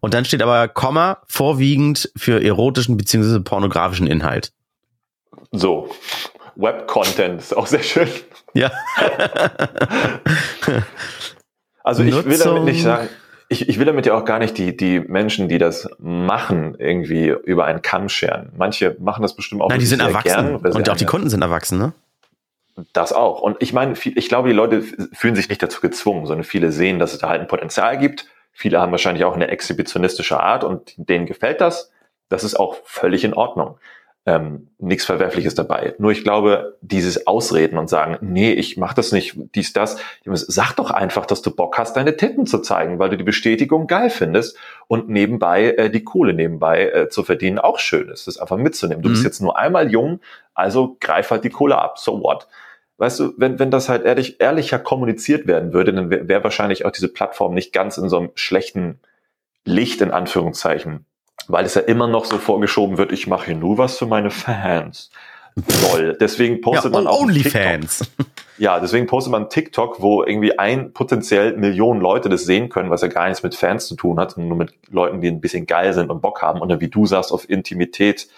Und 0.00 0.14
dann 0.14 0.24
steht 0.24 0.42
aber 0.42 0.66
Komma 0.66 1.18
vorwiegend 1.28 2.10
für 2.16 2.42
erotischen 2.42 2.96
bzw. 2.96 3.38
pornografischen 3.38 4.08
Inhalt. 4.08 4.52
So, 5.52 5.90
Web-Content 6.56 7.40
ist 7.40 7.56
auch 7.56 7.68
sehr 7.68 7.84
schön. 7.84 8.08
Ja. 8.54 8.72
also 11.84 12.02
ich 12.02 12.24
will 12.24 12.38
damit 12.38 12.64
nicht 12.64 12.82
sagen, 12.82 13.10
ich, 13.52 13.68
ich 13.68 13.78
will 13.80 13.84
damit 13.84 14.06
ja 14.06 14.14
auch 14.14 14.24
gar 14.24 14.38
nicht 14.38 14.56
die, 14.56 14.76
die 14.76 15.00
Menschen, 15.00 15.48
die 15.48 15.58
das 15.58 15.90
machen, 15.98 16.76
irgendwie 16.78 17.34
über 17.44 17.64
einen 17.64 17.82
Kamm 17.82 18.08
scheren. 18.08 18.52
Manche 18.56 18.96
machen 19.00 19.22
das 19.22 19.34
bestimmt 19.34 19.60
auch 19.60 19.68
Nein, 19.68 19.80
die 19.80 19.86
sind 19.86 20.00
erwachsen. 20.00 20.60
Gern, 20.60 20.72
und 20.72 20.88
auch 20.88 20.96
die 20.96 21.04
Kunden 21.04 21.28
sind 21.28 21.42
erwachsen, 21.42 21.78
ne? 21.78 21.92
Das 22.92 23.12
auch. 23.12 23.42
Und 23.42 23.56
ich 23.58 23.72
meine, 23.72 23.94
ich 24.02 24.28
glaube, 24.28 24.48
die 24.48 24.54
Leute 24.54 24.82
fühlen 25.12 25.34
sich 25.34 25.48
nicht 25.48 25.60
dazu 25.62 25.80
gezwungen, 25.80 26.26
sondern 26.26 26.44
viele 26.44 26.70
sehen, 26.70 27.00
dass 27.00 27.12
es 27.12 27.18
da 27.18 27.28
halt 27.28 27.40
ein 27.40 27.48
Potenzial 27.48 27.98
gibt. 27.98 28.26
Viele 28.52 28.80
haben 28.80 28.92
wahrscheinlich 28.92 29.24
auch 29.24 29.34
eine 29.34 29.48
exhibitionistische 29.48 30.40
Art 30.40 30.62
und 30.62 30.94
denen 30.96 31.26
gefällt 31.26 31.60
das. 31.60 31.90
Das 32.28 32.44
ist 32.44 32.54
auch 32.54 32.76
völlig 32.84 33.24
in 33.24 33.34
Ordnung 33.34 33.78
ähm, 34.26 34.68
nichts 34.78 35.06
Verwerfliches 35.06 35.54
dabei. 35.54 35.94
Nur 35.98 36.10
ich 36.10 36.22
glaube, 36.22 36.76
dieses 36.82 37.26
Ausreden 37.26 37.78
und 37.78 37.88
sagen, 37.88 38.18
nee, 38.20 38.52
ich 38.52 38.76
mach 38.76 38.92
das 38.92 39.12
nicht, 39.12 39.36
dies, 39.54 39.72
das, 39.72 39.96
sag 40.24 40.74
doch 40.74 40.90
einfach, 40.90 41.24
dass 41.24 41.40
du 41.40 41.50
Bock 41.50 41.78
hast, 41.78 41.96
deine 41.96 42.16
Titten 42.16 42.46
zu 42.46 42.58
zeigen, 42.58 42.98
weil 42.98 43.08
du 43.08 43.16
die 43.16 43.24
Bestätigung 43.24 43.86
geil 43.86 44.10
findest 44.10 44.58
und 44.88 45.08
nebenbei 45.08 45.72
äh, 45.72 45.90
die 45.90 46.04
Kohle 46.04 46.34
nebenbei 46.34 46.90
äh, 46.90 47.08
zu 47.08 47.22
verdienen 47.22 47.58
auch 47.58 47.78
schön 47.78 48.08
ist, 48.08 48.26
das 48.26 48.38
einfach 48.38 48.58
mitzunehmen. 48.58 49.02
Du 49.02 49.08
mhm. 49.08 49.14
bist 49.14 49.24
jetzt 49.24 49.40
nur 49.40 49.58
einmal 49.58 49.90
jung, 49.90 50.20
also 50.54 50.96
greif 51.00 51.30
halt 51.30 51.44
die 51.44 51.50
Kohle 51.50 51.78
ab, 51.78 51.98
so 51.98 52.22
what? 52.22 52.46
Weißt 52.98 53.18
du, 53.18 53.32
wenn, 53.38 53.58
wenn 53.58 53.70
das 53.70 53.88
halt 53.88 54.04
ehrlich, 54.04 54.40
ehrlicher 54.42 54.78
kommuniziert 54.78 55.46
werden 55.46 55.72
würde, 55.72 55.94
dann 55.94 56.10
wäre 56.10 56.28
wär 56.28 56.44
wahrscheinlich 56.44 56.84
auch 56.84 56.90
diese 56.90 57.08
Plattform 57.08 57.54
nicht 57.54 57.72
ganz 57.72 57.96
in 57.96 58.10
so 58.10 58.18
einem 58.18 58.30
schlechten 58.34 59.00
Licht, 59.64 60.02
in 60.02 60.10
Anführungszeichen, 60.10 61.06
weil 61.48 61.64
es 61.64 61.74
ja 61.74 61.82
immer 61.82 62.06
noch 62.06 62.24
so 62.24 62.38
vorgeschoben 62.38 62.98
wird, 62.98 63.12
ich 63.12 63.26
mache 63.26 63.46
hier 63.46 63.56
nur 63.56 63.78
was 63.78 63.98
für 63.98 64.06
meine 64.06 64.30
Fans. 64.30 65.10
Toll. 65.90 66.16
Deswegen 66.20 66.60
postet 66.60 66.92
ja, 66.92 67.00
man 67.00 67.06
auch 67.06 67.22
Onlyfans. 67.22 68.10
Ja, 68.58 68.78
deswegen 68.78 69.06
postet 69.06 69.32
man 69.32 69.48
TikTok, 69.48 70.00
wo 70.00 70.22
irgendwie 70.22 70.58
ein 70.58 70.92
potenziell 70.92 71.56
Millionen 71.56 72.00
Leute 72.00 72.28
das 72.28 72.44
sehen 72.44 72.68
können, 72.68 72.90
was 72.90 73.02
ja 73.02 73.08
gar 73.08 73.26
nichts 73.26 73.42
mit 73.42 73.54
Fans 73.54 73.86
zu 73.86 73.96
tun 73.96 74.20
hat, 74.20 74.36
nur 74.36 74.56
mit 74.56 74.74
Leuten, 74.90 75.20
die 75.20 75.28
ein 75.28 75.40
bisschen 75.40 75.66
geil 75.66 75.92
sind 75.94 76.10
und 76.10 76.20
Bock 76.20 76.42
haben 76.42 76.60
und 76.60 76.68
dann, 76.68 76.80
wie 76.80 76.88
du 76.88 77.06
sagst, 77.06 77.32
auf 77.32 77.48
Intimität 77.48 78.28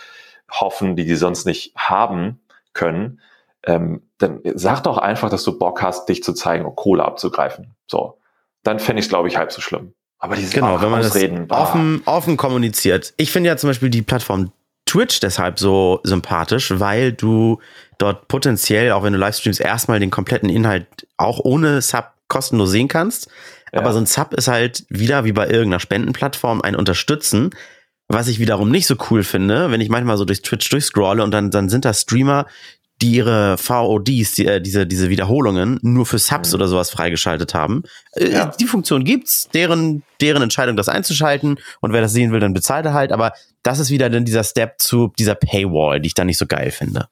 hoffen, 0.51 0.97
die 0.97 1.05
die 1.05 1.17
sonst 1.17 1.45
nicht 1.45 1.75
haben 1.77 2.41
können. 2.73 3.21
Ähm, 3.65 4.03
dann 4.19 4.41
sag 4.55 4.83
doch 4.83 4.99
einfach, 4.99 5.29
dass 5.29 5.45
du 5.45 5.59
Bock 5.59 5.83
hast, 5.83 6.09
dich 6.09 6.23
zu 6.23 6.33
zeigen 6.33 6.65
und 6.65 6.77
Kohle 6.77 7.05
abzugreifen. 7.05 7.75
So. 7.87 8.19
Dann 8.62 8.79
fände 8.79 9.01
ich 9.01 9.07
es, 9.07 9.11
glaube 9.11 9.29
ich, 9.29 9.37
halb 9.37 9.53
so 9.53 9.61
schlimm. 9.61 9.93
Aber 10.22 10.37
diese 10.37 10.54
genau, 10.54 10.80
wenn 10.80 10.90
man 10.90 11.00
Ausreden, 11.00 11.48
das 11.48 11.58
offen, 11.58 12.00
offen 12.04 12.37
kommuniziert. 12.37 13.12
Ich 13.16 13.32
finde 13.32 13.48
ja 13.48 13.56
zum 13.56 13.70
Beispiel 13.70 13.90
die 13.90 14.02
Plattform 14.02 14.52
Twitch 14.87 15.18
deshalb 15.18 15.58
so 15.58 15.98
sympathisch, 16.04 16.72
weil 16.76 17.12
du 17.12 17.58
dort 17.98 18.28
potenziell, 18.28 18.92
auch 18.92 19.02
wenn 19.02 19.12
du 19.12 19.18
Livestreams, 19.18 19.58
erstmal 19.58 19.98
den 19.98 20.11
kompletten 20.11 20.48
Inhalt 20.48 20.87
auch 21.16 21.40
ohne 21.40 21.82
Sub 21.82 22.12
kostenlos 22.28 22.70
sehen 22.70 22.87
kannst. 22.87 23.30
Ja. 23.72 23.80
Aber 23.80 23.92
so 23.92 23.98
ein 23.98 24.06
Sub 24.06 24.32
ist 24.35 24.46
halt 24.46 24.85
wieder 24.88 25.24
wie 25.24 25.32
bei 25.32 25.48
irgendeiner 25.48 25.80
Spendenplattform 25.80 26.62
ein 26.62 26.76
Unterstützen. 26.76 27.50
Was 28.06 28.28
ich 28.28 28.38
wiederum 28.38 28.70
nicht 28.70 28.87
so 28.87 28.94
cool 29.11 29.24
finde, 29.24 29.72
wenn 29.72 29.80
ich 29.80 29.88
manchmal 29.88 30.18
so 30.18 30.24
durch 30.24 30.42
Twitch 30.42 30.68
durchscrolle 30.70 31.24
und 31.24 31.32
dann, 31.32 31.50
dann 31.50 31.68
sind 31.68 31.85
da 31.85 31.92
Streamer, 31.92 32.46
die 33.03 33.17
ihre 33.17 33.59
VODs, 33.59 34.35
die, 34.35 34.47
äh, 34.47 34.61
diese, 34.61 34.87
diese 34.87 35.11
Wiederholungen 35.11 35.81
nur 35.83 36.07
für 36.07 36.19
Subs 36.19 36.51
mhm. 36.51 36.55
oder 36.55 36.69
sowas 36.69 36.91
freigeschaltet 36.91 37.53
haben. 37.53 37.83
Äh, 38.15 38.31
ja. 38.31 38.47
Die 38.47 38.67
Funktion 38.67 39.05
gibt's, 39.05 39.49
deren, 39.53 40.05
deren 40.21 40.43
Entscheidung, 40.43 40.77
das 40.77 40.88
einzuschalten. 40.88 41.59
Und 41.81 41.93
wer 41.93 42.01
das 42.01 42.12
sehen 42.12 42.31
will, 42.33 42.41
dann 42.41 42.55
bezahlt 42.55 42.87
er 42.87 42.95
halt. 42.95 43.11
Aber 43.11 43.33
das 43.65 43.81
ist 43.81 43.91
wieder 43.91 44.09
dann 44.09 44.25
dieser 44.25 44.45
Step 44.45 44.77
zu 44.79 45.12
dieser 45.19 45.35
Paywall, 45.35 46.01
die 46.01 46.07
ich 46.07 46.15
da 46.15 46.25
nicht 46.25 46.38
so 46.38 46.47
geil 46.47 46.71
finde. 46.71 47.09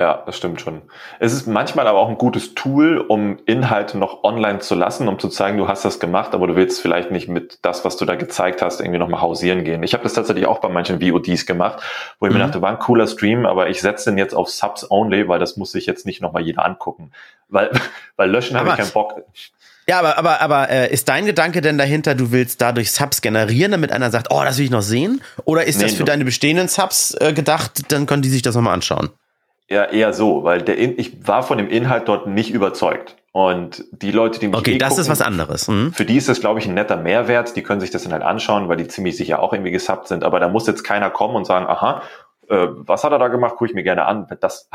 Ja, 0.00 0.22
das 0.24 0.36
stimmt 0.36 0.60
schon. 0.60 0.82
Es 1.18 1.32
ist 1.32 1.48
manchmal 1.48 1.88
aber 1.88 1.98
auch 1.98 2.08
ein 2.08 2.18
gutes 2.18 2.54
Tool, 2.54 2.98
um 2.98 3.38
Inhalte 3.46 3.98
noch 3.98 4.22
online 4.22 4.60
zu 4.60 4.76
lassen, 4.76 5.08
um 5.08 5.18
zu 5.18 5.28
zeigen, 5.28 5.58
du 5.58 5.66
hast 5.66 5.84
das 5.84 5.98
gemacht, 5.98 6.34
aber 6.34 6.46
du 6.46 6.54
willst 6.54 6.80
vielleicht 6.80 7.10
nicht 7.10 7.26
mit 7.26 7.58
das, 7.62 7.84
was 7.84 7.96
du 7.96 8.04
da 8.04 8.14
gezeigt 8.14 8.62
hast, 8.62 8.80
irgendwie 8.80 9.00
nochmal 9.00 9.20
hausieren 9.22 9.64
gehen. 9.64 9.82
Ich 9.82 9.94
habe 9.94 10.04
das 10.04 10.12
tatsächlich 10.12 10.46
auch 10.46 10.60
bei 10.60 10.68
manchen 10.68 11.00
VODs 11.00 11.46
gemacht, 11.46 11.82
wo 12.20 12.26
ich 12.26 12.32
mhm. 12.32 12.38
mir 12.38 12.44
dachte, 12.44 12.62
war 12.62 12.70
ein 12.70 12.78
cooler 12.78 13.08
Stream, 13.08 13.44
aber 13.44 13.70
ich 13.70 13.80
setze 13.80 14.10
den 14.10 14.18
jetzt 14.18 14.34
auf 14.34 14.48
Subs 14.48 14.88
only, 14.88 15.26
weil 15.26 15.40
das 15.40 15.56
muss 15.56 15.72
sich 15.72 15.86
jetzt 15.86 16.06
nicht 16.06 16.22
nochmal 16.22 16.42
jeder 16.42 16.64
angucken. 16.64 17.10
Weil, 17.48 17.70
weil 18.16 18.30
löschen 18.30 18.56
habe 18.56 18.68
ich 18.68 18.76
keinen 18.76 18.92
Bock. 18.92 19.20
Ja, 19.88 19.98
aber, 19.98 20.16
aber, 20.16 20.40
aber 20.40 20.68
äh, 20.68 20.92
ist 20.92 21.08
dein 21.08 21.26
Gedanke 21.26 21.60
denn 21.60 21.76
dahinter, 21.76 22.14
du 22.14 22.30
willst 22.30 22.60
dadurch 22.60 22.92
Subs 22.92 23.20
generieren, 23.20 23.72
damit 23.72 23.90
einer 23.90 24.12
sagt, 24.12 24.28
oh, 24.30 24.44
das 24.44 24.58
will 24.58 24.66
ich 24.66 24.70
noch 24.70 24.82
sehen? 24.82 25.22
Oder 25.44 25.64
ist 25.64 25.78
nee, 25.78 25.84
das 25.84 25.94
für 25.94 26.04
deine 26.04 26.24
bestehenden 26.24 26.68
Subs 26.68 27.16
äh, 27.18 27.32
gedacht, 27.32 27.90
dann 27.90 28.06
können 28.06 28.22
die 28.22 28.28
sich 28.28 28.42
das 28.42 28.54
nochmal 28.54 28.74
anschauen? 28.74 29.10
Ja, 29.70 29.84
eher 29.84 30.14
so, 30.14 30.44
weil 30.44 30.62
der 30.62 30.78
In 30.78 30.98
ich 30.98 31.26
war 31.26 31.42
von 31.42 31.58
dem 31.58 31.68
Inhalt 31.68 32.08
dort 32.08 32.26
nicht 32.26 32.50
überzeugt. 32.50 33.16
Und 33.32 33.84
die 33.92 34.10
Leute, 34.10 34.40
die 34.40 34.48
mich 34.48 34.56
Okay, 34.56 34.74
eh 34.74 34.78
das 34.78 34.90
gucken, 34.90 35.02
ist 35.02 35.08
was 35.10 35.20
anderes. 35.22 35.68
Mhm. 35.68 35.92
Für 35.92 36.06
die 36.06 36.16
ist 36.16 36.28
das, 36.28 36.40
glaube 36.40 36.58
ich, 36.58 36.66
ein 36.66 36.74
netter 36.74 36.96
Mehrwert. 36.96 37.54
Die 37.54 37.62
können 37.62 37.80
sich 37.80 37.90
das 37.90 38.02
dann 38.02 38.12
halt 38.12 38.22
anschauen, 38.22 38.68
weil 38.68 38.78
die 38.78 38.88
ziemlich 38.88 39.16
sicher 39.16 39.40
auch 39.40 39.52
irgendwie 39.52 39.70
gesubbt 39.70 40.08
sind. 40.08 40.24
Aber 40.24 40.40
da 40.40 40.48
muss 40.48 40.66
jetzt 40.66 40.82
keiner 40.82 41.10
kommen 41.10 41.36
und 41.36 41.44
sagen, 41.44 41.66
aha, 41.66 42.02
äh, 42.48 42.66
was 42.70 43.04
hat 43.04 43.12
er 43.12 43.18
da 43.18 43.28
gemacht? 43.28 43.56
Gucke 43.56 43.66
ich 43.66 43.74
mir 43.74 43.82
gerne 43.82 44.06
an. 44.06 44.26
Das 44.40 44.68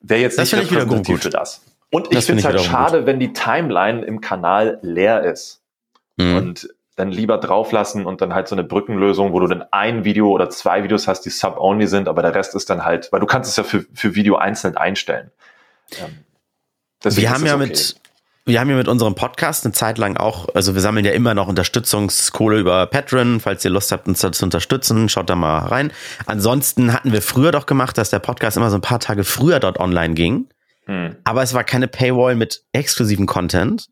wäre 0.00 0.20
jetzt 0.20 0.38
das 0.38 0.52
nicht 0.52 0.60
repräsentativ 0.60 1.14
gut. 1.14 1.22
für 1.22 1.30
das. 1.30 1.62
Und 1.90 2.12
ich 2.12 2.24
finde 2.24 2.40
es 2.40 2.46
halt 2.46 2.60
schade, 2.60 2.98
gut. 2.98 3.06
wenn 3.06 3.20
die 3.20 3.32
Timeline 3.32 4.04
im 4.04 4.20
Kanal 4.20 4.78
leer 4.82 5.22
ist. 5.22 5.62
Mhm. 6.16 6.36
Und 6.36 6.68
dann 6.98 7.10
lieber 7.10 7.38
drauflassen 7.38 8.06
und 8.06 8.20
dann 8.20 8.34
halt 8.34 8.48
so 8.48 8.54
eine 8.54 8.64
Brückenlösung, 8.64 9.32
wo 9.32 9.40
du 9.40 9.46
dann 9.46 9.64
ein 9.70 10.04
Video 10.04 10.30
oder 10.30 10.50
zwei 10.50 10.82
Videos 10.82 11.06
hast, 11.06 11.22
die 11.22 11.30
sub-only 11.30 11.86
sind, 11.86 12.08
aber 12.08 12.22
der 12.22 12.34
Rest 12.34 12.54
ist 12.54 12.68
dann 12.70 12.84
halt, 12.84 13.12
weil 13.12 13.20
du 13.20 13.26
kannst 13.26 13.50
es 13.50 13.56
ja 13.56 13.62
für, 13.62 13.84
für 13.94 14.14
Video 14.14 14.36
einzeln 14.36 14.76
einstellen. 14.76 15.30
Ähm, 15.98 16.24
wir 17.04 17.30
haben 17.30 17.46
ja 17.46 17.54
okay. 17.54 17.66
mit, 17.66 17.96
wir 18.44 18.58
haben 18.58 18.70
ja 18.70 18.76
mit 18.76 18.88
unserem 18.88 19.14
Podcast 19.14 19.64
eine 19.64 19.72
Zeit 19.72 19.98
lang 19.98 20.16
auch, 20.16 20.48
also 20.54 20.74
wir 20.74 20.80
sammeln 20.80 21.04
ja 21.04 21.12
immer 21.12 21.34
noch 21.34 21.46
Unterstützungskohle 21.46 22.58
über 22.58 22.86
Patreon. 22.86 23.38
Falls 23.40 23.64
ihr 23.64 23.70
Lust 23.70 23.92
habt, 23.92 24.08
uns 24.08 24.20
da 24.20 24.32
zu 24.32 24.44
unterstützen, 24.44 25.08
schaut 25.08 25.30
da 25.30 25.36
mal 25.36 25.58
rein. 25.58 25.92
Ansonsten 26.26 26.92
hatten 26.92 27.12
wir 27.12 27.22
früher 27.22 27.52
doch 27.52 27.66
gemacht, 27.66 27.96
dass 27.96 28.10
der 28.10 28.18
Podcast 28.18 28.56
immer 28.56 28.70
so 28.70 28.76
ein 28.76 28.80
paar 28.80 29.00
Tage 29.00 29.22
früher 29.22 29.60
dort 29.60 29.78
online 29.78 30.14
ging. 30.14 30.48
Hm. 30.86 31.14
Aber 31.22 31.42
es 31.42 31.54
war 31.54 31.62
keine 31.62 31.86
Paywall 31.86 32.34
mit 32.34 32.64
exklusiven 32.72 33.26
Content, 33.26 33.86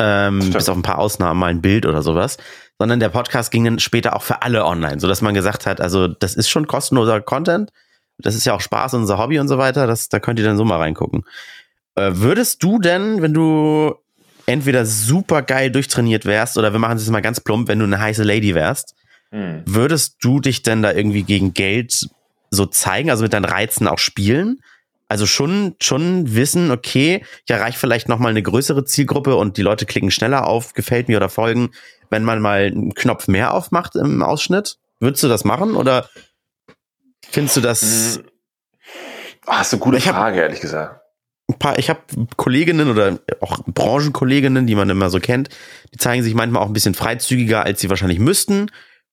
ähm, 0.00 0.50
bis 0.50 0.68
auf 0.68 0.76
ein 0.76 0.82
paar 0.82 0.98
Ausnahmen, 0.98 1.38
mal 1.38 1.50
ein 1.50 1.60
Bild 1.60 1.86
oder 1.86 2.02
sowas, 2.02 2.38
sondern 2.78 3.00
der 3.00 3.10
Podcast 3.10 3.50
ging 3.50 3.64
dann 3.64 3.78
später 3.78 4.16
auch 4.16 4.22
für 4.22 4.42
alle 4.42 4.64
online, 4.64 4.98
so 4.98 5.06
dass 5.06 5.20
man 5.20 5.34
gesagt 5.34 5.66
hat, 5.66 5.80
also 5.80 6.08
das 6.08 6.34
ist 6.34 6.48
schon 6.48 6.66
kostenloser 6.66 7.20
Content, 7.20 7.70
das 8.18 8.34
ist 8.34 8.46
ja 8.46 8.54
auch 8.54 8.60
Spaß 8.60 8.94
und 8.94 9.02
unser 9.02 9.18
Hobby 9.18 9.38
und 9.38 9.48
so 9.48 9.58
weiter, 9.58 9.86
das, 9.86 10.08
da 10.08 10.18
könnt 10.18 10.38
ihr 10.38 10.44
dann 10.44 10.56
so 10.56 10.64
mal 10.64 10.78
reingucken. 10.78 11.24
Äh, 11.94 12.12
würdest 12.14 12.62
du 12.62 12.78
denn, 12.78 13.20
wenn 13.20 13.34
du 13.34 13.94
entweder 14.46 14.86
super 14.86 15.42
geil 15.42 15.70
durchtrainiert 15.70 16.24
wärst 16.24 16.56
oder 16.56 16.72
wir 16.72 16.80
machen 16.80 16.96
es 16.96 17.08
mal 17.10 17.20
ganz 17.20 17.40
plump, 17.40 17.68
wenn 17.68 17.78
du 17.78 17.84
eine 17.84 18.00
heiße 18.00 18.24
Lady 18.24 18.54
wärst, 18.54 18.94
hm. 19.30 19.62
würdest 19.66 20.16
du 20.20 20.40
dich 20.40 20.62
denn 20.62 20.82
da 20.82 20.92
irgendwie 20.92 21.22
gegen 21.22 21.52
Geld 21.52 22.08
so 22.50 22.66
zeigen, 22.66 23.10
also 23.10 23.22
mit 23.22 23.32
deinen 23.32 23.44
Reizen 23.44 23.86
auch 23.86 23.98
spielen? 23.98 24.60
Also 25.10 25.26
schon, 25.26 25.74
schon 25.80 26.36
wissen, 26.36 26.70
okay, 26.70 27.24
ich 27.44 27.50
erreiche 27.50 27.76
vielleicht 27.76 28.08
noch 28.08 28.20
mal 28.20 28.28
eine 28.28 28.44
größere 28.44 28.84
Zielgruppe 28.84 29.34
und 29.34 29.56
die 29.56 29.62
Leute 29.62 29.84
klicken 29.84 30.12
schneller 30.12 30.46
auf, 30.46 30.72
gefällt 30.72 31.08
mir 31.08 31.16
oder 31.16 31.28
folgen, 31.28 31.70
wenn 32.10 32.22
man 32.22 32.40
mal 32.40 32.66
einen 32.66 32.94
Knopf 32.94 33.26
mehr 33.26 33.52
aufmacht 33.52 33.96
im 33.96 34.22
Ausschnitt. 34.22 34.76
Würdest 35.00 35.24
du 35.24 35.28
das 35.28 35.44
machen 35.44 35.74
oder 35.74 36.08
findest 37.28 37.56
du 37.56 37.60
das? 37.60 38.18
Hm. 38.18 38.24
Hast 39.48 39.72
du 39.72 39.78
gute 39.78 39.96
ich 39.96 40.04
Frage, 40.04 40.36
hab, 40.36 40.44
ehrlich 40.44 40.60
gesagt. 40.60 41.00
Ein 41.48 41.58
paar, 41.58 41.76
ich 41.80 41.90
habe 41.90 42.02
Kolleginnen 42.36 42.88
oder 42.88 43.18
auch 43.40 43.64
Branchenkolleginnen, 43.66 44.68
die 44.68 44.76
man 44.76 44.90
immer 44.90 45.10
so 45.10 45.18
kennt, 45.18 45.48
die 45.92 45.98
zeigen 45.98 46.22
sich 46.22 46.34
manchmal 46.34 46.62
auch 46.62 46.68
ein 46.68 46.72
bisschen 46.72 46.94
freizügiger, 46.94 47.64
als 47.64 47.80
sie 47.80 47.90
wahrscheinlich 47.90 48.20
müssten, 48.20 48.70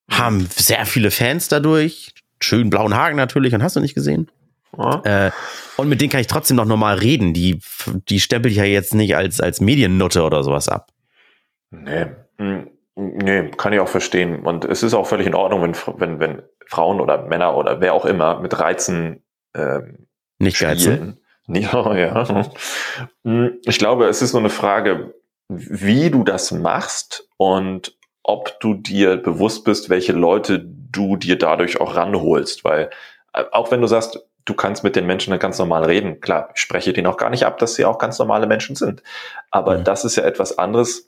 haben 0.08 0.46
sehr 0.54 0.86
viele 0.86 1.10
Fans 1.10 1.48
dadurch, 1.48 2.12
schön 2.40 2.70
blauen 2.70 2.94
Haken 2.94 3.16
natürlich 3.16 3.52
und 3.52 3.64
hast 3.64 3.74
du 3.74 3.80
nicht 3.80 3.96
gesehen? 3.96 4.30
Ja. 4.78 5.26
Äh, 5.26 5.30
und 5.76 5.88
mit 5.88 6.00
denen 6.00 6.10
kann 6.10 6.20
ich 6.20 6.28
trotzdem 6.28 6.56
noch 6.56 6.64
normal 6.64 6.98
reden. 6.98 7.34
Die, 7.34 7.60
die 8.08 8.20
stempel 8.20 8.50
ich 8.50 8.58
ja 8.58 8.64
jetzt 8.64 8.94
nicht 8.94 9.16
als, 9.16 9.40
als 9.40 9.60
Mediennutte 9.60 10.22
oder 10.22 10.42
sowas 10.42 10.68
ab. 10.68 10.92
Nee. 11.70 12.06
Nee, 12.94 13.50
kann 13.56 13.72
ich 13.72 13.80
auch 13.80 13.88
verstehen. 13.88 14.40
Und 14.40 14.64
es 14.64 14.82
ist 14.82 14.94
auch 14.94 15.06
völlig 15.06 15.26
in 15.26 15.34
Ordnung, 15.34 15.62
wenn, 15.62 15.74
wenn, 16.00 16.20
wenn 16.20 16.42
Frauen 16.66 17.00
oder 17.00 17.22
Männer 17.22 17.56
oder 17.56 17.80
wer 17.80 17.94
auch 17.94 18.04
immer 18.04 18.40
mit 18.40 18.58
Reizen 18.58 19.22
ähm, 19.54 20.06
nicht 20.38 20.56
spielen. 20.56 20.70
geizen. 20.70 21.20
Ja. 21.50 22.44
Hm, 23.24 23.56
ich 23.64 23.78
glaube, 23.78 24.04
es 24.04 24.20
ist 24.20 24.34
nur 24.34 24.42
eine 24.42 24.50
Frage, 24.50 25.14
wie 25.48 26.10
du 26.10 26.22
das 26.22 26.52
machst 26.52 27.26
und 27.38 27.96
ob 28.22 28.60
du 28.60 28.74
dir 28.74 29.16
bewusst 29.16 29.64
bist, 29.64 29.88
welche 29.88 30.12
Leute 30.12 30.62
du 30.62 31.16
dir 31.16 31.38
dadurch 31.38 31.80
auch 31.80 31.96
ranholst. 31.96 32.64
Weil 32.64 32.90
äh, 33.32 33.44
auch 33.50 33.70
wenn 33.70 33.80
du 33.80 33.86
sagst, 33.86 34.27
du 34.48 34.54
kannst 34.54 34.82
mit 34.82 34.96
den 34.96 35.06
Menschen 35.06 35.30
dann 35.30 35.38
ganz 35.38 35.58
normal 35.58 35.84
reden. 35.84 36.20
Klar, 36.20 36.50
ich 36.54 36.60
spreche 36.60 36.92
denen 36.92 37.06
auch 37.06 37.18
gar 37.18 37.30
nicht 37.30 37.44
ab, 37.44 37.58
dass 37.58 37.74
sie 37.74 37.84
auch 37.84 37.98
ganz 37.98 38.18
normale 38.18 38.46
Menschen 38.46 38.76
sind. 38.76 39.02
Aber 39.50 39.78
mhm. 39.78 39.84
das 39.84 40.04
ist 40.04 40.16
ja 40.16 40.24
etwas 40.24 40.58
anderes 40.58 41.06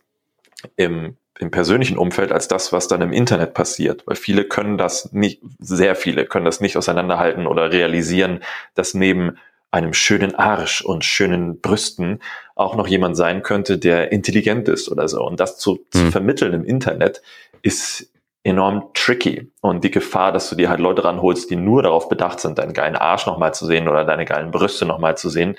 im, 0.76 1.16
im 1.38 1.50
persönlichen 1.50 1.96
Umfeld 1.96 2.33
als 2.33 2.48
das, 2.48 2.72
was 2.72 2.87
dann 2.87 3.00
im 3.00 3.12
Internet 3.12 3.55
passiert. 3.55 4.07
Weil 4.07 4.16
viele 4.16 4.44
können 4.44 4.76
das 4.76 5.12
nicht, 5.12 5.40
sehr 5.59 5.94
viele 5.94 6.26
können 6.26 6.44
das 6.44 6.61
nicht 6.61 6.76
auseinanderhalten 6.76 7.46
oder 7.46 7.72
realisieren, 7.72 8.40
dass 8.74 8.92
neben 8.92 9.38
einem 9.70 9.94
schönen 9.94 10.35
Arsch 10.35 10.83
und 10.83 11.05
schönen 11.05 11.61
Brüsten 11.61 12.20
auch 12.57 12.74
noch 12.74 12.88
jemand 12.88 13.16
sein 13.16 13.42
könnte, 13.42 13.79
der 13.79 14.12
intelligent 14.12 14.68
ist 14.68 14.90
oder 14.90 15.09
so. 15.09 15.24
Und 15.24 15.40
das 15.40 15.57
zu, 15.57 15.87
mhm. 15.94 15.98
zu 15.98 16.11
vermitteln 16.11 16.53
im 16.53 16.64
Internet 16.64 17.22
ist 17.62 18.10
enorm 18.42 18.90
tricky. 18.94 19.53
Und 19.61 19.85
die 19.85 19.90
Gefahr, 19.90 20.33
dass 20.33 20.48
du 20.48 20.57
dir 20.57 20.68
halt 20.68 20.81
Leute 20.81 21.05
ranholst, 21.05 21.50
die 21.50 21.57
nur 21.57 21.83
darauf 21.83 22.09
bedacht 22.09 22.40
sind, 22.40 22.59
deinen 22.59 22.72
geilen 22.72 22.96
Arsch 22.96 23.26
nochmal 23.26 23.55
zu 23.55 23.66
sehen 23.66 23.88
oder 23.88 24.05
deine 24.05 24.24
geilen 24.24 24.50
Brüste 24.50 24.87
nochmal 24.87 25.16
zu 25.16 25.29
sehen, 25.29 25.57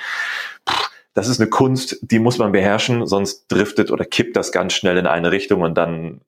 das 1.13 1.27
ist 1.27 1.41
eine 1.41 1.49
Kunst, 1.49 1.99
die 2.01 2.19
muss 2.19 2.37
man 2.37 2.51
beherrschen, 2.51 3.05
sonst 3.05 3.47
driftet 3.49 3.91
oder 3.91 4.05
kippt 4.05 4.35
das 4.35 4.51
ganz 4.51 4.73
schnell 4.73 4.97
in 4.97 5.07
eine 5.07 5.31
Richtung 5.31 5.61
und 5.61 5.75
dann, 5.75 6.21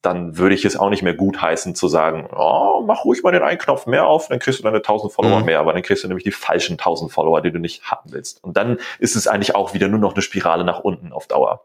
dann 0.00 0.38
würde 0.38 0.54
ich 0.54 0.64
es 0.64 0.76
auch 0.76 0.90
nicht 0.90 1.02
mehr 1.02 1.14
gut 1.14 1.42
heißen 1.42 1.74
zu 1.74 1.88
sagen, 1.88 2.28
oh, 2.34 2.84
mach 2.86 3.04
ruhig 3.04 3.22
mal 3.24 3.32
den 3.32 3.42
einen 3.42 3.58
Knopf 3.58 3.86
mehr 3.86 4.06
auf, 4.06 4.28
dann 4.28 4.38
kriegst 4.38 4.60
du 4.60 4.62
deine 4.62 4.76
1000 4.76 5.12
Follower 5.12 5.40
mhm. 5.40 5.46
mehr, 5.46 5.58
aber 5.58 5.72
dann 5.72 5.82
kriegst 5.82 6.04
du 6.04 6.08
nämlich 6.08 6.24
die 6.24 6.30
falschen 6.30 6.74
1000 6.74 7.10
Follower, 7.10 7.40
die 7.40 7.50
du 7.50 7.58
nicht 7.58 7.90
haben 7.90 8.12
willst. 8.12 8.42
Und 8.44 8.56
dann 8.56 8.78
ist 9.00 9.16
es 9.16 9.26
eigentlich 9.26 9.56
auch 9.56 9.74
wieder 9.74 9.88
nur 9.88 9.98
noch 9.98 10.14
eine 10.14 10.22
Spirale 10.22 10.64
nach 10.64 10.80
unten 10.80 11.12
auf 11.12 11.26
Dauer. 11.26 11.64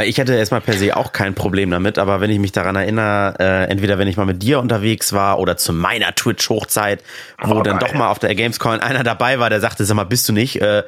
Weil 0.00 0.08
ich 0.08 0.16
hätte 0.16 0.34
erstmal 0.34 0.62
per 0.62 0.78
se 0.78 0.96
auch 0.96 1.12
kein 1.12 1.34
Problem 1.34 1.70
damit, 1.70 1.98
aber 1.98 2.22
wenn 2.22 2.30
ich 2.30 2.38
mich 2.38 2.52
daran 2.52 2.74
erinnere, 2.74 3.34
äh, 3.38 3.70
entweder 3.70 3.98
wenn 3.98 4.08
ich 4.08 4.16
mal 4.16 4.24
mit 4.24 4.42
dir 4.42 4.58
unterwegs 4.58 5.12
war 5.12 5.38
oder 5.38 5.58
zu 5.58 5.74
meiner 5.74 6.14
Twitch-Hochzeit, 6.14 7.04
wo 7.42 7.56
oh, 7.56 7.62
dann 7.62 7.78
geil. 7.78 7.86
doch 7.86 7.98
mal 7.98 8.08
auf 8.08 8.18
der 8.18 8.34
Gamescom 8.34 8.80
einer 8.80 9.04
dabei 9.04 9.40
war, 9.40 9.50
der 9.50 9.60
sagte, 9.60 9.84
sag 9.84 9.96
mal, 9.96 10.04
bist 10.04 10.26
du 10.26 10.32
nicht? 10.32 10.58
Äh, 10.58 10.84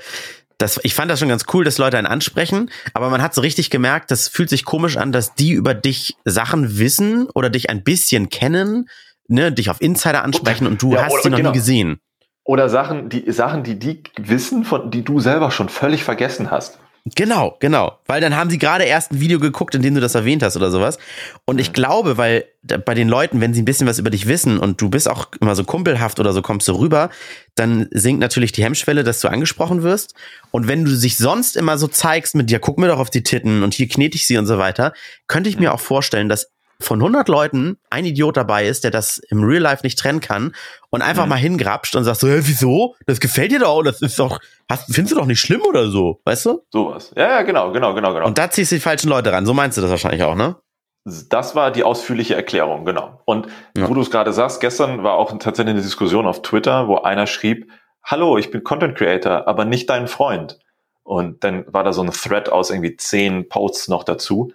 das, 0.57 0.81
ich 0.83 0.95
fand 0.95 1.11
das 1.11 1.21
schon 1.21 1.29
ganz 1.29 1.45
cool, 1.53 1.63
dass 1.63 1.77
Leute 1.77 1.99
einen 1.99 2.07
ansprechen, 2.07 2.71
aber 2.95 3.11
man 3.11 3.21
hat 3.21 3.35
so 3.35 3.43
richtig 3.43 3.69
gemerkt, 3.69 4.11
das 4.11 4.29
fühlt 4.29 4.49
sich 4.49 4.65
komisch 4.65 4.97
an, 4.97 5.13
dass 5.13 5.35
die 5.35 5.53
über 5.53 5.75
dich 5.75 6.17
Sachen 6.25 6.79
wissen 6.79 7.29
oder 7.35 7.51
dich 7.51 7.69
ein 7.69 7.83
bisschen 7.83 8.31
kennen, 8.31 8.89
ne, 9.29 9.53
dich 9.53 9.69
auf 9.69 9.83
Insider 9.83 10.25
ansprechen 10.25 10.67
und 10.67 10.81
du 10.81 10.95
ja, 10.95 11.05
hast 11.05 11.23
sie 11.23 11.29
noch 11.29 11.37
genau. 11.37 11.51
nie 11.51 11.59
gesehen. 11.59 12.01
Oder 12.45 12.71
Sachen, 12.71 13.11
die 13.11 13.31
Sachen, 13.31 13.63
die 13.63 13.79
die 13.79 14.05
wissen, 14.17 14.65
von 14.65 14.91
die 14.91 15.05
du 15.05 15.21
selber 15.21 15.51
schon 15.51 15.69
völlig 15.69 16.03
vergessen 16.03 16.51
hast. 16.51 16.79
Genau, 17.05 17.57
genau. 17.59 17.99
Weil 18.07 18.21
dann 18.21 18.37
haben 18.37 18.49
sie 18.49 18.59
gerade 18.59 18.85
erst 18.85 19.11
ein 19.11 19.19
Video 19.19 19.41
geguckt, 19.41 19.75
in 19.75 19.83
dem 19.83 19.97
du 19.97 20.01
das 20.01 20.15
erwähnt 20.15 20.41
hast 20.45 20.57
oder 20.57 20.71
sowas. 20.71 20.99
Und 21.45 21.61
ich 21.61 21.73
glaube, 21.73 22.17
weil 22.17 22.45
bei 22.63 22.95
den 22.95 23.09
Leuten, 23.09 23.41
wenn 23.41 23.53
sie 23.55 23.63
ein 23.63 23.65
bisschen 23.65 23.89
was 23.89 23.99
über 23.99 24.11
dich 24.11 24.29
wissen 24.29 24.57
und 24.57 24.81
du 24.81 24.89
bist 24.89 25.11
auch 25.11 25.27
immer 25.41 25.57
so 25.57 25.65
kumpelhaft 25.65 26.21
oder 26.21 26.33
so 26.33 26.43
kommst 26.43 26.69
du 26.69 26.75
rüber, 26.75 27.11
dann 27.57 27.89
sinkt 27.91 28.21
natürlich 28.21 28.53
die 28.53 28.63
Hemmschwelle, 28.63 29.03
dass 29.03 29.19
du 29.21 29.27
angesprochen 29.27 29.83
wirst. 29.83 30.15
Und 30.53 30.69
wenn 30.69 30.85
du 30.85 30.93
sich 30.95 31.17
sonst 31.19 31.57
immer 31.57 31.77
so 31.77 31.89
zeigst 31.89 32.37
mit, 32.37 32.53
ja, 32.53 32.61
guck 32.61 32.79
mir 32.79 32.87
doch 32.87 33.01
auf 33.01 33.11
die 33.11 33.25
Titten 33.25 33.65
und 33.65 33.75
hier 33.75 33.89
knete 33.89 34.15
ich 34.15 34.29
sie 34.29 34.39
und 34.39 34.47
so 34.47 34.59
weiter, 34.59 34.93
könnte 35.27 35.51
ich 35.51 35.59
mir 35.59 35.75
auch 35.75 35.81
vorstellen, 35.81 36.29
dass 36.29 36.52
von 36.83 37.01
100 37.01 37.29
Leuten 37.29 37.79
ein 37.91 38.05
Idiot 38.05 38.37
dabei 38.37 38.67
ist, 38.67 38.85
der 38.85 38.91
das 38.91 39.19
im 39.19 39.43
Real 39.43 39.63
Life 39.63 39.83
nicht 39.85 39.99
trennen 39.99 40.21
kann 40.21 40.55
und 40.91 41.03
einfach 41.03 41.25
mhm. 41.25 41.31
mal 41.31 41.37
hingrapscht 41.37 41.97
und 41.97 42.05
sagt 42.05 42.21
so, 42.21 42.29
hä, 42.29 42.41
wieso? 42.43 42.95
Das 43.07 43.21
gefällt 43.21 43.53
dir 43.53 43.61
doch, 43.61 43.83
das 43.83 44.03
ist 44.03 44.19
doch, 44.19 44.41
hast, 44.69 44.93
findest 44.93 45.13
du 45.15 45.19
doch 45.19 45.27
nicht 45.27 45.41
schlimm 45.41 45.63
oder 45.63 45.89
so, 45.89 46.21
weißt 46.25 46.47
du? 46.47 46.63
Sowas. 46.71 47.13
Ja, 47.17 47.29
ja, 47.29 47.43
genau, 47.43 47.73
genau, 47.73 47.95
genau, 47.95 48.13
genau. 48.15 48.27
Und 48.27 48.39
da 48.39 48.51
ziehst 48.51 48.73
du 48.73 48.77
die 48.77 48.81
falschen 48.81 49.09
Leute 49.09 49.33
ran. 49.33 49.47
So 49.47 49.55
meinst 49.55 49.79
du 49.79 49.83
das 49.83 49.91
wahrscheinlich 49.91 50.23
auch, 50.23 50.35
ne? 50.35 50.57
Das 51.05 51.57
war 51.57 51.73
die 51.73 51.83
ausführliche 51.83 52.37
Erklärung, 52.37 52.85
genau. 52.85 53.21
Und 53.25 53.49
ja. 53.77 53.89
wo 53.89 53.95
du 53.95 54.01
es 54.03 54.11
gerade 54.11 54.33
sagst, 54.33 54.61
gestern 54.61 55.03
war 55.03 55.15
auch 55.15 55.37
tatsächlich 55.39 55.75
eine 55.75 55.83
Diskussion 55.83 56.27
auf 56.27 56.43
Twitter, 56.43 56.87
wo 56.87 56.99
einer 56.99 57.27
schrieb, 57.27 57.71
hallo, 58.05 58.39
ich 58.39 58.51
bin 58.51 58.63
Content 58.63 58.97
Creator, 58.97 59.49
aber 59.49 59.65
nicht 59.65 59.91
dein 59.91 60.07
Freund. 60.07 60.61
Und 61.03 61.43
dann 61.43 61.65
war 61.67 61.83
da 61.83 61.93
so 61.93 62.03
ein 62.03 62.13
Thread 62.13 62.51
aus 62.51 62.71
irgendwie 62.71 62.97
zehn 62.97 63.49
Posts 63.49 63.89
noch 63.89 64.05
dazu 64.05 64.53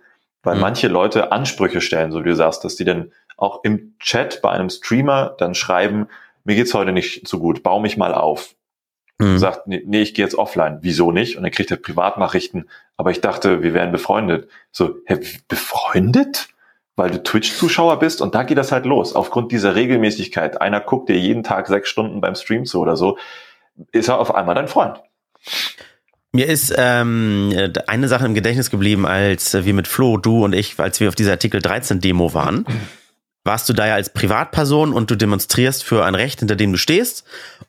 weil 0.48 0.56
mhm. 0.56 0.62
manche 0.62 0.88
Leute 0.88 1.34
Ansprüche 1.34 1.82
stellen, 1.82 2.14
so 2.14 2.24
wie 2.24 2.30
du 2.30 2.36
sagst, 2.36 2.64
dass 2.64 2.78
die 2.78 2.86
dann 2.86 3.12
auch 3.36 3.66
im 3.66 3.96
Chat 4.00 4.42
bei 4.42 4.50
einem 4.50 4.70
Streamer 4.70 5.36
dann 5.38 5.54
schreiben, 5.54 6.08
mir 6.46 6.56
geht's 6.56 6.74
heute 6.74 6.94
nicht 6.94 7.28
so 7.28 7.40
gut, 7.40 7.64
bau 7.64 7.82
mich 7.82 7.98
mal 7.98 8.14
auf. 8.14 8.56
Mhm. 9.20 9.40
Sagt, 9.40 9.68
nee, 9.68 9.84
nee 9.86 10.02
ich 10.02 10.14
gehe 10.14 10.24
jetzt 10.24 10.36
offline. 10.36 10.80
Wieso 10.84 11.12
nicht? 11.12 11.36
Und 11.36 11.44
dann 11.44 11.52
kriegt 11.52 11.70
er 11.70 11.76
Privatnachrichten, 11.76 12.70
aber 12.96 13.12
ich 13.12 13.20
dachte, 13.20 13.62
wir 13.62 13.74
wären 13.74 13.92
befreundet. 13.92 14.50
So, 14.72 14.96
hä, 15.06 15.20
befreundet? 15.50 16.48
Weil 16.96 17.12
du 17.12 17.22
Twitch-Zuschauer 17.22 18.00
bist 18.00 18.22
und 18.22 18.34
da 18.34 18.44
geht 18.44 18.58
das 18.58 18.72
halt 18.72 18.86
los. 18.86 19.14
Aufgrund 19.14 19.52
dieser 19.52 19.76
Regelmäßigkeit, 19.76 20.62
einer 20.62 20.80
guckt 20.80 21.10
dir 21.10 21.20
jeden 21.20 21.44
Tag 21.44 21.68
sechs 21.68 21.90
Stunden 21.90 22.22
beim 22.22 22.36
Stream 22.36 22.64
zu 22.64 22.80
oder 22.80 22.96
so, 22.96 23.18
ist 23.92 24.08
er 24.08 24.18
auf 24.18 24.34
einmal 24.34 24.56
dein 24.56 24.70
Freund. 24.70 25.04
Mir 26.34 26.48
ist 26.48 26.74
ähm, 26.78 27.54
eine 27.88 28.08
Sache 28.08 28.26
im 28.26 28.34
Gedächtnis 28.34 28.70
geblieben, 28.70 29.06
als 29.06 29.54
wir 29.54 29.74
mit 29.74 29.88
Flo, 29.88 30.18
du 30.18 30.44
und 30.44 30.54
ich, 30.54 30.78
als 30.80 31.00
wir 31.00 31.08
auf 31.08 31.16
dieser 31.16 31.32
Artikel 31.32 31.62
13 31.62 32.02
Demo 32.02 32.34
waren. 32.34 32.66
Warst 33.44 33.70
du 33.70 33.74
da 33.74 33.88
ja 33.88 33.96
als 33.96 34.12
Privatperson 34.12 34.92
und 34.92 35.10
du 35.10 35.16
demonstrierst 35.16 35.84
für 35.84 36.06
ein 36.06 36.16
Recht, 36.16 36.40
hinter 36.40 36.58
dem 36.58 36.74
du 36.74 36.78
stehst. 36.78 37.24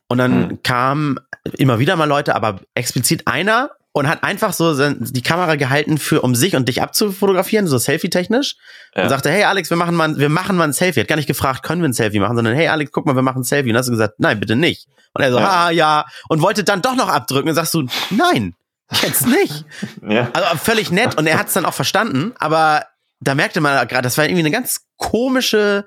Und 0.09 0.19
dann 0.19 0.49
mhm. 0.49 0.63
kamen 0.63 1.21
immer 1.57 1.79
wieder 1.79 1.95
mal 1.95 2.07
Leute, 2.09 2.35
aber 2.35 2.61
explizit 2.75 3.27
einer 3.29 3.71
und 3.93 4.09
hat 4.09 4.23
einfach 4.23 4.53
so 4.53 4.75
die 4.95 5.23
Kamera 5.23 5.57
gehalten 5.57 5.99
für 5.99 6.21
um 6.21 6.35
sich 6.35 6.55
und 6.55 6.69
dich 6.69 6.83
abzufotografieren, 6.83 7.67
so 7.67 7.79
Selfie-technisch. 7.79 8.57
Ja. 8.95 9.05
Und 9.05 9.09
sagte, 9.09 9.31
hey 9.31 9.45
Alex, 9.45 9.71
wir 9.71 9.77
machen 9.77 9.95
mal, 9.95 10.19
wir 10.19 10.29
machen 10.29 10.57
mal 10.57 10.65
ein 10.65 10.73
Selfie. 10.73 11.01
Hat 11.01 11.09
gar 11.09 11.17
nicht 11.17 11.27
gefragt, 11.27 11.63
können 11.63 11.83
wir 11.83 11.89
ein 11.89 11.95
Selfie 11.95 12.21
machen, 12.21 12.37
sondern 12.37 12.55
hey 12.55 12.69
Alex, 12.69 12.93
guck 12.93 13.07
mal, 13.07 13.15
wir 13.15 13.23
machen 13.23 13.41
ein 13.41 13.45
Selfie. 13.45 13.71
Und 13.71 13.75
dann 13.75 13.81
hast 13.81 13.89
du 13.89 13.93
gesagt, 13.93 14.15
nein, 14.19 14.39
bitte 14.39 14.57
nicht. 14.57 14.89
Und 15.15 15.23
er 15.23 15.33
so, 15.33 15.39
ja. 15.39 15.49
ah 15.49 15.71
ja, 15.71 16.05
und 16.29 16.43
wollte 16.43 16.65
dann 16.65 16.83
doch 16.83 16.95
noch 16.95 17.09
abdrücken. 17.09 17.49
Und 17.49 17.55
sagst 17.55 17.75
du, 17.75 17.87
nein, 18.11 18.55
jetzt 19.03 19.27
nicht. 19.27 19.65
ja. 20.09 20.31
Also 20.33 20.57
völlig 20.59 20.91
nett 20.91 21.17
und 21.17 21.27
er 21.27 21.39
hat 21.39 21.49
es 21.49 21.55
dann 21.55 21.65
auch 21.65 21.75
verstanden, 21.75 22.35
aber 22.39 22.85
da 23.21 23.35
merkte 23.35 23.61
man 23.61 23.89
gerade, 23.89 24.03
das 24.03 24.17
war 24.17 24.25
irgendwie 24.25 24.41
eine 24.41 24.51
ganz 24.51 24.87
komische 24.97 25.85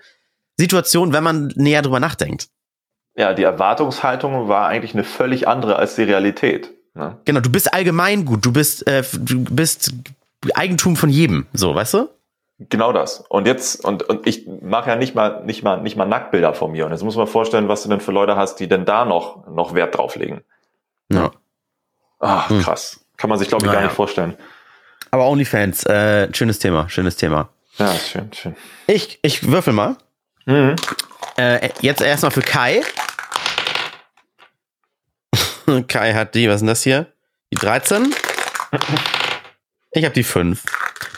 Situation, 0.57 1.13
wenn 1.13 1.23
man 1.23 1.53
näher 1.55 1.81
drüber 1.81 1.99
nachdenkt. 1.99 2.47
Ja, 3.15 3.33
die 3.33 3.43
Erwartungshaltung 3.43 4.47
war 4.47 4.67
eigentlich 4.67 4.93
eine 4.93 5.03
völlig 5.03 5.47
andere 5.47 5.75
als 5.75 5.95
die 5.95 6.03
Realität. 6.03 6.71
Ne? 6.93 7.17
Genau, 7.25 7.39
du 7.39 7.49
bist 7.49 7.73
allgemein 7.73 8.25
gut, 8.25 8.45
du 8.45 8.51
bist, 8.51 8.87
äh, 8.87 9.03
du 9.13 9.43
bist 9.43 9.93
Eigentum 10.53 10.95
von 10.95 11.09
jedem, 11.09 11.45
so, 11.53 11.73
weißt 11.73 11.93
du? 11.95 12.09
Genau 12.69 12.93
das. 12.93 13.23
Und 13.27 13.47
jetzt, 13.47 13.83
und, 13.83 14.03
und 14.03 14.27
ich 14.27 14.45
mache 14.61 14.89
ja 14.89 14.95
nicht 14.95 15.15
mal, 15.15 15.43
nicht 15.45 15.63
mal, 15.63 15.81
nicht 15.81 15.95
mal 15.95 16.05
Nacktbilder 16.05 16.53
von 16.53 16.71
mir. 16.71 16.85
Und 16.85 16.91
jetzt 16.91 17.03
muss 17.03 17.15
man 17.15 17.25
vorstellen, 17.25 17.67
was 17.67 17.83
du 17.83 17.89
denn 17.89 18.01
für 18.01 18.11
Leute 18.11 18.35
hast, 18.35 18.59
die 18.59 18.67
denn 18.67 18.85
da 18.85 19.03
noch, 19.03 19.47
noch 19.47 19.73
Wert 19.73 19.97
drauf 19.97 20.15
legen. 20.15 20.43
Ja. 21.11 21.31
Ach, 22.19 22.49
hm. 22.49 22.61
krass. 22.61 23.03
Kann 23.17 23.29
man 23.29 23.39
sich, 23.39 23.47
glaube 23.47 23.63
ich, 23.63 23.67
naja. 23.67 23.79
gar 23.79 23.87
nicht 23.87 23.95
vorstellen. 23.95 24.35
Aber 25.09 25.27
OnlyFans, 25.27 25.85
äh, 25.85 26.33
schönes 26.33 26.59
Thema, 26.59 26.87
schönes 26.87 27.15
Thema. 27.15 27.49
Ja, 27.77 27.93
schön, 27.95 28.31
schön. 28.33 28.55
Ich, 28.85 29.19
ich 29.23 29.47
würfel 29.49 29.73
mal. 29.73 29.95
Mhm. 30.45 30.75
Äh, 31.37 31.69
jetzt 31.81 32.01
erstmal 32.01 32.31
für 32.31 32.41
Kai. 32.41 32.81
Kai 35.87 36.13
hat 36.13 36.35
die, 36.35 36.47
was 36.47 36.55
ist 36.55 36.61
denn 36.61 36.67
das 36.67 36.83
hier? 36.83 37.07
Die 37.53 37.57
13. 37.57 38.13
Ich 39.91 40.05
habe 40.05 40.13
die 40.13 40.23
5. 40.23 40.63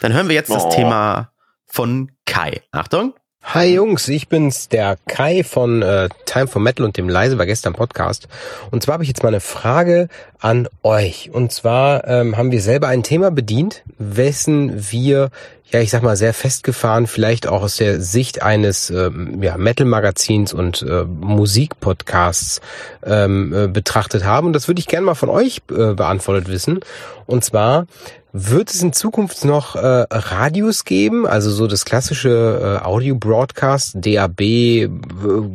Dann 0.01 0.13
hören 0.13 0.27
wir 0.27 0.35
jetzt 0.35 0.49
das 0.51 0.65
Oh. 0.65 0.69
Thema 0.69 1.31
von 1.67 2.11
Kai. 2.25 2.61
Achtung. 2.71 3.13
Hi 3.45 3.75
Jungs, 3.75 4.07
ich 4.07 4.29
bin's, 4.29 4.69
der 4.69 4.97
Kai 5.05 5.43
von 5.43 5.81
äh, 5.81 6.07
Time 6.25 6.47
for 6.47 6.61
Metal 6.61 6.85
und 6.85 6.95
dem 6.95 7.09
Leise 7.09 7.37
war 7.37 7.45
gestern 7.45 7.73
Podcast. 7.73 8.29
Und 8.71 8.81
zwar 8.81 8.93
habe 8.93 9.03
ich 9.03 9.09
jetzt 9.09 9.21
mal 9.21 9.29
eine 9.29 9.41
Frage 9.41 10.07
an 10.39 10.69
euch. 10.81 11.29
Und 11.31 11.51
zwar 11.51 12.07
ähm, 12.07 12.37
haben 12.37 12.51
wir 12.51 12.61
selber 12.61 12.87
ein 12.87 13.03
Thema 13.03 13.31
bedient, 13.31 13.83
wessen 13.99 14.91
wir, 14.91 15.29
ja 15.69 15.81
ich 15.81 15.91
sag 15.91 16.03
mal, 16.03 16.15
sehr 16.15 16.33
festgefahren, 16.33 17.05
vielleicht 17.05 17.45
auch 17.45 17.61
aus 17.61 17.75
der 17.75 17.99
Sicht 17.99 18.41
eines 18.41 18.89
ähm, 18.89 19.43
ja, 19.43 19.57
Metal-Magazins 19.57 20.53
und 20.53 20.81
äh, 20.81 21.03
Musikpodcasts 21.03 22.61
ähm, 23.05 23.53
äh, 23.53 23.67
betrachtet 23.67 24.23
haben. 24.23 24.47
Und 24.47 24.53
das 24.53 24.69
würde 24.69 24.79
ich 24.79 24.87
gerne 24.87 25.05
mal 25.05 25.15
von 25.15 25.29
euch 25.29 25.61
äh, 25.69 25.93
beantwortet 25.93 26.47
wissen. 26.47 26.79
Und 27.25 27.43
zwar, 27.43 27.87
wird 28.33 28.71
es 28.71 28.81
in 28.81 28.93
Zukunft 28.93 29.45
noch 29.45 29.75
äh, 29.75 30.05
Radios 30.09 30.85
geben, 30.85 31.27
also 31.27 31.51
so 31.51 31.67
das 31.67 31.85
klassische 31.85 32.79
äh, 32.81 32.85
Audio-Broadcast, 32.85 33.95
DAB, 33.95 34.41
äh, 34.41 34.89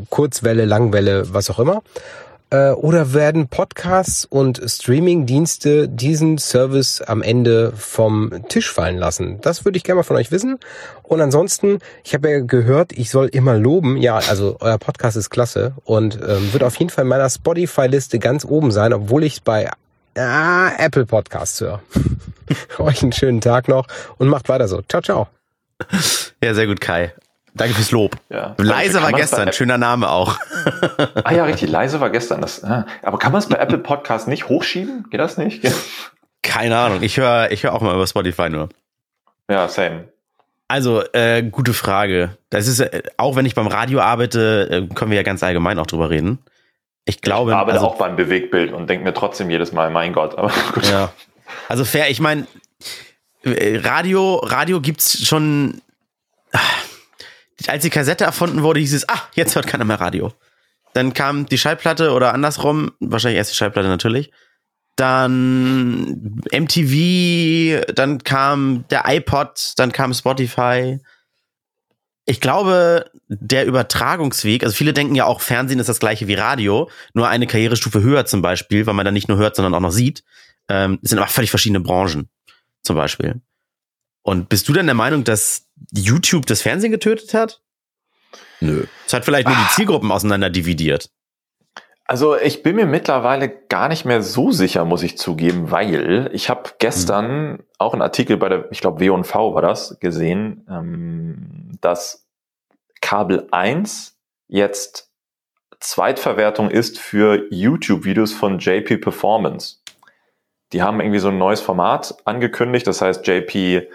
Kurzwelle, 0.09 0.65
Langwelle, 0.65 1.35
was 1.35 1.51
auch 1.51 1.59
immer? 1.59 1.83
Äh, 2.51 2.71
oder 2.71 3.13
werden 3.13 3.49
Podcasts 3.49 4.25
und 4.25 4.63
Streaming-Dienste 4.65 5.89
diesen 5.89 6.39
Service 6.39 7.03
am 7.03 7.21
Ende 7.21 7.73
vom 7.77 8.33
Tisch 8.49 8.73
fallen 8.73 8.97
lassen? 8.97 9.41
Das 9.43 9.65
würde 9.65 9.77
ich 9.77 9.83
gerne 9.83 9.97
mal 9.97 10.05
von 10.05 10.17
euch 10.17 10.31
wissen. 10.31 10.59
Und 11.03 11.21
ansonsten, 11.21 11.81
ich 12.05 12.15
habe 12.15 12.31
ja 12.31 12.39
gehört, 12.39 12.93
ich 12.93 13.11
soll 13.11 13.27
immer 13.27 13.59
loben. 13.59 13.97
Ja, 13.97 14.17
also 14.17 14.57
euer 14.61 14.79
Podcast 14.79 15.17
ist 15.17 15.31
klasse 15.31 15.73
und 15.85 16.15
ähm, 16.27 16.53
wird 16.53 16.63
auf 16.63 16.77
jeden 16.77 16.91
Fall 16.91 17.03
in 17.03 17.09
meiner 17.09 17.29
Spotify-Liste 17.29 18.21
ganz 18.21 18.45
oben 18.45 18.71
sein, 18.71 18.93
obwohl 18.93 19.25
ich 19.25 19.43
bei 19.43 19.69
ah, 20.19 20.73
Apple 20.79 21.07
Podcasts 21.07 21.61
höre. 21.61 21.81
Euch 22.79 23.03
einen 23.03 23.13
schönen 23.13 23.41
Tag 23.41 23.69
noch 23.69 23.87
und 24.19 24.29
macht 24.29 24.49
weiter 24.49 24.69
so. 24.69 24.83
Ciao, 24.83 25.03
ciao. 25.03 25.29
Ja, 26.43 26.55
sehr 26.55 26.67
gut, 26.67 26.81
Kai. 26.81 27.13
Danke 27.55 27.75
fürs 27.75 27.91
Lob. 27.91 28.17
Ja. 28.29 28.55
Leise 28.59 29.03
war 29.03 29.13
gestern, 29.13 29.53
schöner 29.53 29.79
Name 29.79 30.09
auch. 30.09 30.39
Ah 31.25 31.35
ja, 31.35 31.45
richtig, 31.45 31.71
leise 31.71 32.01
war 32.01 32.11
gestern. 32.11 32.41
Das, 32.41 32.65
ah. 32.65 32.87
Aber 33.03 33.19
kann 33.19 33.33
man 33.33 33.41
es 33.41 33.49
bei 33.49 33.57
Apple 33.57 33.79
Podcast 33.79 34.29
nicht 34.29 34.49
hochschieben? 34.49 35.07
Geht 35.11 35.21
das 35.21 35.37
nicht? 35.37 35.63
Keine 36.43 36.79
Ahnung, 36.79 37.03
ich 37.03 37.19
höre 37.19 37.51
ich 37.51 37.65
hör 37.65 37.75
auch 37.75 37.81
mal 37.81 37.95
über 37.95 38.07
Spotify 38.07 38.49
nur. 38.49 38.69
Ja, 39.51 39.69
same. 39.69 40.05
Also, 40.69 41.03
äh, 41.13 41.43
gute 41.43 41.75
Frage. 41.75 42.37
Das 42.51 42.67
ist, 42.67 42.81
äh, 42.81 43.03
auch 43.17 43.37
wenn 43.37 43.47
ich 43.47 43.55
beim 43.55 43.67
Radio 43.67 44.01
arbeite, 44.01 44.69
äh, 44.91 44.95
können 44.95 45.11
wir 45.11 45.17
ja 45.17 45.23
ganz 45.23 45.43
allgemein 45.43 45.79
auch 45.79 45.87
drüber 45.87 46.11
reden. 46.11 46.39
Ich 47.09 47.23
glaube, 47.23 47.53
ich 47.53 47.57
arbeite 47.57 47.79
also, 47.79 47.89
auch 47.89 47.97
beim 47.97 48.17
Bewegtbild 48.17 48.71
und 48.71 48.89
denke 48.89 49.03
mir 49.03 49.15
trotzdem 49.15 49.49
jedes 49.49 49.73
Mal, 49.73 49.89
mein 49.89 50.13
Gott, 50.13 50.37
aber 50.37 50.53
gut. 50.75 50.87
Ja. 50.87 51.11
Also 51.67 51.87
fair, 51.87 52.11
ich 52.11 52.21
meine, 52.21 52.47
Radio, 53.45 54.35
Radio 54.37 54.83
gibt's 54.83 55.27
schon. 55.27 55.81
ah, 56.53 56.59
Als 57.67 57.83
die 57.83 57.89
Kassette 57.91 58.25
erfunden 58.25 58.63
wurde, 58.63 58.81
hieß 58.81 58.93
es, 58.93 59.09
ah, 59.09 59.23
jetzt 59.33 59.55
hört 59.55 59.67
keiner 59.67 59.85
mehr 59.85 60.01
Radio. 60.01 60.33
Dann 60.93 61.15
kam 61.15 61.47
die 61.47 61.57
Schallplatte 61.57 62.13
oder 62.13 62.35
andersrum, 62.35 62.93
wahrscheinlich 63.01 63.39
erst 63.39 63.53
die 63.53 63.57
Schallplatte 63.57 63.89
natürlich. 63.89 64.31
Dann 64.97 66.43
MTV, 66.53 67.91
dann 67.95 68.23
kam 68.23 68.85
der 68.91 69.05
iPod, 69.07 69.73
dann 69.77 69.93
kam 69.93 70.13
Spotify. 70.13 70.99
Ich 72.31 72.43
glaube, 72.43 73.11
der 73.29 73.65
Übertragungsweg, 73.65 74.63
also 74.63 74.77
viele 74.77 74.93
denken 74.93 75.15
ja 75.15 75.25
auch, 75.25 75.41
Fernsehen 75.41 75.81
ist 75.81 75.89
das 75.89 75.99
gleiche 75.99 76.29
wie 76.29 76.35
Radio, 76.35 76.91
nur 77.15 77.27
eine 77.27 77.47
Karrierestufe 77.47 78.03
höher 78.03 78.27
zum 78.27 78.43
Beispiel, 78.43 78.85
weil 78.87 78.93
man 78.93 79.07
dann 79.07 79.15
nicht 79.15 79.29
nur 79.29 79.39
hört, 79.39 79.57
sondern 79.57 79.73
auch 79.73 79.81
noch 79.81 79.93
sieht. 79.93 80.25
Ähm, 80.69 80.99
es 81.03 81.09
sind 81.09 81.19
aber 81.19 81.29
völlig 81.29 81.49
verschiedene 81.49 81.81
Branchen, 81.81 82.29
zum 82.83 82.97
Beispiel. 82.97 83.41
Und 84.21 84.51
bist 84.51 84.69
du 84.69 84.75
denn 84.75 84.85
der 84.85 84.95
Meinung, 84.95 85.25
dass 85.25 85.69
YouTube 85.91 86.45
das 86.45 86.61
Fernsehen 86.61 86.93
getötet 86.93 87.33
hat? 87.33 87.63
Nö. 88.61 88.85
Es 89.07 89.15
hat 89.15 89.25
vielleicht 89.25 89.49
nur 89.49 89.57
die 89.57 89.75
Zielgruppen 89.75 90.13
auseinander 90.13 90.51
dividiert. 90.51 91.09
Also 92.11 92.37
ich 92.37 92.63
bin 92.63 92.75
mir 92.77 92.87
mittlerweile 92.87 93.51
gar 93.51 93.89
nicht 93.89 94.07
mehr 94.07 94.23
so 94.23 94.51
sicher, 94.51 94.87
muss 94.87 95.03
ich 95.03 95.19
zugeben, 95.19 95.71
weil 95.71 96.31
ich 96.33 96.49
habe 96.49 96.71
gestern 96.79 97.63
auch 97.77 97.93
einen 97.93 98.01
Artikel 98.01 98.39
bei 98.39 98.49
der, 98.49 98.73
ich 98.73 98.81
glaube 98.81 98.99
W&V 99.01 99.55
war 99.55 99.61
das, 99.61 100.01
gesehen, 100.01 100.67
ähm, 100.71 101.73
dass 101.83 102.27
Kabel 103.03 103.47
1 103.51 104.19
jetzt 104.49 105.11
Zweitverwertung 105.81 106.71
ist 106.71 106.99
für 106.99 107.47
YouTube-Videos 107.51 108.33
von 108.33 108.59
JP 108.59 108.97
Performance. 108.97 109.77
Die 110.73 110.83
haben 110.83 111.01
irgendwie 111.01 111.21
so 111.21 111.29
ein 111.29 111.39
neues 111.39 111.61
Format 111.61 112.17
angekündigt, 112.25 112.87
das 112.87 113.03
heißt 113.03 113.27
JP 113.27 113.87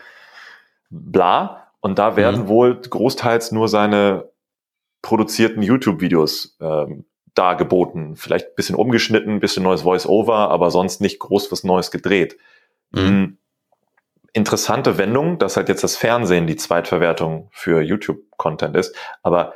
bla, 0.91 1.71
und 1.81 1.97
da 1.97 2.15
werden 2.15 2.43
Mhm. 2.43 2.47
wohl 2.47 2.79
großteils 2.79 3.51
nur 3.51 3.67
seine 3.67 4.29
produzierten 5.01 5.63
YouTube-Videos 5.63 6.57
ähm, 6.61 7.05
dargeboten. 7.35 8.15
Vielleicht 8.15 8.47
ein 8.47 8.55
bisschen 8.55 8.75
umgeschnitten, 8.75 9.33
ein 9.33 9.39
bisschen 9.39 9.63
neues 9.63 9.81
Voice-Over, 9.81 10.49
aber 10.49 10.71
sonst 10.71 11.01
nicht 11.01 11.19
groß 11.19 11.51
was 11.51 11.63
Neues 11.63 11.91
gedreht. 11.91 12.37
Mhm. 12.91 13.01
Mhm. 13.01 13.37
Interessante 14.33 14.97
Wendung, 14.97 15.37
dass 15.37 15.57
halt 15.57 15.69
jetzt 15.69 15.83
das 15.83 15.95
Fernsehen 15.95 16.47
die 16.47 16.55
Zweitverwertung 16.55 17.49
für 17.51 17.81
YouTube-Content 17.81 18.75
ist. 18.75 18.95
Aber 19.21 19.53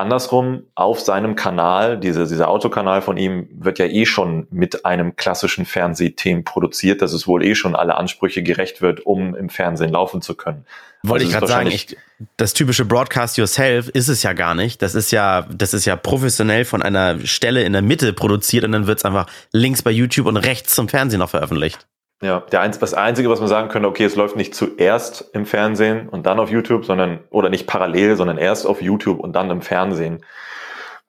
andersrum, 0.00 0.64
auf 0.74 1.00
seinem 1.00 1.36
Kanal, 1.36 1.98
diese, 1.98 2.26
dieser 2.26 2.48
Autokanal 2.48 3.02
von 3.02 3.16
ihm, 3.16 3.48
wird 3.52 3.78
ja 3.78 3.86
eh 3.86 4.06
schon 4.06 4.46
mit 4.50 4.84
einem 4.84 5.16
klassischen 5.16 5.64
Fernsehthemen 5.64 6.44
produziert, 6.44 7.02
dass 7.02 7.12
es 7.12 7.26
wohl 7.26 7.44
eh 7.44 7.54
schon 7.54 7.76
alle 7.76 7.96
Ansprüche 7.96 8.42
gerecht 8.42 8.82
wird, 8.82 9.06
um 9.06 9.34
im 9.34 9.48
Fernsehen 9.48 9.92
laufen 9.92 10.22
zu 10.22 10.34
können. 10.34 10.66
Wollte 11.02 11.24
Also 11.24 11.30
ich 11.30 11.34
es 11.34 11.38
gerade 11.38 11.52
sagen, 11.52 11.68
ich, 11.68 11.96
das 12.36 12.52
typische 12.52 12.84
Broadcast 12.84 13.38
Yourself 13.38 13.88
ist 13.88 14.08
es 14.08 14.22
ja 14.22 14.32
gar 14.32 14.54
nicht. 14.54 14.82
Das 14.82 14.94
ist 14.94 15.12
ja, 15.12 15.46
das 15.50 15.72
ist 15.72 15.84
ja 15.84 15.96
professionell 15.96 16.64
von 16.64 16.82
einer 16.82 17.24
Stelle 17.26 17.62
in 17.62 17.72
der 17.72 17.82
Mitte 17.82 18.12
produziert 18.12 18.64
und 18.64 18.72
dann 18.72 18.86
wird's 18.86 19.04
einfach 19.04 19.26
links 19.52 19.82
bei 19.82 19.90
YouTube 19.90 20.26
und 20.26 20.36
rechts 20.36 20.74
zum 20.74 20.88
Fernsehen 20.88 21.20
noch 21.20 21.30
veröffentlicht. 21.30 21.86
Ja, 22.22 22.40
der 22.40 22.60
eins, 22.60 22.78
das 22.78 22.92
Einzige, 22.92 23.30
was 23.30 23.40
man 23.40 23.48
sagen 23.48 23.68
könnte, 23.68 23.88
okay, 23.88 24.04
es 24.04 24.14
läuft 24.14 24.36
nicht 24.36 24.54
zuerst 24.54 25.30
im 25.32 25.46
Fernsehen 25.46 26.08
und 26.08 26.26
dann 26.26 26.38
auf 26.38 26.50
YouTube, 26.50 26.84
sondern, 26.84 27.20
oder 27.30 27.48
nicht 27.48 27.66
parallel, 27.66 28.16
sondern 28.16 28.36
erst 28.36 28.66
auf 28.66 28.82
YouTube 28.82 29.20
und 29.20 29.34
dann 29.34 29.50
im 29.50 29.62
Fernsehen. 29.62 30.22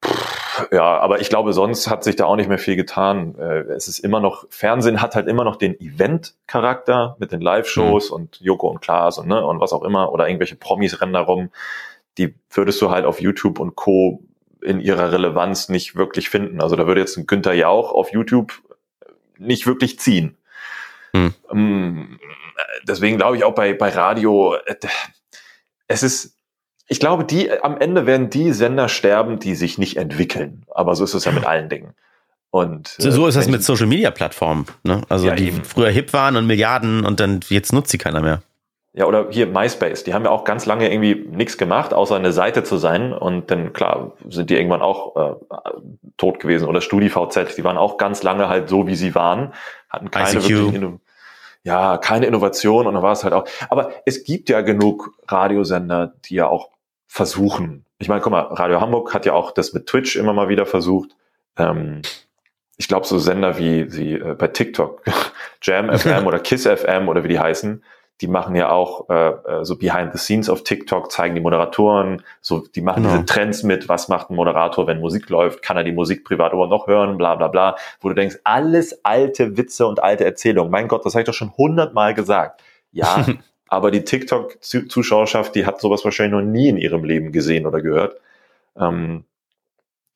Pff, 0.04 0.68
ja, 0.72 1.00
aber 1.00 1.20
ich 1.20 1.30
glaube, 1.30 1.52
sonst 1.52 1.90
hat 1.90 2.06
sich 2.06 2.16
da 2.16 2.26
auch 2.26 2.38
nicht 2.38 2.48
mehr 2.48 2.58
viel 2.58 2.78
getan. 2.78 3.36
Äh, 3.38 3.64
Es 3.74 3.90
ist 3.90 4.00
immer 4.00 4.22
noch, 4.22 4.46
Fernsehen 4.50 5.02
hat 5.02 5.16
halt 5.16 5.28
immer 5.28 5.44
noch 5.44 5.58
den 5.58 5.80
Event-Charakter 5.80 7.18
mit 7.20 7.34
den 7.34 7.42
Live-Shows 7.42 8.10
und 8.10 8.40
Joko 8.40 8.70
und 8.70 8.82
Klaas 8.82 9.18
und, 9.18 9.28
ne, 9.28 9.46
und 9.46 9.60
was 9.60 9.74
auch 9.74 9.84
immer, 9.84 10.14
oder 10.14 10.28
irgendwelche 10.28 10.56
Promis 10.56 11.02
rennen 11.02 11.14
da 11.14 11.22
rum. 11.22 11.50
Die 12.18 12.36
würdest 12.52 12.82
du 12.82 12.90
halt 12.90 13.06
auf 13.06 13.22
YouTube 13.22 13.60
und 13.60 13.76
Co. 13.76 14.24
in 14.62 14.80
ihrer 14.80 15.12
Relevanz 15.12 15.68
nicht 15.70 15.96
wirklich 15.96 16.30
finden. 16.30 16.62
Also 16.62 16.76
da 16.78 16.88
würde 16.88 17.02
jetzt 17.02 17.18
ein 17.18 17.28
Günther 17.28 17.54
Jauch 17.54 17.92
auf 17.92 18.12
YouTube 18.14 18.54
nicht 19.38 19.68
wirklich 19.68 20.00
ziehen. 20.00 20.38
Hm. 21.14 21.34
Ähm, 21.52 22.20
Deswegen 22.88 23.18
glaube 23.18 23.38
ich 23.38 23.44
auch 23.44 23.54
bei, 23.54 23.74
bei 23.74 23.90
Radio, 23.90 24.56
äh, 24.66 24.76
es 25.88 26.04
ist, 26.04 26.36
ich 26.88 27.00
glaube, 27.00 27.24
die, 27.24 27.52
am 27.64 27.78
Ende 27.78 28.06
werden 28.06 28.30
die 28.30 28.52
Sender 28.54 28.90
sterben, 28.90 29.40
die 29.40 29.56
sich 29.56 29.78
nicht 29.78 29.98
entwickeln. 29.98 30.64
Aber 30.74 30.96
so 30.96 31.04
ist 31.04 31.14
es 31.14 31.26
ja 31.26 31.32
mit 31.32 31.46
allen 31.46 31.70
Dingen. 31.70 31.94
Und, 32.50 32.90
So, 32.90 33.10
äh, 33.10 33.12
so 33.12 33.28
ist 33.28 33.36
das 33.36 33.48
mit 33.48 33.64
Social 33.64 33.88
Media 33.88 34.12
Plattformen. 34.12 34.66
Ne? 34.84 35.02
Also 35.10 35.28
Ja, 35.28 35.36
die 35.36 35.48
eben. 35.48 35.64
früher 35.64 35.90
hip 35.90 36.12
waren 36.14 36.36
und 36.36 36.48
Milliarden 36.48 37.06
und 37.06 37.20
dann 37.20 37.40
jetzt 37.48 37.72
nutzt 37.72 37.92
sie 37.92 37.98
keiner 37.98 38.22
mehr. 38.22 38.42
Ja, 38.94 39.06
oder 39.06 39.28
hier 39.30 39.48
MySpace, 39.48 40.04
die 40.04 40.14
haben 40.14 40.26
ja 40.26 40.32
auch 40.32 40.44
ganz 40.44 40.66
lange 40.66 40.92
irgendwie 40.92 41.16
nichts 41.16 41.58
gemacht, 41.58 41.94
außer 41.94 42.18
eine 42.18 42.34
Seite 42.34 42.66
zu 42.66 42.76
sein. 42.76 43.14
Und 43.14 43.50
dann, 43.50 43.72
klar, 43.72 44.12
sind 44.28 44.50
die 44.50 44.56
irgendwann 44.58 44.82
auch 44.82 45.16
äh, 45.16 45.60
tot 46.18 46.42
gewesen. 46.42 46.68
Oder 46.68 46.82
StudiVZ, 46.82 47.56
die 47.56 47.64
waren 47.64 47.78
auch 47.78 47.98
ganz 47.98 48.22
lange 48.22 48.50
halt 48.50 48.68
so, 48.68 48.88
wie 48.88 48.96
sie 48.96 49.16
waren, 49.16 49.54
hatten 49.92 50.10
keine 50.10 50.40
ICQ. 50.40 50.50
wirklich 50.50 50.74
Inno 50.76 51.00
ja, 51.64 51.98
keine 51.98 52.26
Innovation 52.26 52.88
und 52.88 52.96
dann 52.96 53.04
war 53.04 53.12
es 53.12 53.24
halt 53.24 53.34
auch. 53.34 53.46
Aber 53.70 53.92
es 54.06 54.24
gibt 54.24 54.50
ja 54.50 54.62
genug 54.62 55.14
Radiosender, 55.28 56.14
die 56.26 56.36
ja 56.36 56.48
auch 56.48 56.70
versuchen. 57.08 57.86
Ich 58.00 58.08
meine, 58.08 58.22
guck 58.22 58.32
mal, 58.32 58.42
Radio 58.42 58.82
Hamburg 58.82 59.14
hat 59.14 59.26
ja 59.26 59.34
auch 59.34 59.52
das 59.52 59.74
mit 59.74 59.86
Twitch 59.86 60.16
immer 60.16 60.34
mal 60.34 60.50
wieder 60.50 60.66
versucht. 60.66 61.12
Ähm, 61.58 62.02
ich 62.78 62.88
glaube, 62.88 63.06
so 63.06 63.20
Sender 63.20 63.60
wie, 63.60 63.94
wie 63.94 64.14
äh, 64.14 64.34
bei 64.34 64.48
TikTok, 64.48 65.04
Jam 65.62 65.96
FM 65.96 66.26
oder 66.26 66.40
Kiss 66.40 66.66
FM 66.66 67.08
oder 67.10 67.24
wie 67.24 67.28
die 67.28 67.40
heißen, 67.40 67.84
die 68.22 68.28
machen 68.28 68.56
ja 68.56 68.70
auch 68.70 69.10
äh, 69.10 69.30
äh, 69.30 69.66
so 69.66 69.78
Behind 69.78 70.12
the 70.14 70.20
Scenes 70.20 70.50
auf 70.50 70.64
TikTok, 70.64 71.12
zeigen 71.12 71.34
die 71.34 71.42
Moderatoren, 71.42 72.22
so 72.40 72.60
die 72.60 72.82
machen 72.82 73.04
Genau. 73.04 73.16
diese 73.16 73.26
Trends 73.26 73.64
mit, 73.64 73.90
was 73.90 74.08
macht 74.10 74.30
ein 74.30 74.36
Moderator, 74.36 74.86
wenn 74.86 75.00
Musik 75.00 75.30
läuft, 75.30 75.64
kann 75.64 75.76
er 75.76 75.84
die 75.84 75.92
Musik 75.92 76.24
privat 76.24 76.54
überhaupt 76.54 76.72
noch 76.72 76.88
hören, 76.88 77.18
bla 77.18 77.36
bla 77.36 77.48
bla, 77.48 77.76
wo 78.00 78.10
du 78.10 78.16
denkst, 78.16 78.38
alles 78.44 79.04
alte 79.04 79.58
Witze 79.58 79.88
und 79.88 80.04
alte 80.04 80.24
Erzählungen. 80.24 80.72
Mein 80.72 80.88
Gott, 80.88 81.06
das 81.06 81.16
habe 81.16 81.22
ich 81.22 81.26
doch 81.26 81.34
schon 81.34 81.56
hundertmal 81.58 82.14
gesagt. 82.14 82.62
Ja, 82.92 83.26
aber 83.68 83.90
die 83.90 84.04
TikTok-Zuschauerschaft, 84.04 85.56
die 85.56 85.66
hat 85.66 85.82
sowas 85.82 86.06
wahrscheinlich 86.06 86.40
noch 86.40 86.48
nie 86.48 86.70
in 86.70 86.78
ihrem 86.78 87.04
Leben 87.04 87.32
gesehen 87.32 87.66
oder 87.66 87.82
gehört. 87.82 88.18
Ähm, 88.78 89.26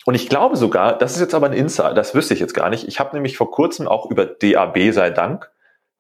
und 0.06 0.13
ich 0.13 0.30
glaube 0.30 0.56
sogar, 0.58 0.96
das 0.96 1.15
ist 1.15 1.22
jetzt 1.22 1.34
aber 1.34 1.48
ein 1.48 1.54
Insider, 1.54 1.96
das 1.96 2.13
wüsste 2.13 2.36
ich 2.36 2.39
jetzt 2.39 2.54
gar 2.54 2.70
nicht. 2.70 2.88
Ich 2.88 3.00
habe 3.00 3.15
nämlich 3.15 3.38
vor 3.38 3.50
kurzem 3.50 3.88
auch 3.88 4.12
über 4.12 4.26
DAB 4.26 4.91
sei 4.91 5.10
Dank, 5.10 5.50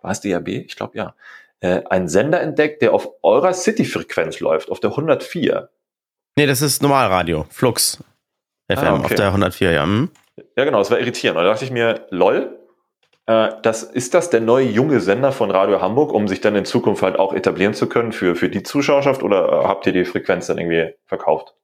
war 0.01 0.11
es 0.11 0.21
DAB? 0.21 0.49
Ich 0.49 0.75
glaube 0.75 0.95
ja, 0.95 1.15
äh, 1.61 1.81
einen 1.89 2.07
Sender 2.07 2.41
entdeckt, 2.41 2.81
der 2.81 2.93
auf 2.93 3.09
eurer 3.23 3.53
City-Frequenz 3.53 4.39
läuft, 4.39 4.69
auf 4.69 4.79
der 4.79 4.91
104. 4.91 5.69
Nee, 6.37 6.45
das 6.45 6.61
ist 6.61 6.81
Normalradio, 6.81 7.45
Flux 7.49 8.03
FM 8.71 8.77
Ah, 8.79 8.93
okay. 8.95 9.03
auf 9.05 9.13
der 9.15 9.27
104, 9.27 9.71
ja. 9.71 9.83
Hm? 9.83 10.09
Ja, 10.57 10.65
genau, 10.65 10.79
das 10.79 10.91
war 10.91 10.99
irritierend. 10.99 11.37
Und 11.37 11.45
da 11.45 11.51
dachte 11.51 11.65
ich 11.65 11.71
mir, 11.71 12.07
lol, 12.09 12.59
äh, 13.27 13.49
das, 13.61 13.83
ist 13.83 14.13
das 14.13 14.29
der 14.29 14.41
neue 14.41 14.65
junge 14.65 14.99
Sender 15.01 15.31
von 15.31 15.51
Radio 15.51 15.81
Hamburg, 15.81 16.13
um 16.13 16.27
sich 16.27 16.41
dann 16.41 16.55
in 16.55 16.65
Zukunft 16.65 17.01
halt 17.01 17.17
auch 17.17 17.33
etablieren 17.33 17.73
zu 17.73 17.87
können 17.87 18.11
für, 18.11 18.35
für 18.35 18.49
die 18.49 18.63
Zuschauerschaft 18.63 19.23
oder 19.23 19.47
äh, 19.47 19.65
habt 19.65 19.85
ihr 19.87 19.93
die 19.93 20.05
Frequenz 20.05 20.47
dann 20.47 20.57
irgendwie 20.57 20.93
verkauft? 21.05 21.55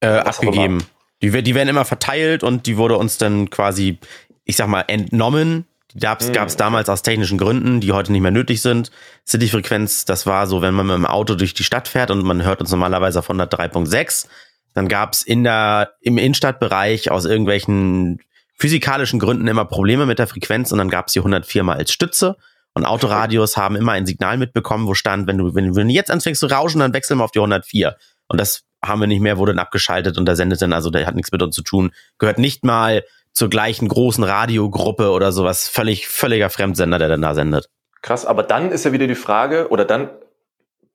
Äh, 0.00 0.08
abgegeben. 0.08 0.84
Die, 1.22 1.42
die 1.42 1.54
werden 1.54 1.68
immer 1.68 1.84
verteilt 1.84 2.42
und 2.42 2.66
die 2.66 2.76
wurde 2.76 2.96
uns 2.96 3.18
dann 3.18 3.50
quasi, 3.50 3.98
ich 4.44 4.56
sag 4.56 4.66
mal, 4.66 4.82
entnommen. 4.88 5.66
Die 5.94 6.00
gab's, 6.00 6.26
Hm, 6.26 6.32
gab's 6.32 6.56
damals 6.56 6.88
aus 6.88 7.02
technischen 7.02 7.38
Gründen, 7.38 7.80
die 7.80 7.92
heute 7.92 8.12
nicht 8.12 8.20
mehr 8.20 8.30
nötig 8.30 8.62
sind. 8.62 8.90
City-Frequenz, 9.26 10.04
das 10.04 10.26
war 10.26 10.46
so, 10.46 10.62
wenn 10.62 10.74
man 10.74 10.86
mit 10.86 10.96
dem 10.96 11.06
Auto 11.06 11.34
durch 11.34 11.54
die 11.54 11.64
Stadt 11.64 11.88
fährt 11.88 12.10
und 12.10 12.22
man 12.22 12.42
hört 12.44 12.60
uns 12.60 12.70
normalerweise 12.70 13.18
auf 13.18 13.30
103.6, 13.30 14.26
dann 14.74 14.88
gab's 14.88 15.22
in 15.22 15.44
der, 15.44 15.92
im 16.00 16.18
Innenstadtbereich 16.18 17.10
aus 17.10 17.24
irgendwelchen 17.24 18.20
physikalischen 18.58 19.18
Gründen 19.18 19.48
immer 19.48 19.64
Probleme 19.64 20.06
mit 20.06 20.18
der 20.18 20.26
Frequenz 20.26 20.72
und 20.72 20.78
dann 20.78 20.88
gab's 20.88 21.12
die 21.12 21.20
104 21.20 21.62
mal 21.62 21.76
als 21.76 21.92
Stütze. 21.92 22.36
Und 22.74 22.86
Autoradios 22.86 23.56
haben 23.56 23.76
immer 23.76 23.92
ein 23.92 24.06
Signal 24.06 24.38
mitbekommen, 24.38 24.86
wo 24.86 24.94
stand, 24.94 25.26
wenn 25.26 25.38
du, 25.38 25.54
wenn, 25.54 25.76
wenn 25.76 25.88
du 25.88 25.94
jetzt 25.94 26.10
anfängst 26.10 26.40
zu 26.40 26.46
rauschen, 26.46 26.78
dann 26.78 26.94
wechseln 26.94 27.18
wir 27.18 27.24
auf 27.24 27.32
die 27.32 27.40
104. 27.40 27.96
Und 28.28 28.40
das 28.40 28.62
haben 28.84 29.00
wir 29.00 29.06
nicht 29.06 29.20
mehr, 29.20 29.38
wurde 29.38 29.52
dann 29.52 29.58
abgeschaltet 29.58 30.18
und 30.18 30.26
der 30.26 30.36
sendet 30.36 30.60
dann, 30.60 30.72
also 30.72 30.90
der 30.90 31.06
hat 31.06 31.14
nichts 31.14 31.30
mit 31.30 31.42
uns 31.42 31.54
zu 31.54 31.62
tun, 31.62 31.92
gehört 32.18 32.38
nicht 32.38 32.64
mal 32.64 33.04
zur 33.32 33.48
gleichen 33.50 33.88
großen 33.88 34.24
Radiogruppe 34.24 35.10
oder 35.10 35.32
sowas, 35.32 35.68
völlig, 35.68 36.08
völliger 36.08 36.50
Fremdsender, 36.50 36.98
der 36.98 37.08
dann 37.08 37.22
da 37.22 37.34
sendet. 37.34 37.68
Krass, 38.02 38.26
aber 38.26 38.42
dann 38.42 38.70
ist 38.70 38.84
ja 38.84 38.92
wieder 38.92 39.06
die 39.06 39.14
Frage, 39.14 39.68
oder 39.70 39.84
dann 39.84 40.10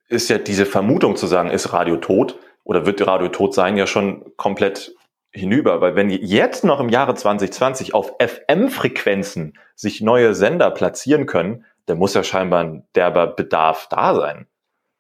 ist 0.10 0.30
ja 0.30 0.38
diese 0.38 0.66
Vermutung 0.66 1.16
zu 1.16 1.28
sagen, 1.28 1.50
ist 1.50 1.74
Radio 1.74 1.98
tot 1.98 2.38
oder 2.64 2.86
wird 2.86 3.06
Radio 3.06 3.30
tot 3.30 3.54
sein, 3.54 3.78
ja 3.78 3.88
schon 3.88 4.26
komplett 4.38 4.94
hinüber. 5.32 5.82
Weil 5.82 5.96
wenn 5.96 6.10
jetzt 6.10 6.64
noch 6.64 6.80
im 6.80 6.90
Jahre 6.90 7.16
2020 7.16 7.94
auf 7.94 8.14
FM-Frequenzen 8.20 9.58
sich 9.76 10.02
neue 10.02 10.34
Sender 10.34 10.72
platzieren 10.72 11.26
können, 11.26 11.66
dann 11.86 11.98
muss 11.98 12.14
ja 12.14 12.24
scheinbar 12.24 12.64
ein 12.64 12.84
derber 12.96 13.28
Bedarf 13.28 13.88
da 13.90 14.16
sein. 14.16 14.48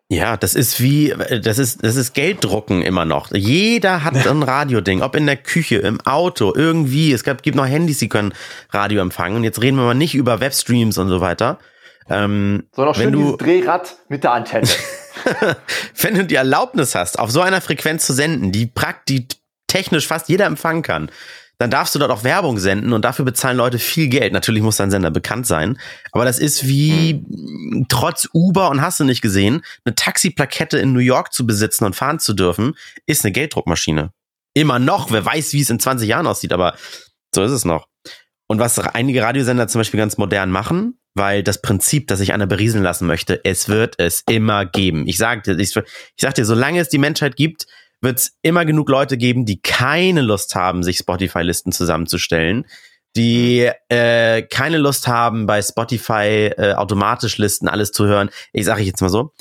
Ja, 0.10 0.38
das 0.38 0.56
ist 0.56 0.82
wie, 0.82 1.14
das 1.42 1.58
ist, 1.58 1.84
das 1.84 1.98
ist 1.98 2.14
Gelddrucken 2.14 2.82
immer 2.82 3.04
noch. 3.04 3.32
Jeder 3.34 4.06
hat 4.06 4.16
ein 4.28 4.44
Radioding, 4.44 5.02
ob 5.02 5.16
in 5.16 5.26
der 5.26 5.36
Küche, 5.36 5.78
im 5.78 6.00
Auto, 6.02 6.54
irgendwie. 6.56 7.12
Es 7.12 7.24
gab, 7.24 7.44
gibt 7.44 7.58
noch 7.58 7.68
Handys, 7.68 8.00
die 8.00 8.08
können 8.08 8.34
Radio 8.70 9.02
empfangen. 9.02 9.36
Und 9.38 9.44
jetzt 9.44 9.62
reden 9.62 9.76
wir 9.76 9.84
mal 9.84 9.94
nicht 9.96 10.16
über 10.16 10.40
Webstreams 10.40 10.98
und 10.98 11.10
so 11.10 11.20
weiter. 11.20 11.60
Ähm, 12.10 12.64
So 12.74 12.86
noch 12.86 12.98
wenn 12.98 13.12
du, 13.12 13.36
Drehrad 13.36 13.98
mit 14.08 14.24
der 14.24 14.32
Antenne. 14.32 14.68
wenn 16.02 16.16
du 16.16 16.26
die 16.26 16.36
Erlaubnis 16.36 16.96
hast, 16.96 17.20
auf 17.20 17.30
so 17.30 17.42
einer 17.42 17.60
Frequenz 17.60 18.06
zu 18.06 18.14
senden, 18.14 18.54
die 18.54 18.66
praktisch 18.66 19.26
technisch 19.68 20.08
fast 20.08 20.30
jeder 20.30 20.46
empfangen 20.46 20.84
kann, 20.84 21.12
dann 21.60 21.72
darfst 21.72 21.96
du 21.96 22.00
dort 22.00 22.12
auch 22.12 22.24
Werbung 22.24 22.60
senden 22.60 22.94
und 22.94 23.04
dafür 23.04 23.26
bezahlen 23.26 23.58
Leute 23.58 23.80
viel 23.80 24.10
Geld. 24.10 24.32
Natürlich 24.34 24.62
muss 24.62 24.78
dein 24.78 24.92
Sender 24.92 25.10
bekannt 25.10 25.48
sein, 25.48 25.80
aber 26.12 26.26
das 26.26 26.38
ist 26.38 26.68
wie 26.68 27.26
trotz 27.90 28.30
Uber 28.34 28.70
und 28.70 28.82
hast 28.82 29.00
du 29.00 29.04
nicht 29.04 29.22
gesehen, 29.22 29.64
eine 29.84 29.96
Taxiplakette 29.96 30.78
in 30.78 30.94
New 30.94 31.00
York 31.00 31.34
zu 31.34 31.48
besitzen 31.48 31.86
und 31.86 31.96
fahren 31.96 32.20
zu 32.20 32.34
dürfen, 32.34 32.76
ist 33.06 33.26
eine 33.26 33.32
Gelddruckmaschine. 33.32 34.12
Immer 34.54 34.80
noch, 34.80 35.12
wer 35.12 35.26
weiß, 35.26 35.54
wie 35.54 35.62
es 35.62 35.70
in 35.70 35.80
20 35.80 36.08
Jahren 36.08 36.28
aussieht, 36.28 36.54
aber 36.54 36.76
so 37.34 37.44
ist 37.44 37.52
es 37.52 37.66
noch. 37.66 37.88
Und 38.48 38.60
was 38.60 38.80
einige 38.80 39.22
Radiosender 39.22 39.68
zum 39.68 39.80
Beispiel 39.80 39.98
ganz 39.98 40.18
modern 40.18 40.52
machen, 40.52 40.98
weil 41.16 41.44
das 41.44 41.62
Prinzip, 41.62 42.08
das 42.08 42.20
sich 42.20 42.34
einer 42.34 42.48
berieseln 42.48 42.84
lassen 42.84 43.08
möchte, 43.08 43.44
es 43.44 43.68
wird 43.68 43.96
es 43.98 44.24
immer 44.30 44.66
geben. 44.66 45.08
Ich 45.08 45.18
sag 45.18 45.44
dir, 45.44 45.58
ich, 45.58 45.76
ich 45.76 45.84
sag 46.22 46.36
dir, 46.36 46.46
solange 46.46 46.80
es 46.80 46.90
die 46.90 47.00
Menschheit 47.00 47.36
gibt, 47.36 47.66
wird 48.02 48.20
es 48.20 48.38
immer 48.42 48.66
genug 48.66 48.90
Leute 48.90 49.18
geben, 49.18 49.46
die 49.46 49.60
keine 49.62 50.22
Lust 50.22 50.56
haben, 50.56 50.84
sich 50.84 50.98
Spotify-Listen 50.98 51.72
zusammenzustellen, 51.72 52.66
die 53.16 53.70
äh, 53.90 54.44
keine 54.44 54.78
Lust 54.78 55.08
haben, 55.08 55.46
bei 55.48 55.62
Spotify 55.62 56.52
äh, 56.56 56.74
automatisch 56.74 57.38
Listen 57.38 57.68
alles 57.68 57.92
zu 57.92 58.06
hören. 58.06 58.30
Ich 58.54 58.66
sage 58.66 58.84
jetzt 58.84 59.02
mal 59.02 59.10
so. 59.10 59.34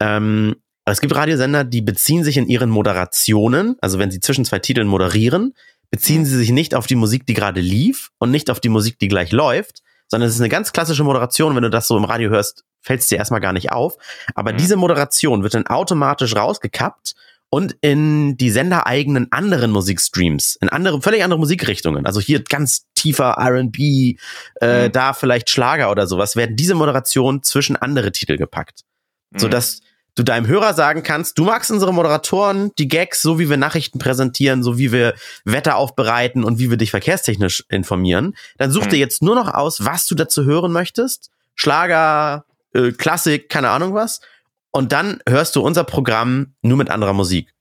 Ähm, 0.00 0.56
es 0.84 1.00
gibt 1.00 1.14
Radiosender, 1.14 1.64
die 1.64 1.80
beziehen 1.80 2.24
sich 2.24 2.36
in 2.36 2.46
ihren 2.46 2.68
Moderationen, 2.68 3.76
also 3.80 3.98
wenn 3.98 4.10
sie 4.10 4.20
zwischen 4.20 4.44
zwei 4.44 4.58
Titeln 4.58 4.86
moderieren, 4.86 5.54
beziehen 5.90 6.26
sie 6.26 6.36
sich 6.36 6.50
nicht 6.50 6.74
auf 6.74 6.86
die 6.86 6.96
Musik, 6.96 7.26
die 7.26 7.34
gerade 7.34 7.60
lief 7.60 8.10
und 8.18 8.30
nicht 8.30 8.50
auf 8.50 8.60
die 8.60 8.68
Musik, 8.68 8.98
die 8.98 9.08
gleich 9.08 9.32
läuft, 9.32 9.82
sondern 10.08 10.28
es 10.28 10.34
ist 10.34 10.40
eine 10.42 10.50
ganz 10.50 10.72
klassische 10.72 11.04
Moderation. 11.04 11.54
Wenn 11.54 11.62
du 11.62 11.70
das 11.70 11.88
so 11.88 11.96
im 11.96 12.04
Radio 12.04 12.28
hörst, 12.28 12.64
fällt 12.82 13.00
es 13.00 13.06
dir 13.06 13.16
erstmal 13.16 13.40
gar 13.40 13.54
nicht 13.54 13.72
auf. 13.72 13.96
Aber 14.34 14.52
Mhm. 14.52 14.58
diese 14.58 14.76
Moderation 14.76 15.42
wird 15.42 15.54
dann 15.54 15.66
automatisch 15.66 16.36
rausgekappt 16.36 17.14
und 17.54 17.76
in 17.82 18.36
die 18.36 18.50
sendereigenen 18.50 19.30
anderen 19.30 19.70
Musikstreams, 19.70 20.56
in 20.60 20.68
andere, 20.68 21.00
völlig 21.00 21.22
andere 21.22 21.38
Musikrichtungen, 21.38 22.04
also 22.06 22.20
hier 22.20 22.42
ganz 22.42 22.86
tiefer 22.94 23.36
R&B, 23.38 24.16
äh, 24.60 24.88
Mhm. 24.88 24.92
da 24.92 25.12
vielleicht 25.12 25.50
Schlager 25.50 25.90
oder 25.90 26.06
sowas, 26.08 26.34
werden 26.36 26.56
diese 26.56 26.74
Moderationen 26.74 27.42
zwischen 27.44 27.76
andere 27.76 28.10
Titel 28.12 28.36
gepackt 28.36 28.80
Mhm. 29.30 29.38
so 29.38 29.48
dass 29.48 29.80
du 30.16 30.22
deinem 30.22 30.46
Hörer 30.46 30.74
sagen 30.74 31.02
kannst, 31.02 31.38
du 31.38 31.44
magst 31.44 31.70
unsere 31.72 31.92
Moderatoren, 31.92 32.70
die 32.78 32.86
Gags, 32.88 33.20
so 33.22 33.38
wie 33.40 33.48
wir 33.50 33.56
Nachrichten 33.56 33.98
präsentieren, 33.98 34.62
so 34.62 34.78
wie 34.78 34.90
wir 34.92 35.14
Wetter 35.44 35.76
aufbereiten 35.76 36.44
und 36.44 36.58
wie 36.60 36.70
wir 36.70 36.76
dich 36.76 36.90
verkehrstechnisch 36.92 37.64
informieren. 37.68 38.34
Dann 38.58 38.70
such 38.70 38.84
Mhm. 38.86 38.90
dir 38.90 38.98
jetzt 38.98 39.22
nur 39.22 39.34
noch 39.36 39.52
aus, 39.52 39.84
was 39.84 40.06
du 40.06 40.14
dazu 40.14 40.44
hören 40.44 40.70
möchtest. 40.72 41.30
Schlager, 41.56 42.44
äh, 42.74 42.92
Klassik, 42.92 43.48
keine 43.48 43.70
Ahnung 43.70 43.94
was. 43.94 44.20
Und 44.74 44.90
dann 44.92 45.20
hörst 45.28 45.54
du 45.54 45.60
unser 45.62 45.84
Programm 45.84 46.54
nur 46.62 46.76
mit 46.76 46.90
anderer 46.90 47.12
Musik. 47.12 47.52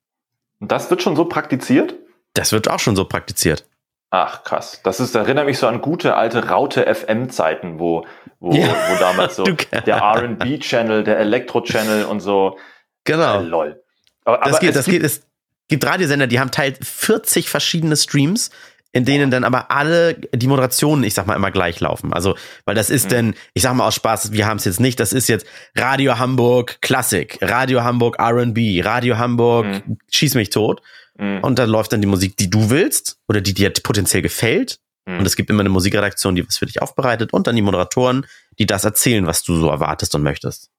Und 0.60 0.72
das 0.72 0.90
wird 0.90 1.04
schon 1.04 1.16
so 1.16 1.26
praktiziert? 1.26 1.94
Das 2.34 2.52
wird 2.52 2.68
auch 2.70 2.80
schon 2.80 2.96
so 2.96 3.06
praktiziert. 3.06 3.68
Ach, 4.10 4.44
krass. 4.44 4.82
Das 4.84 5.00
ist, 5.00 5.14
erinnert 5.14 5.46
mich 5.46 5.60
so 5.60 5.68
an 5.68 5.82
gute 5.82 6.16
alte 6.16 6.50
Raute 6.50 6.86
FM-Zeiten, 6.94 7.80
wo, 7.80 8.06
wo, 8.40 8.54
Ja. 8.54 8.68
wo 8.90 9.00
damals 9.00 9.36
so 9.38 9.44
der 9.44 10.02
RB-Channel, 10.02 11.04
der 11.04 11.20
Elektro-Channel 11.20 12.06
und 12.06 12.20
so. 12.20 12.58
Genau. 13.04 13.40
Äh, 13.42 13.44
lol. 13.44 13.84
Aber, 14.26 14.38
Das 14.40 14.48
aber 14.54 14.60
geht, 14.60 14.70
es 14.70 14.76
das 14.76 14.86
gibt- 14.86 14.98
geht. 15.02 15.04
Es 15.06 15.22
gibt 15.68 15.86
Radiosender, 15.86 16.26
die 16.28 16.40
haben 16.40 16.50
teilt 16.52 16.84
40 16.84 17.48
verschiedene 17.50 17.96
Streams, 17.96 18.50
in 18.94 19.04
denen 19.06 19.32
dann 19.32 19.44
aber 19.44 19.72
alle 19.72 20.14
die 20.14 20.48
Moderationen, 20.48 21.04
ich 21.04 21.14
sag 21.16 21.28
mal, 21.28 21.36
immer 21.36 21.52
gleich 21.52 21.80
laufen. 21.82 22.14
Also, 22.14 22.36
weil 22.64 22.76
das 22.76 22.90
ist 22.90 23.06
Mhm. 23.06 23.10
denn, 23.10 23.34
ich 23.54 23.64
sag 23.64 23.74
mal 23.74 23.86
aus 23.88 23.96
Spaß, 23.96 24.32
wir 24.32 24.46
haben 24.48 24.58
es 24.58 24.66
jetzt 24.66 24.80
nicht, 24.80 25.00
das 25.00 25.12
ist 25.12 25.28
jetzt 25.28 25.46
Radio 25.76 26.20
Hamburg 26.20 26.78
Klassik, 26.82 27.40
Radio 27.42 27.84
Hamburg 27.84 28.18
R&B, 28.20 28.82
Radio 28.82 29.18
Hamburg 29.18 29.66
Mhm. 29.66 29.98
Schieß 30.12 30.36
mich 30.36 30.52
tot. 30.52 30.82
Mhm. 31.18 31.40
Und 31.42 31.60
dann 31.60 31.70
läuft 31.70 31.92
dann 31.92 32.02
die 32.02 32.08
Musik, 32.08 32.38
die 32.38 32.50
du 32.50 32.70
willst 32.70 33.18
oder 33.28 33.42
die 33.42 33.54
dir 33.54 33.72
potenziell 33.72 34.22
gefällt. 34.22 34.80
Mhm. 35.06 35.20
Und 35.20 35.26
es 35.26 35.36
gibt 35.36 35.50
immer 35.50 35.60
eine 35.62 35.70
Musikredaktion, 35.70 36.36
die 36.36 36.48
was 36.48 36.58
für 36.58 36.66
dich 36.68 36.82
aufbereitet 36.82 37.34
und 37.34 37.48
dann 37.48 37.56
die 37.56 37.62
Moderatoren, 37.62 38.26
die 38.60 38.66
das 38.68 38.84
erzählen, 38.86 39.26
was 39.28 39.44
du 39.44 39.56
so 39.56 39.70
erwartest 39.70 40.14
und 40.16 40.22
möchtest. 40.24 40.70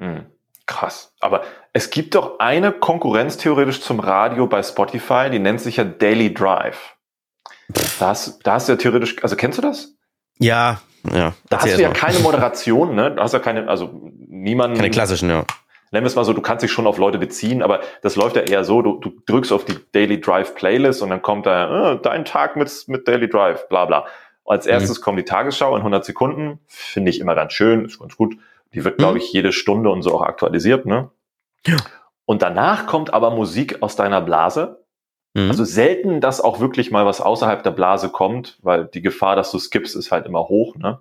Hm, 0.00 0.26
Krass. 0.66 1.12
Aber 1.20 1.42
es 1.72 1.90
gibt 1.90 2.14
doch 2.14 2.38
eine 2.38 2.70
Konkurrenz 2.72 3.36
theoretisch 3.36 3.80
zum 3.80 3.98
Radio 4.00 4.46
bei 4.46 4.62
Spotify, 4.62 5.28
die 5.30 5.40
nennt 5.40 5.60
sich 5.60 5.76
ja 5.76 5.84
Daily 5.84 6.32
Drive. 6.32 6.96
Da 7.98 8.08
hast, 8.08 8.40
da 8.46 8.54
hast 8.54 8.68
du 8.68 8.72
ja 8.72 8.76
theoretisch, 8.78 9.22
also 9.22 9.36
kennst 9.36 9.58
du 9.58 9.62
das? 9.62 9.94
Ja, 10.38 10.80
ja. 11.12 11.34
Da 11.48 11.58
hast 11.58 11.76
du 11.76 11.80
ja 11.82 11.88
mal. 11.88 11.94
keine 11.94 12.18
Moderation, 12.20 12.94
ne? 12.94 13.14
Da 13.14 13.22
hast 13.22 13.32
du 13.34 13.38
ja 13.38 13.42
keine, 13.42 13.68
also 13.68 13.90
niemanden. 14.28 14.76
keine 14.76 14.90
klassischen, 14.90 15.28
ja. 15.30 15.44
nennen 15.90 16.04
wir 16.04 16.08
es 16.08 16.16
mal 16.16 16.24
so, 16.24 16.32
du 16.32 16.40
kannst 16.42 16.62
dich 16.62 16.72
schon 16.72 16.86
auf 16.86 16.98
Leute 16.98 17.18
beziehen, 17.18 17.62
aber 17.62 17.80
das 18.02 18.16
läuft 18.16 18.36
ja 18.36 18.42
eher 18.42 18.64
so, 18.64 18.82
du, 18.82 18.98
du 18.98 19.12
drückst 19.26 19.52
auf 19.52 19.64
die 19.64 19.76
Daily 19.92 20.20
Drive 20.20 20.54
Playlist 20.54 21.02
und 21.02 21.10
dann 21.10 21.22
kommt 21.22 21.46
da, 21.46 21.92
äh, 21.92 21.98
dein 22.02 22.24
Tag 22.24 22.56
mit, 22.56 22.70
mit 22.88 23.06
Daily 23.08 23.28
Drive, 23.28 23.68
bla 23.68 23.84
bla. 23.84 24.06
Als 24.44 24.66
erstes 24.66 25.00
kommt 25.00 25.18
die 25.18 25.24
Tagesschau 25.24 25.72
in 25.76 25.82
100 25.82 26.04
Sekunden, 26.04 26.58
finde 26.66 27.10
ich 27.10 27.20
immer 27.20 27.34
ganz 27.36 27.52
schön, 27.52 27.84
ist 27.84 28.00
ganz 28.00 28.16
gut. 28.16 28.36
Die 28.74 28.84
wird, 28.84 28.98
glaube 28.98 29.14
Mhm. 29.14 29.18
ich, 29.20 29.32
jede 29.32 29.52
Stunde 29.52 29.90
und 29.90 30.02
so 30.02 30.14
auch 30.14 30.22
aktualisiert, 30.22 30.84
ne? 30.86 31.10
Ja. 31.66 31.76
Und 32.24 32.42
danach 32.42 32.86
kommt 32.86 33.12
aber 33.14 33.30
Musik 33.30 33.82
aus 33.82 33.94
deiner 33.96 34.20
Blase. 34.20 34.81
Mhm. 35.34 35.48
Also 35.50 35.64
selten, 35.64 36.20
dass 36.20 36.40
auch 36.40 36.60
wirklich 36.60 36.90
mal 36.90 37.06
was 37.06 37.20
außerhalb 37.20 37.62
der 37.62 37.70
Blase 37.70 38.10
kommt, 38.10 38.58
weil 38.62 38.84
die 38.86 39.02
Gefahr, 39.02 39.36
dass 39.36 39.50
du 39.50 39.58
skippst, 39.58 39.96
ist 39.96 40.12
halt 40.12 40.26
immer 40.26 40.48
hoch, 40.48 40.76
ne? 40.76 41.00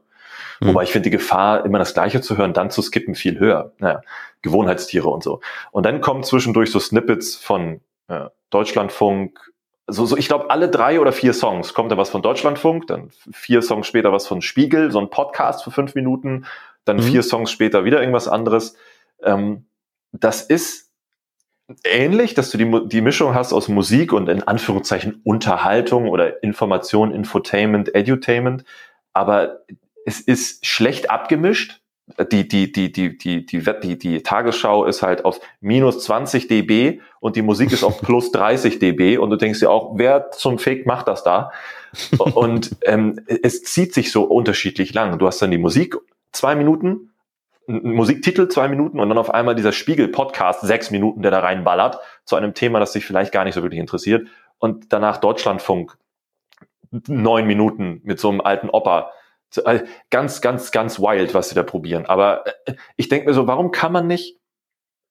Mhm. 0.59 0.67
Wobei 0.67 0.83
ich 0.83 0.91
finde 0.91 1.05
die 1.05 1.17
Gefahr, 1.17 1.65
immer 1.65 1.79
das 1.79 1.93
Gleiche 1.93 2.21
zu 2.21 2.37
hören, 2.37 2.53
dann 2.53 2.69
zu 2.69 2.81
skippen, 2.81 3.15
viel 3.15 3.39
höher. 3.39 3.73
Naja, 3.79 4.01
Gewohnheitstiere 4.41 5.09
und 5.09 5.23
so. 5.23 5.41
Und 5.71 5.85
dann 5.85 6.01
kommen 6.01 6.23
zwischendurch 6.23 6.71
so 6.71 6.79
Snippets 6.79 7.35
von 7.35 7.81
äh, 8.07 8.25
Deutschlandfunk. 8.51 9.51
So, 9.87 10.05
so, 10.05 10.15
ich 10.15 10.27
glaube, 10.27 10.49
alle 10.49 10.69
drei 10.69 10.99
oder 11.01 11.11
vier 11.11 11.33
Songs 11.33 11.73
kommt 11.73 11.91
da 11.91 11.97
was 11.97 12.09
von 12.11 12.21
Deutschlandfunk, 12.21 12.87
dann 12.87 13.09
vier 13.31 13.61
Songs 13.61 13.87
später 13.87 14.13
was 14.13 14.27
von 14.27 14.41
Spiegel, 14.41 14.91
so 14.91 14.99
ein 14.99 15.09
Podcast 15.09 15.63
für 15.63 15.71
fünf 15.71 15.95
Minuten, 15.95 16.45
dann 16.85 16.97
Mhm. 16.97 17.01
vier 17.01 17.23
Songs 17.23 17.51
später 17.51 17.83
wieder 17.83 17.99
irgendwas 17.99 18.27
anderes. 18.27 18.75
Ähm, 19.23 19.65
das 20.11 20.41
ist 20.43 20.90
ähnlich, 21.83 22.33
dass 22.33 22.51
du 22.51 22.57
die, 22.57 22.87
die 22.87 23.01
Mischung 23.01 23.33
hast 23.33 23.53
aus 23.53 23.67
Musik 23.67 24.13
und 24.13 24.29
in 24.29 24.43
Anführungszeichen 24.43 25.21
Unterhaltung 25.23 26.07
oder 26.07 26.43
Information, 26.43 27.13
Infotainment, 27.13 27.93
Edutainment, 27.93 28.63
aber 29.13 29.61
es 30.05 30.19
ist 30.19 30.65
schlecht 30.65 31.09
abgemischt. 31.09 31.79
Die, 32.31 32.45
die, 32.45 32.71
die, 32.71 32.91
die, 32.91 33.17
die, 33.17 33.45
die, 33.45 33.61
die, 33.61 33.97
die 33.97 34.23
Tagesschau 34.23 34.83
ist 34.83 35.01
halt 35.01 35.23
auf 35.23 35.39
minus 35.61 36.03
20 36.03 36.47
dB 36.47 36.99
und 37.21 37.37
die 37.37 37.41
Musik 37.41 37.71
ist 37.71 37.83
auf 37.83 38.01
plus 38.01 38.31
30 38.31 38.79
dB 38.79 39.17
und 39.17 39.29
du 39.29 39.37
denkst 39.37 39.59
dir 39.59 39.69
auch, 39.69 39.97
wer 39.97 40.31
zum 40.31 40.59
Fake 40.59 40.85
macht 40.85 41.07
das 41.07 41.23
da? 41.23 41.51
Und 42.17 42.75
ähm, 42.83 43.21
es 43.27 43.63
zieht 43.63 43.93
sich 43.93 44.11
so 44.11 44.23
unterschiedlich 44.23 44.93
lang. 44.93 45.19
Du 45.19 45.27
hast 45.27 45.41
dann 45.41 45.51
die 45.51 45.57
Musik 45.57 45.95
zwei 46.31 46.55
Minuten, 46.55 47.10
Musiktitel 47.71 48.47
zwei 48.47 48.67
Minuten 48.67 48.99
und 48.99 49.09
dann 49.09 49.17
auf 49.17 49.33
einmal 49.33 49.55
dieser 49.55 49.71
Spiegel-Podcast 49.71 50.61
sechs 50.61 50.91
Minuten, 50.91 51.21
der 51.21 51.31
da 51.31 51.39
reinballert 51.39 51.99
zu 52.25 52.35
einem 52.35 52.53
Thema, 52.53 52.79
das 52.79 52.91
dich 52.93 53.05
vielleicht 53.05 53.31
gar 53.31 53.43
nicht 53.43 53.55
so 53.55 53.63
wirklich 53.63 53.79
interessiert. 53.79 54.27
Und 54.59 54.93
danach 54.93 55.17
Deutschlandfunk 55.17 55.97
neun 56.91 57.47
Minuten 57.47 58.01
mit 58.03 58.19
so 58.19 58.29
einem 58.29 58.41
alten 58.41 58.69
Opa. 58.69 59.11
Äh, 59.65 59.81
ganz, 60.09 60.41
ganz, 60.41 60.71
ganz 60.71 60.99
wild, 60.99 61.33
was 61.33 61.49
sie 61.49 61.55
da 61.55 61.63
probieren. 61.63 62.05
Aber 62.05 62.45
äh, 62.65 62.75
ich 62.95 63.09
denke 63.09 63.27
mir 63.27 63.33
so, 63.33 63.47
warum 63.47 63.71
kann 63.71 63.91
man 63.91 64.07
nicht, 64.07 64.39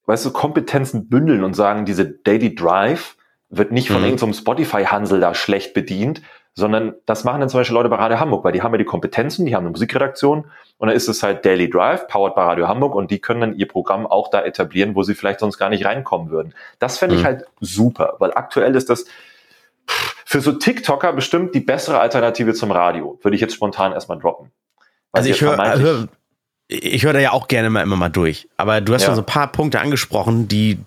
weißt 0.07 0.25
du, 0.27 0.33
Kompetenzen 0.33 1.09
bündeln 1.09 1.45
und 1.45 1.55
sagen, 1.55 1.85
diese 1.85 2.09
Daily 2.09 2.55
Drive 2.55 3.17
wird 3.49 3.73
nicht 3.73 3.89
von 3.89 3.99
mhm. 3.99 4.05
irgendeinem 4.05 4.33
Spotify-Hansel 4.33 5.21
da 5.21 5.35
schlecht 5.35 5.75
bedient, 5.75 6.23
sondern 6.55 6.95
das 7.07 7.25
machen 7.25 7.41
dann 7.41 7.49
zum 7.49 7.61
Beispiel 7.61 7.75
Leute 7.75 7.89
bei 7.89 7.97
Radio 7.97 8.19
Hamburg, 8.19 8.45
weil 8.45 8.53
die 8.53 8.63
haben 8.63 8.73
ja 8.73 8.79
die 8.79 8.85
Kompetenzen, 8.85 9.47
die 9.47 9.55
haben 9.55 9.65
eine 9.65 9.71
Musikredaktion 9.71 10.47
und 10.79 10.89
dann 10.89 10.97
ist 10.97 11.09
es 11.09 11.23
halt 11.23 11.45
Daily 11.45 11.71
Drive, 11.71 12.07
powered 12.09 12.35
by 12.35 12.41
Radio 12.43 12.69
Hamburg 12.69 12.95
und 12.95 13.11
die 13.11 13.21
können 13.21 13.41
dann 13.41 13.55
ihr 13.57 13.69
Programm 13.69 14.07
auch 14.07 14.31
da 14.31 14.43
etablieren, 14.43 14.95
wo 14.95 15.03
sie 15.03 15.15
vielleicht 15.15 15.41
sonst 15.41 15.59
gar 15.59 15.71
nicht 15.71 15.85
reinkommen 15.85 16.31
würden. 16.31 16.55
Das 16.79 16.99
fände 16.99 17.15
ich 17.15 17.23
mhm. 17.23 17.27
halt 17.27 17.45
super, 17.61 18.17
weil 18.19 18.33
aktuell 18.35 18.75
ist 18.75 18.91
das 18.91 19.05
für 20.25 20.41
so 20.41 20.53
TikToker 20.53 21.13
bestimmt 21.13 21.55
die 21.55 21.61
bessere 21.61 22.01
Alternative 22.01 22.55
zum 22.55 22.71
Radio, 22.71 23.19
würde 23.23 23.35
ich 23.35 23.41
jetzt 23.41 23.55
spontan 23.55 23.93
erstmal 23.93 24.19
droppen. 24.19 24.51
Also 25.13 25.29
ich 25.29 25.41
höre 25.41 25.57
hör, 25.79 26.09
ich 26.69 27.05
höre 27.05 27.13
da 27.13 27.19
ja 27.19 27.33
auch 27.33 27.49
gerne 27.49 27.71
mal 27.71 27.83
immer 27.83 27.97
mal 27.97 28.11
durch, 28.11 28.49
aber 28.57 28.81
du 28.81 28.95
hast 28.95 29.03
ja. 29.03 29.07
schon 29.07 29.17
so 29.17 29.23
ein 29.23 29.27
paar 29.27 29.51
Punkte 29.51 29.81
angesprochen, 29.81 30.47
die 30.47 30.79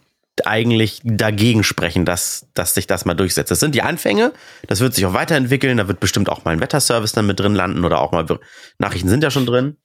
eigentlich 0.46 1.02
dagegen 1.04 1.64
sprechen, 1.64 2.06
dass, 2.06 2.48
dass 2.54 2.74
sich 2.74 2.88
das 2.88 3.06
mal 3.06 3.14
durchsetzt. 3.14 3.52
Das 3.52 3.60
sind 3.60 3.76
die 3.76 3.82
Anfänge, 3.82 4.34
das 4.68 4.80
wird 4.80 4.94
sich 4.94 5.06
auch 5.06 5.14
weiterentwickeln, 5.14 5.78
da 5.78 5.88
wird 5.88 6.00
bestimmt 6.00 6.30
auch 6.30 6.44
mal 6.44 6.52
ein 6.52 6.60
Wetterservice 6.60 7.14
dann 7.14 7.28
mit 7.28 7.40
drin 7.40 7.56
landen 7.56 7.86
oder 7.86 8.02
auch 8.02 8.12
mal 8.12 8.26
Nachrichten 8.78 9.10
sind 9.10 9.24
ja 9.24 9.32
schon 9.32 9.46
drin. 9.46 9.78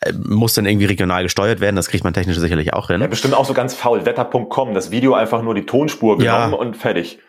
Äh, 0.00 0.12
muss 0.12 0.54
dann 0.54 0.66
irgendwie 0.66 0.86
regional 0.86 1.22
gesteuert 1.22 1.60
werden, 1.60 1.76
das 1.76 1.88
kriegt 1.88 2.04
man 2.04 2.12
technisch 2.14 2.38
sicherlich 2.38 2.72
auch 2.72 2.88
hin. 2.88 3.00
Ja, 3.00 3.06
bestimmt 3.06 3.34
auch 3.34 3.44
so 3.44 3.54
ganz 3.54 3.74
faul, 3.74 4.04
wetter.com, 4.04 4.74
das 4.74 4.90
Video 4.90 5.14
einfach 5.14 5.42
nur 5.42 5.54
die 5.54 5.66
Tonspur 5.66 6.18
genommen 6.18 6.52
ja. 6.52 6.58
und 6.58 6.76
fertig. 6.76 7.20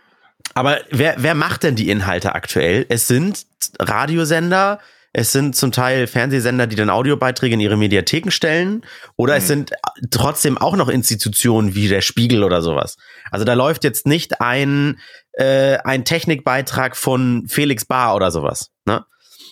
Aber 0.54 0.78
wer, 0.90 1.16
wer 1.18 1.36
macht 1.36 1.64
denn 1.64 1.76
die 1.76 1.90
Inhalte 1.90 2.34
aktuell? 2.34 2.86
Es 2.90 3.08
sind 3.08 3.46
Radiosender, 3.80 4.80
es 5.12 5.32
sind 5.32 5.56
zum 5.56 5.72
Teil 5.72 6.08
Fernsehsender, 6.08 6.68
die 6.68 6.76
dann 6.76 6.90
Audiobeiträge 6.90 7.56
in 7.56 7.60
ihre 7.60 7.78
Mediatheken 7.78 8.32
stellen. 8.32 8.86
Oder 9.16 9.34
mhm. 9.34 9.38
es 9.40 9.48
sind 9.48 9.72
trotzdem 10.12 10.58
auch 10.58 10.76
noch 10.76 10.90
Institutionen 10.90 11.74
wie 11.74 11.88
der 11.88 12.02
Spiegel 12.02 12.44
oder 12.44 12.62
sowas. 12.62 12.98
Also 13.32 13.46
da 13.46 13.54
läuft 13.54 13.84
jetzt 13.84 14.06
nicht 14.06 14.42
ein, 14.42 15.00
äh, 15.34 15.78
ein 15.84 16.06
Technikbeitrag 16.06 16.96
von 16.96 17.46
Felix 17.48 17.86
Bar 17.86 18.16
oder 18.16 18.30
sowas. 18.30 18.70
Ne? 18.86 19.06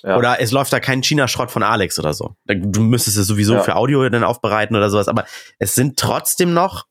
Ja. 0.04 0.18
Oder 0.18 0.40
es 0.40 0.52
läuft 0.52 0.72
da 0.74 0.80
kein 0.80 1.02
China-Schrott 1.02 1.50
von 1.50 1.64
Alex 1.64 1.98
oder 1.98 2.14
so. 2.14 2.36
Du 2.46 2.82
müsstest 2.82 3.18
es 3.18 3.26
sowieso 3.26 3.56
ja. 3.56 3.64
für 3.64 3.76
Audio 3.76 4.08
dann 4.10 4.24
aufbereiten 4.24 4.76
oder 4.76 4.92
sowas. 4.92 5.08
Aber 5.08 5.26
es 5.58 5.74
sind 5.74 5.98
trotzdem 5.98 6.54
noch 6.54 6.86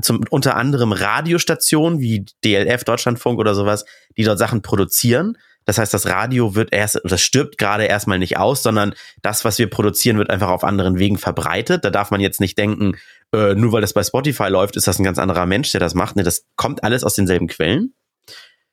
zum, 0.00 0.24
unter 0.30 0.56
anderem 0.56 0.92
Radiostationen 0.92 2.00
wie 2.00 2.24
DLF, 2.44 2.84
Deutschlandfunk 2.84 3.38
oder 3.38 3.54
sowas, 3.54 3.84
die 4.16 4.24
dort 4.24 4.38
Sachen 4.38 4.62
produzieren. 4.62 5.36
Das 5.64 5.78
heißt, 5.78 5.92
das 5.92 6.06
Radio 6.06 6.54
wird 6.54 6.72
erst, 6.72 7.00
das 7.04 7.20
stirbt 7.20 7.58
gerade 7.58 7.84
erstmal 7.84 8.18
nicht 8.18 8.38
aus, 8.38 8.62
sondern 8.62 8.94
das, 9.22 9.44
was 9.44 9.58
wir 9.58 9.68
produzieren, 9.68 10.18
wird 10.18 10.30
einfach 10.30 10.48
auf 10.48 10.64
anderen 10.64 10.98
Wegen 10.98 11.18
verbreitet. 11.18 11.84
Da 11.84 11.90
darf 11.90 12.10
man 12.10 12.20
jetzt 12.20 12.40
nicht 12.40 12.58
denken, 12.58 12.96
äh, 13.32 13.54
nur 13.54 13.72
weil 13.72 13.80
das 13.80 13.92
bei 13.92 14.02
Spotify 14.02 14.48
läuft, 14.48 14.76
ist 14.76 14.86
das 14.86 14.98
ein 14.98 15.04
ganz 15.04 15.18
anderer 15.18 15.46
Mensch, 15.46 15.70
der 15.72 15.80
das 15.80 15.94
macht. 15.94 16.16
Nee, 16.16 16.22
das 16.22 16.46
kommt 16.56 16.82
alles 16.82 17.04
aus 17.04 17.14
denselben 17.14 17.46
Quellen. 17.46 17.94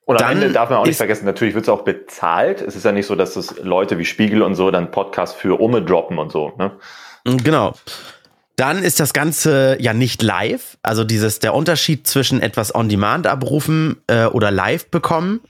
Und 0.06 0.22
am 0.24 0.32
Ende 0.32 0.52
darf 0.54 0.70
man 0.70 0.80
auch 0.80 0.86
nicht 0.86 0.96
vergessen, 0.96 1.26
natürlich 1.26 1.54
wird 1.54 1.66
es 1.66 1.70
auch 1.70 1.84
bezahlt. 1.84 2.62
Es 2.62 2.78
ist 2.78 2.86
ja 2.86 2.94
nicht 2.94 3.08
so, 3.08 3.16
dass 3.16 3.34
das 3.34 3.58
Leute 3.62 3.98
wie 3.98 4.06
Spiegel 4.06 4.42
und 4.42 4.56
so 4.56 4.72
dann 4.72 4.90
Podcasts 4.90 5.36
für 5.36 5.60
Umme 5.60 5.84
droppen 5.84 6.18
und 6.18 6.32
so. 6.32 6.54
Ne? 6.58 6.72
Genau. 7.26 7.74
Dann 8.56 8.82
ist 8.82 9.02
das 9.02 9.12
Ganze 9.12 9.76
ja 9.82 9.94
nicht 9.94 10.24
live. 10.24 10.78
Also 10.82 11.04
dieses 11.04 11.40
der 11.40 11.54
Unterschied 11.54 12.08
zwischen 12.08 12.42
etwas 12.42 12.74
on 12.74 12.88
Demand 12.88 13.28
abrufen 13.28 14.02
äh, 14.08 14.26
oder 14.26 14.50
live 14.50 14.90
bekommen. 14.90 15.42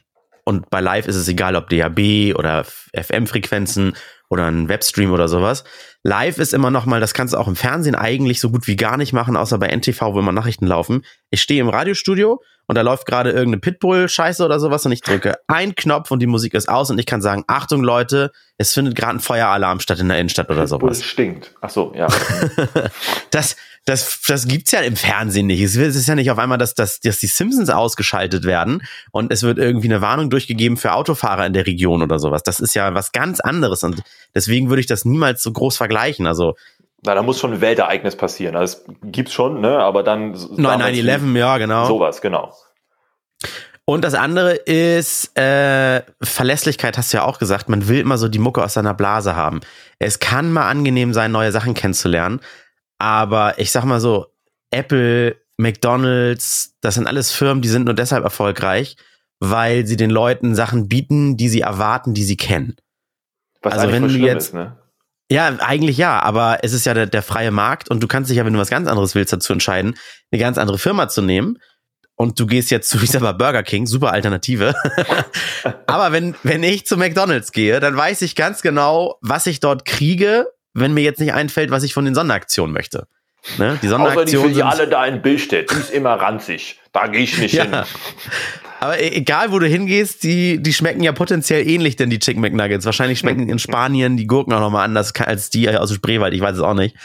Und 0.47 0.69
bei 0.69 0.79
live 0.79 1.09
ist 1.09 1.17
es 1.17 1.27
egal, 1.27 1.57
ob 1.57 1.67
DAB 1.67 2.33
oder 2.33 2.65
FM-Frequenzen 2.95 3.97
oder 4.29 4.45
ein 4.45 4.69
Webstream 4.69 5.11
oder 5.11 5.27
sowas. 5.27 5.65
Live 6.03 6.37
ist 6.37 6.53
immer 6.53 6.71
noch 6.71 6.85
mal, 6.85 7.01
das 7.01 7.13
kannst 7.13 7.33
du 7.33 7.37
auch 7.37 7.49
im 7.49 7.57
Fernsehen 7.57 7.95
eigentlich 7.95 8.39
so 8.39 8.49
gut 8.49 8.65
wie 8.65 8.77
gar 8.77 8.95
nicht 8.95 9.11
machen, 9.11 9.35
außer 9.35 9.57
bei 9.57 9.67
NTV, 9.67 10.13
wo 10.13 10.19
immer 10.19 10.31
Nachrichten 10.31 10.65
laufen. 10.65 11.03
Ich 11.31 11.41
stehe 11.41 11.59
im 11.59 11.67
Radiostudio 11.67 12.41
und 12.65 12.75
da 12.75 12.81
läuft 12.81 13.05
gerade 13.05 13.31
irgendeine 13.31 13.59
Pitbull-Scheiße 13.59 14.45
oder 14.45 14.61
sowas 14.61 14.85
und 14.85 14.93
ich 14.93 15.01
drücke 15.01 15.35
einen 15.47 15.75
Knopf 15.75 16.11
und 16.11 16.21
die 16.21 16.27
Musik 16.27 16.53
ist 16.53 16.69
aus 16.69 16.89
und 16.91 16.97
ich 16.97 17.05
kann 17.05 17.21
sagen, 17.21 17.43
Achtung 17.47 17.83
Leute, 17.83 18.31
es 18.57 18.73
findet 18.73 18.95
gerade 18.95 19.17
ein 19.17 19.19
Feueralarm 19.19 19.81
statt 19.81 19.99
in 19.99 20.07
der 20.07 20.17
Innenstadt 20.17 20.49
oder 20.49 20.61
Pitbull 20.61 20.93
sowas. 20.93 21.03
stinkt. 21.03 21.55
Ach 21.59 21.69
so, 21.69 21.91
ja. 21.93 22.07
das, 23.31 23.57
das, 23.87 24.19
das 24.27 24.47
gibt's 24.49 24.73
ja 24.73 24.81
im 24.81 24.97
Fernsehen 24.97 25.47
nicht. 25.47 25.61
Es 25.61 25.77
ist 25.77 26.07
ja 26.07 26.15
nicht 26.15 26.29
auf 26.29 26.37
einmal, 26.37 26.57
dass, 26.57 26.73
dass, 26.73 26.99
dass 26.99 27.19
die 27.19 27.27
Simpsons 27.27 27.69
ausgeschaltet 27.69 28.43
werden 28.43 28.83
und 29.11 29.31
es 29.31 29.43
wird 29.43 29.57
irgendwie 29.57 29.87
eine 29.87 30.01
Warnung 30.01 30.29
durchgegeben 30.29 30.75
für 30.75 30.91
Autofahrer 30.91 31.45
in 31.45 31.53
der 31.53 31.65
Region 31.65 32.01
oder 32.01 32.19
sowas. 32.19 32.43
Das 32.43 32.59
ist 32.59 32.75
ja 32.75 32.93
was 32.93 33.13
ganz 33.13 33.39
anderes 33.39 33.83
und 33.83 34.03
deswegen 34.35 34.67
würde 34.67 34.81
ich 34.81 34.87
das 34.87 35.05
niemals 35.05 35.41
so 35.41 35.53
groß 35.53 35.77
vergleichen. 35.77 36.27
Also 36.27 36.55
na, 37.05 37.15
da 37.15 37.21
muss 37.21 37.39
schon 37.39 37.53
ein 37.53 37.61
Weltereignis 37.61 38.17
passieren. 38.17 38.57
Also, 38.57 38.79
das 38.87 38.95
gibt's 39.03 39.31
schon, 39.31 39.61
ne? 39.61 39.77
Aber 39.77 40.01
dann. 40.03 40.33
9-11, 40.33 41.37
ja, 41.37 41.57
genau. 41.59 41.85
Sowas, 41.85 42.21
genau. 42.21 42.53
Und 43.85 44.03
das 44.03 44.15
andere 44.15 44.53
ist 44.53 45.37
äh, 45.37 46.01
Verlässlichkeit, 46.21 46.97
hast 46.97 47.13
du 47.13 47.17
ja 47.17 47.23
auch 47.23 47.39
gesagt. 47.39 47.69
Man 47.69 47.87
will 47.87 47.99
immer 47.99 48.17
so 48.17 48.27
die 48.27 48.39
Mucke 48.39 48.63
aus 48.63 48.73
seiner 48.73 48.95
Blase 48.95 49.35
haben. 49.35 49.61
Es 49.99 50.19
kann 50.19 50.51
mal 50.51 50.67
angenehm 50.67 51.13
sein, 51.13 51.31
neue 51.31 51.53
Sachen 51.53 51.75
kennenzulernen. 51.75 52.41
Aber 52.99 53.59
ich 53.59 53.71
sag 53.71 53.85
mal 53.85 53.99
so, 53.99 54.27
Apple, 54.71 55.37
McDonalds, 55.57 56.75
das 56.81 56.95
sind 56.95 57.07
alles 57.07 57.31
Firmen, 57.31 57.61
die 57.61 57.69
sind 57.69 57.85
nur 57.85 57.93
deshalb 57.93 58.23
erfolgreich, 58.23 58.95
weil 59.39 59.85
sie 59.85 59.97
den 59.97 60.09
Leuten 60.09 60.55
Sachen 60.55 60.87
bieten, 60.87 61.37
die 61.37 61.49
sie 61.49 61.61
erwarten, 61.61 62.13
die 62.13 62.23
sie 62.23 62.37
kennen. 62.37 62.75
Was 63.61 63.73
also 63.73 63.91
wenn 63.91 64.07
du 64.07 64.13
jetzt, 64.15 64.47
ist, 64.47 64.53
ne? 64.53 64.77
Ja, 65.29 65.47
eigentlich 65.59 65.97
ja, 65.97 66.21
aber 66.21 66.59
es 66.61 66.73
ist 66.73 66.85
ja 66.85 66.93
der, 66.93 67.05
der 67.05 67.21
freie 67.21 67.51
Markt 67.51 67.89
und 67.89 68.01
du 68.01 68.07
kannst 68.07 68.29
dich 68.29 68.37
ja, 68.37 68.45
wenn 68.45 68.53
du 68.53 68.59
was 68.59 68.69
ganz 68.69 68.87
anderes 68.87 69.13
willst, 69.13 69.33
dazu 69.33 69.51
entscheiden, 69.51 69.95
eine 70.31 70.39
ganz 70.39 70.57
andere 70.57 70.77
Firma 70.77 71.09
zu 71.09 71.21
nehmen. 71.21 71.59
Und 72.19 72.39
du 72.39 72.47
gehst 72.47 72.71
jetzt 72.71 72.89
zu, 72.89 72.97
ich 73.03 73.11
sag 73.11 73.21
mal, 73.21 73.33
Burger 73.33 73.61
King, 73.61 73.85
super 73.85 74.11
Alternative. 74.11 74.73
aber 75.85 76.11
wenn, 76.11 76.33
wenn 76.41 76.63
ich 76.63 76.87
zu 76.87 76.97
McDonalds 76.97 77.51
gehe, 77.51 77.79
dann 77.79 77.95
weiß 77.95 78.23
ich 78.23 78.35
ganz 78.35 78.63
genau, 78.63 79.19
was 79.21 79.45
ich 79.45 79.59
dort 79.59 79.85
kriege, 79.85 80.47
wenn 80.79 80.93
mir 80.93 81.01
jetzt 81.01 81.19
nicht 81.19 81.33
einfällt, 81.33 81.71
was 81.71 81.83
ich 81.83 81.93
von 81.93 82.05
den 82.05 82.15
Sonderaktionen 82.15 82.73
möchte. 82.73 83.07
Ne? 83.57 83.79
Die 83.81 83.87
Sonderaktionen. 83.87 84.27
Außer 84.27 84.47
die 84.47 84.53
Filiale 84.53 84.87
da 84.87 85.05
in 85.05 85.21
Billstedt, 85.21 85.71
die 85.71 85.75
ist 85.75 85.91
immer 85.91 86.13
ranzig. 86.13 86.79
Da 86.91 87.07
gehe 87.07 87.21
ich 87.21 87.37
nicht 87.37 87.53
ja. 87.53 87.63
hin. 87.63 87.83
Aber 88.79 88.99
e-, 88.99 89.09
egal, 89.09 89.51
wo 89.51 89.59
du 89.59 89.67
hingehst, 89.67 90.23
die, 90.23 90.61
die 90.61 90.73
schmecken 90.73 91.01
ja 91.01 91.11
potenziell 91.13 91.67
ähnlich, 91.67 91.95
denn 91.95 92.09
die 92.09 92.19
Chicken 92.19 92.41
McNuggets. 92.41 92.85
Wahrscheinlich 92.85 93.19
schmecken 93.19 93.49
in 93.49 93.59
Spanien 93.59 94.17
die 94.17 94.27
Gurken 94.27 94.53
auch 94.53 94.59
nochmal 94.59 94.85
anders 94.85 95.13
als 95.15 95.49
die 95.49 95.69
aus 95.69 95.89
dem 95.89 95.95
Spreewald. 95.95 96.33
Ich 96.33 96.41
weiß 96.41 96.57
es 96.57 96.61
auch 96.61 96.75
nicht. 96.75 96.95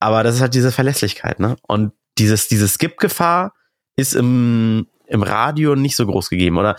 Aber 0.00 0.22
das 0.22 0.36
ist 0.36 0.40
halt 0.40 0.54
diese 0.54 0.72
Verlässlichkeit, 0.72 1.40
ne? 1.40 1.56
Und 1.62 1.92
dieses, 2.18 2.48
diese 2.48 2.68
Skip-Gefahr 2.68 3.54
ist 3.96 4.14
im, 4.14 4.88
im 5.06 5.22
Radio 5.22 5.74
nicht 5.74 5.96
so 5.96 6.06
groß 6.06 6.28
gegeben, 6.28 6.58
oder? 6.58 6.76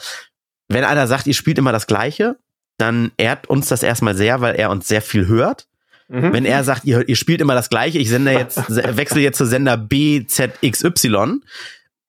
Wenn 0.68 0.84
einer 0.84 1.08
sagt, 1.08 1.28
ihr 1.28 1.34
spielt 1.34 1.58
immer 1.58 1.72
das 1.72 1.88
Gleiche, 1.88 2.38
dann 2.78 3.12
ehrt 3.18 3.48
uns 3.48 3.70
das 3.70 3.82
erstmal 3.82 4.16
sehr, 4.16 4.42
weil 4.42 4.56
er 4.56 4.70
uns 4.70 4.88
sehr 4.88 5.02
viel 5.02 5.28
hört. 5.28 5.67
Mhm. 6.08 6.34
Wenn 6.34 6.46
er 6.46 6.64
sagt, 6.64 6.86
ihr, 6.86 7.08
ihr 7.08 7.16
spielt 7.16 7.42
immer 7.42 7.56
das 7.56 7.70
Gleiche, 7.70 7.98
ich 7.98 8.10
sende 8.10 8.32
jetzt, 8.32 8.58
wechsle 8.98 9.22
jetzt 9.22 9.38
zu 9.38 9.46
Sender 9.46 9.78
BZXY, 9.78 11.42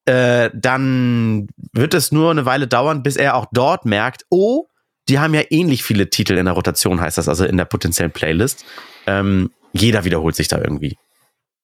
äh, 0.04 0.50
dann 0.54 1.48
wird 1.72 1.94
es 1.94 2.12
nur 2.12 2.30
eine 2.30 2.46
Weile 2.46 2.66
dauern, 2.66 3.02
bis 3.02 3.16
er 3.16 3.36
auch 3.36 3.46
dort 3.52 3.84
merkt, 3.84 4.24
oh, 4.30 4.66
die 5.08 5.18
haben 5.18 5.34
ja 5.34 5.42
ähnlich 5.50 5.82
viele 5.82 6.10
Titel 6.10 6.36
in 6.36 6.44
der 6.44 6.54
Rotation, 6.54 7.00
heißt 7.00 7.18
das, 7.18 7.28
also 7.28 7.44
in 7.44 7.56
der 7.56 7.64
potenziellen 7.64 8.12
Playlist. 8.12 8.64
Ähm, 9.06 9.50
jeder 9.72 10.04
wiederholt 10.04 10.36
sich 10.36 10.48
da 10.48 10.58
irgendwie. 10.58 10.96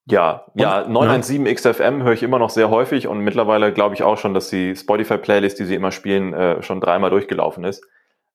Ja, 0.06 0.44
ja, 0.54 0.86
917 0.86 1.46
ja. 1.46 1.54
XFM 1.54 2.02
höre 2.02 2.12
ich 2.12 2.22
immer 2.22 2.38
noch 2.38 2.50
sehr 2.50 2.68
häufig 2.68 3.06
und 3.06 3.20
mittlerweile 3.20 3.72
glaube 3.72 3.94
ich 3.94 4.02
auch 4.02 4.18
schon, 4.18 4.34
dass 4.34 4.50
die 4.50 4.76
Spotify-Playlist, 4.76 5.58
die 5.58 5.64
sie 5.64 5.74
immer 5.74 5.92
spielen, 5.92 6.34
äh, 6.34 6.62
schon 6.62 6.80
dreimal 6.80 7.08
durchgelaufen 7.08 7.64
ist. 7.64 7.82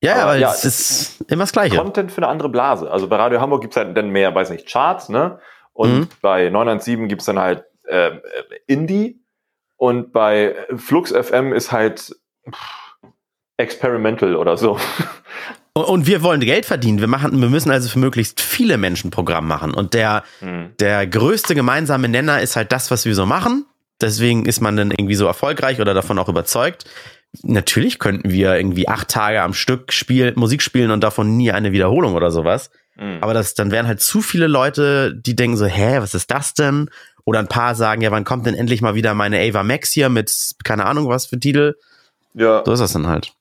Ja, 0.01 0.13
aber, 0.15 0.21
aber 0.23 0.35
ja, 0.37 0.51
es 0.51 0.63
ist 0.65 1.21
immer 1.29 1.43
das 1.43 1.51
Gleiche. 1.51 1.75
Content 1.77 2.11
für 2.11 2.19
eine 2.19 2.27
andere 2.27 2.49
Blase. 2.49 2.89
Also 2.89 3.07
bei 3.07 3.17
Radio 3.17 3.41
Hamburg 3.41 3.61
gibt 3.61 3.73
es 3.73 3.77
halt 3.77 3.95
dann 3.97 4.09
mehr, 4.09 4.33
weiß 4.33 4.49
nicht, 4.51 4.67
Charts, 4.67 5.09
ne? 5.09 5.39
Und 5.73 5.91
Mhm. 5.99 6.07
bei 6.21 6.49
917 6.49 7.07
gibt's 7.07 7.25
dann 7.25 7.39
halt 7.39 7.63
äh, 7.87 8.07
äh, 8.07 8.19
Indie 8.67 9.19
und 9.77 10.11
bei 10.13 10.55
Flux 10.77 11.11
FM 11.11 11.53
ist 11.53 11.71
halt 11.71 12.15
pff, 12.49 13.07
Experimental 13.57 14.35
oder 14.35 14.57
so. 14.57 14.77
Und, 15.73 15.83
und 15.85 16.07
wir 16.07 16.23
wollen 16.23 16.39
Geld 16.41 16.65
verdienen. 16.65 16.99
Wir 16.99 17.07
machen, 17.07 17.39
wir 17.39 17.47
müssen 17.47 17.69
also 17.69 17.89
für 17.89 17.99
möglichst 17.99 18.41
viele 18.41 18.77
Menschen 18.77 19.11
Programm 19.11 19.47
machen. 19.47 19.73
Und 19.73 19.93
der, 19.93 20.23
Hm. 20.39 20.73
der 20.79 21.05
größte 21.05 21.53
gemeinsame 21.53 22.09
Nenner 22.09 22.41
ist 22.41 22.55
halt 22.55 22.71
das, 22.71 22.89
was 22.89 23.05
wir 23.05 23.13
so 23.13 23.27
machen. 23.27 23.65
Deswegen 24.01 24.45
ist 24.47 24.61
man 24.61 24.75
dann 24.75 24.89
irgendwie 24.89 25.13
so 25.15 25.27
erfolgreich 25.27 25.79
oder 25.79 25.93
davon 25.93 26.17
auch 26.17 26.27
überzeugt. 26.27 26.85
Natürlich 27.43 27.99
könnten 27.99 28.31
wir 28.31 28.55
irgendwie 28.55 28.87
acht 28.87 29.07
Tage 29.09 29.41
am 29.41 29.53
Stück 29.53 29.93
Spiel, 29.93 30.33
Musik 30.35 30.61
spielen 30.61 30.91
und 30.91 31.01
davon 31.03 31.37
nie 31.37 31.51
eine 31.51 31.71
Wiederholung 31.71 32.15
oder 32.15 32.31
sowas. 32.31 32.71
Hm. 32.95 33.19
Aber 33.21 33.33
das, 33.33 33.53
dann 33.53 33.71
wären 33.71 33.87
halt 33.87 34.01
zu 34.01 34.21
viele 34.21 34.47
Leute, 34.47 35.15
die 35.15 35.35
denken 35.35 35.55
so, 35.55 35.65
hä, 35.65 35.97
was 35.99 36.15
ist 36.15 36.31
das 36.31 36.53
denn? 36.55 36.89
Oder 37.25 37.39
ein 37.39 37.47
paar 37.47 37.75
sagen, 37.75 38.01
ja, 38.01 38.09
wann 38.11 38.23
kommt 38.25 38.47
denn 38.47 38.55
endlich 38.55 38.81
mal 38.81 38.95
wieder 38.95 39.13
meine 39.13 39.39
Ava 39.39 39.61
Max 39.63 39.91
hier 39.91 40.09
mit 40.09 40.33
keine 40.63 40.85
Ahnung 40.85 41.07
was 41.07 41.27
für 41.27 41.39
Titel? 41.39 41.75
ja, 42.33 42.63
So 42.65 42.73
ist 42.73 42.79
das 42.79 42.93
dann 42.93 43.07
halt. 43.07 43.31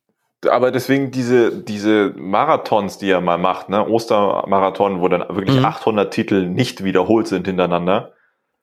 aber 0.49 0.71
deswegen 0.71 1.11
diese, 1.11 1.51
diese 1.63 2.13
Marathons, 2.17 2.99
die 2.99 3.11
er 3.11 3.21
mal 3.23 3.39
macht, 3.39 3.71
ne, 3.71 3.87
Ostermarathon, 3.89 5.01
wo 5.01 5.09
dann 5.09 5.21
wirklich 5.35 5.57
Mhm. 5.59 5.65
800 5.65 6.13
Titel 6.13 6.47
nicht 6.47 6.85
wiederholt 6.85 7.27
sind 7.27 7.47
hintereinander. 7.47 8.13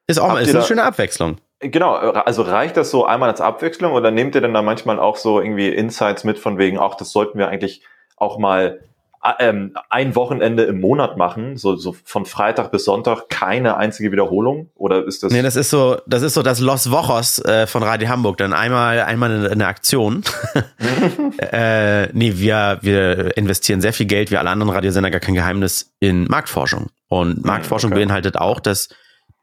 Ist 0.07 0.19
auch 0.19 0.27
mal, 0.29 0.41
ist 0.43 0.49
eine 0.49 0.59
da- 0.59 0.65
schöne 0.65 0.83
Abwechslung. 0.83 1.37
Genau, 1.71 1.93
also 1.93 2.43
reicht 2.43 2.77
das 2.77 2.91
so 2.91 3.05
einmal 3.05 3.29
als 3.29 3.41
Abwechslung 3.41 3.93
oder 3.93 4.11
nehmt 4.11 4.35
ihr 4.35 4.41
denn 4.41 4.53
da 4.53 4.61
manchmal 4.61 4.99
auch 4.99 5.17
so 5.17 5.39
irgendwie 5.39 5.69
Insights 5.69 6.23
mit 6.23 6.37
von 6.37 6.57
wegen, 6.57 6.77
auch 6.77 6.95
das 6.95 7.11
sollten 7.11 7.39
wir 7.39 7.47
eigentlich 7.47 7.81
auch 8.17 8.37
mal 8.37 8.81
äh, 9.23 9.49
ähm, 9.49 9.73
ein 9.89 10.15
Wochenende 10.15 10.63
im 10.63 10.79
Monat 10.79 11.17
machen, 11.17 11.57
so, 11.57 11.75
so 11.75 11.95
von 12.03 12.25
Freitag 12.25 12.71
bis 12.71 12.85
Sonntag 12.85 13.29
keine 13.29 13.77
einzige 13.77 14.11
Wiederholung? 14.11 14.69
Oder 14.75 15.05
ist 15.05 15.23
das? 15.23 15.31
Nee, 15.31 15.41
das 15.41 15.55
ist 15.55 15.71
so, 15.71 15.97
das 16.05 16.21
ist 16.21 16.35
so 16.35 16.43
das 16.43 16.59
Los 16.59 16.91
Wochos 16.91 17.39
äh, 17.39 17.65
von 17.65 17.81
Radio 17.81 18.07
Hamburg. 18.09 18.37
Dann 18.37 18.53
einmal, 18.53 18.99
einmal 18.99 19.31
eine, 19.31 19.49
eine 19.49 19.67
Aktion. 19.67 20.23
äh, 21.39 22.07
nee, 22.13 22.33
wir, 22.35 22.77
wir 22.81 23.35
investieren 23.37 23.81
sehr 23.81 23.93
viel 23.93 24.05
Geld, 24.05 24.29
wie 24.29 24.37
alle 24.37 24.51
anderen 24.51 24.71
Radiosender, 24.71 25.09
gar 25.09 25.21
kein 25.21 25.35
Geheimnis, 25.35 25.93
in 25.99 26.25
Marktforschung. 26.25 26.87
Und 27.07 27.43
Marktforschung 27.43 27.91
okay. 27.91 28.01
beinhaltet 28.01 28.37
auch, 28.37 28.59
dass 28.59 28.89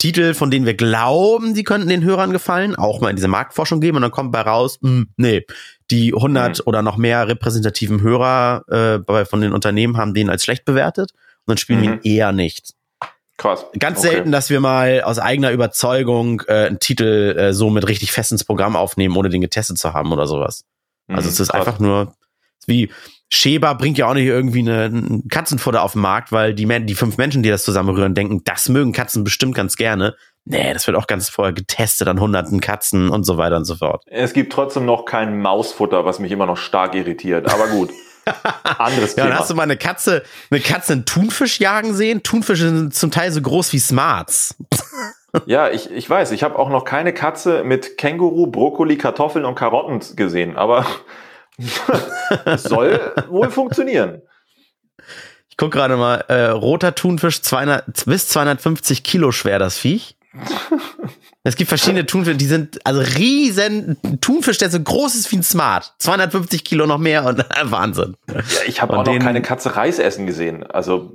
Titel, 0.02 0.34
von 0.34 0.50
denen 0.50 0.66
wir 0.66 0.74
glauben, 0.74 1.54
die 1.54 1.62
könnten 1.62 1.88
den 1.88 2.02
Hörern 2.02 2.32
gefallen, 2.32 2.74
auch 2.74 3.00
mal 3.00 3.10
in 3.10 3.14
diese 3.16 3.28
Marktforschung 3.28 3.80
geben 3.80 3.96
und 3.98 4.02
dann 4.02 4.10
kommt 4.10 4.32
bei 4.32 4.40
raus, 4.40 4.78
mh, 4.80 5.04
nee, 5.16 5.46
die 5.92 6.12
100 6.12 6.66
oder 6.66 6.82
noch 6.82 6.96
mehr 6.96 7.28
repräsentativen 7.28 8.00
Hörer 8.00 8.64
äh, 8.68 8.98
bei, 8.98 9.24
von 9.24 9.40
den 9.40 9.52
Unternehmen 9.52 9.96
haben 9.98 10.12
den 10.12 10.28
als 10.28 10.42
schlecht 10.42 10.64
bewertet 10.64 11.12
und 11.12 11.50
dann 11.52 11.56
spielen 11.56 11.82
wir 11.82 11.90
Mhm. 11.90 12.00
ihn 12.02 12.12
eher 12.16 12.32
nicht. 12.32 12.74
Krass. 13.36 13.64
Ganz 13.78 14.00
Okay. 14.00 14.08
selten, 14.08 14.32
dass 14.32 14.50
wir 14.50 14.58
mal 14.58 15.02
aus 15.02 15.20
eigener 15.20 15.52
Überzeugung 15.52 16.42
äh, 16.48 16.66
einen 16.66 16.80
Titel 16.80 17.36
äh, 17.38 17.52
so 17.52 17.70
mit 17.70 17.86
richtig 17.86 18.10
fest 18.10 18.32
ins 18.32 18.42
Programm 18.44 18.74
aufnehmen, 18.74 19.16
ohne 19.16 19.28
den 19.28 19.40
getestet 19.40 19.78
zu 19.78 19.92
haben 19.92 20.12
oder 20.12 20.26
sowas. 20.26 20.64
Also 21.06 21.28
Mhm, 21.28 21.32
es 21.32 21.38
ist 21.40 21.48
krass. 21.52 21.66
einfach 21.66 21.78
nur 21.78 22.12
wie 22.66 22.90
Schäber 23.34 23.74
bringt 23.74 23.96
ja 23.96 24.06
auch 24.08 24.14
nicht 24.14 24.26
irgendwie 24.26 24.58
eine, 24.60 24.84
ein 24.84 25.28
Katzenfutter 25.28 25.82
auf 25.82 25.92
den 25.92 26.02
Markt, 26.02 26.32
weil 26.32 26.52
die, 26.52 26.66
die 26.84 26.94
fünf 26.94 27.16
Menschen, 27.16 27.42
die 27.42 27.48
das 27.48 27.64
zusammenrühren, 27.64 28.14
denken, 28.14 28.42
das 28.44 28.68
mögen 28.68 28.92
Katzen 28.92 29.24
bestimmt 29.24 29.54
ganz 29.54 29.76
gerne. 29.76 30.14
Nee, 30.44 30.74
das 30.74 30.86
wird 30.86 30.98
auch 30.98 31.06
ganz 31.06 31.30
vorher 31.30 31.54
getestet 31.54 32.08
an 32.08 32.20
hunderten 32.20 32.60
Katzen 32.60 33.08
und 33.08 33.24
so 33.24 33.38
weiter 33.38 33.56
und 33.56 33.64
so 33.64 33.76
fort. 33.76 34.02
Es 34.06 34.34
gibt 34.34 34.52
trotzdem 34.52 34.84
noch 34.84 35.06
kein 35.06 35.40
Mausfutter, 35.40 36.04
was 36.04 36.18
mich 36.18 36.30
immer 36.30 36.44
noch 36.44 36.58
stark 36.58 36.94
irritiert. 36.94 37.50
Aber 37.50 37.68
gut. 37.68 37.90
Anderes 38.78 39.16
Ja, 39.16 39.22
dann 39.22 39.28
Thema. 39.32 39.40
hast 39.40 39.50
du 39.50 39.54
mal 39.54 39.62
eine 39.62 39.78
Katze, 39.78 40.22
eine 40.50 40.60
Katze 40.60 40.92
einen 40.92 41.06
Thunfisch 41.06 41.58
jagen 41.58 41.94
sehen. 41.94 42.22
Thunfische 42.22 42.68
sind 42.68 42.94
zum 42.94 43.10
Teil 43.10 43.32
so 43.32 43.40
groß 43.40 43.72
wie 43.72 43.78
Smarts. 43.78 44.56
Ja, 45.46 45.70
ich, 45.70 45.90
ich 45.90 46.08
weiß, 46.10 46.32
ich 46.32 46.42
habe 46.42 46.58
auch 46.58 46.68
noch 46.68 46.84
keine 46.84 47.14
Katze 47.14 47.64
mit 47.64 47.96
Känguru, 47.96 48.48
Brokkoli, 48.48 48.98
Kartoffeln 48.98 49.46
und 49.46 49.54
Karotten 49.54 50.00
gesehen, 50.16 50.56
aber 50.56 50.84
soll 52.56 53.00
wohl 53.28 53.50
funktionieren. 53.50 54.22
Ich 55.48 55.56
guck 55.56 55.72
gerade 55.72 55.96
mal, 55.96 56.24
äh, 56.28 56.46
roter 56.46 56.94
Thunfisch, 56.94 57.42
200, 57.42 58.06
bis 58.06 58.28
250 58.28 59.02
Kilo 59.02 59.32
schwer, 59.32 59.58
das 59.58 59.78
Viech. 59.78 60.16
Es 61.44 61.56
gibt 61.56 61.68
verschiedene 61.68 62.06
Thunfische, 62.06 62.36
die 62.36 62.46
sind 62.46 62.78
also 62.86 63.00
riesen 63.00 63.96
Thunfisch, 64.20 64.58
der 64.58 64.70
so 64.70 64.78
groß 64.78 65.16
ist 65.16 65.32
wie 65.32 65.38
ein 65.38 65.42
Smart. 65.42 65.92
250 65.98 66.62
Kilo 66.62 66.86
noch 66.86 66.98
mehr 66.98 67.24
und 67.24 67.44
Wahnsinn. 67.64 68.16
Ja, 68.28 68.40
ich 68.64 68.80
habe 68.80 68.96
auch 68.96 69.04
noch 69.04 69.18
keine 69.18 69.42
Katze 69.42 69.74
Reis 69.74 69.98
essen 69.98 70.26
gesehen. 70.26 70.62
Also 70.62 71.12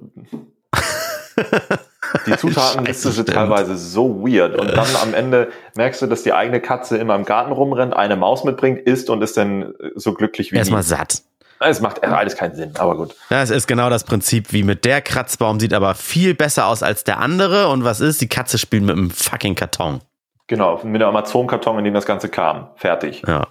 die 2.25 2.35
Zutatenliste 2.35 3.11
sind 3.11 3.23
stimmt. 3.23 3.29
teilweise 3.29 3.77
so 3.77 4.25
weird. 4.25 4.59
Und 4.59 4.69
dann 4.75 4.87
am 5.01 5.13
Ende 5.13 5.49
merkst 5.75 6.01
du, 6.01 6.07
dass 6.07 6.23
die 6.23 6.33
eigene 6.33 6.61
Katze 6.61 6.97
immer 6.97 7.15
im 7.15 7.25
Garten 7.25 7.51
rumrennt, 7.51 7.95
eine 7.95 8.15
Maus 8.15 8.43
mitbringt, 8.43 8.79
isst 8.79 9.09
und 9.09 9.21
ist 9.21 9.37
dann 9.37 9.73
so 9.95 10.13
glücklich 10.13 10.51
wie 10.51 10.57
Erstmal 10.57 10.83
satt. 10.83 11.21
Es 11.59 11.81
macht 11.81 12.03
alles 12.03 12.35
keinen 12.35 12.55
Sinn, 12.55 12.71
aber 12.77 12.95
gut. 12.95 13.15
Das 13.29 13.49
ist 13.49 13.67
genau 13.67 13.89
das 13.89 14.03
Prinzip, 14.03 14.53
wie 14.53 14.61
mit 14.63 14.85
der 14.85 15.01
Kratzbaum 15.01 15.59
sieht 15.59 15.73
aber 15.73 15.95
viel 15.95 16.35
besser 16.35 16.67
aus 16.67 16.83
als 16.83 17.03
der 17.03 17.19
andere. 17.19 17.69
Und 17.69 17.83
was 17.83 17.99
ist? 17.99 18.21
Die 18.21 18.29
Katze 18.29 18.59
spielt 18.59 18.83
mit 18.83 18.95
einem 18.95 19.09
fucking 19.09 19.55
Karton. 19.55 20.01
Genau, 20.47 20.79
mit 20.83 21.01
dem 21.01 21.07
Amazon-Karton, 21.09 21.77
in 21.79 21.83
dem 21.85 21.93
das 21.93 22.05
Ganze 22.05 22.29
kam. 22.29 22.69
Fertig. 22.75 23.21
Ja. 23.27 23.47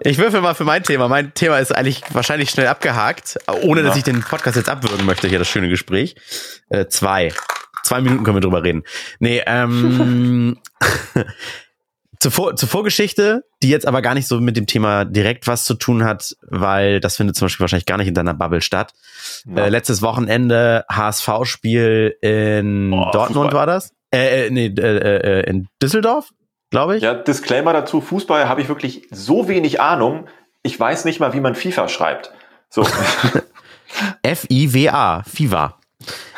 ich 0.00 0.18
würfel 0.18 0.40
mal 0.40 0.54
für 0.54 0.64
mein 0.64 0.82
Thema. 0.84 1.08
Mein 1.08 1.34
Thema 1.34 1.58
ist 1.58 1.72
eigentlich 1.74 2.02
wahrscheinlich 2.12 2.50
schnell 2.50 2.66
abgehakt, 2.68 3.38
ohne 3.62 3.82
dass 3.82 3.94
Ja. 3.94 3.98
ich 3.98 4.04
den 4.04 4.20
Podcast 4.22 4.56
jetzt 4.56 4.68
abwürgen 4.68 5.04
möchte, 5.06 5.28
hier 5.28 5.38
das 5.40 5.48
schöne 5.48 5.68
Gespräch. 5.68 6.14
Äh, 6.68 6.86
zwei. 6.86 7.32
Zwei 7.82 8.00
Minuten 8.00 8.24
können 8.24 8.36
wir 8.36 8.40
drüber 8.42 8.62
reden. 8.62 8.84
Nee, 9.18 9.42
ähm, 9.46 10.58
zur, 12.20 12.30
Vor 12.30 12.56
zur 12.56 12.68
Vorgeschichte, 12.68 13.44
die 13.62 13.70
jetzt 13.70 13.86
aber 13.88 14.02
gar 14.02 14.14
nicht 14.14 14.28
so 14.28 14.38
mit 14.40 14.56
dem 14.56 14.66
Thema 14.66 15.04
direkt 15.04 15.46
was 15.46 15.64
zu 15.64 15.74
tun 15.74 16.04
hat, 16.04 16.36
weil 16.42 17.00
das 17.00 17.16
findet 17.16 17.36
zum 17.36 17.46
Beispiel 17.46 17.64
wahrscheinlich 17.64 17.86
gar 17.86 17.96
nicht 17.98 18.08
in 18.08 18.14
deiner 18.14 18.34
Bubble 18.34 18.60
statt. 18.60 18.92
Ja. 19.46 19.64
Äh, 19.64 19.68
letztes 19.70 20.02
Wochenende 20.02 20.84
HSV-Spiel 20.90 22.16
in 22.20 22.92
Oh, 22.92 23.10
Dortmund 23.12 23.46
Fußball. 23.46 23.52
war 23.54 23.66
das? 23.66 23.92
Äh, 24.12 24.46
äh, 24.46 24.50
nee, 24.50 24.66
äh, 24.66 25.40
äh, 25.40 25.50
in 25.50 25.68
Düsseldorf, 25.82 26.30
glaube 26.70 26.96
ich. 26.96 27.02
Ja, 27.02 27.14
Disclaimer 27.14 27.72
dazu, 27.72 28.00
Fußball 28.00 28.48
habe 28.48 28.60
ich 28.60 28.68
wirklich 28.68 29.06
so 29.10 29.48
wenig 29.48 29.80
Ahnung. 29.80 30.26
Ich 30.62 30.78
weiß 30.78 31.04
nicht 31.04 31.20
mal, 31.20 31.32
wie 31.32 31.40
man 31.40 31.54
FIFA 31.54 31.88
schreibt. 31.88 32.32
So. 32.68 32.86
F-I-W-A, 34.22 35.22
FIFA. 35.24 35.78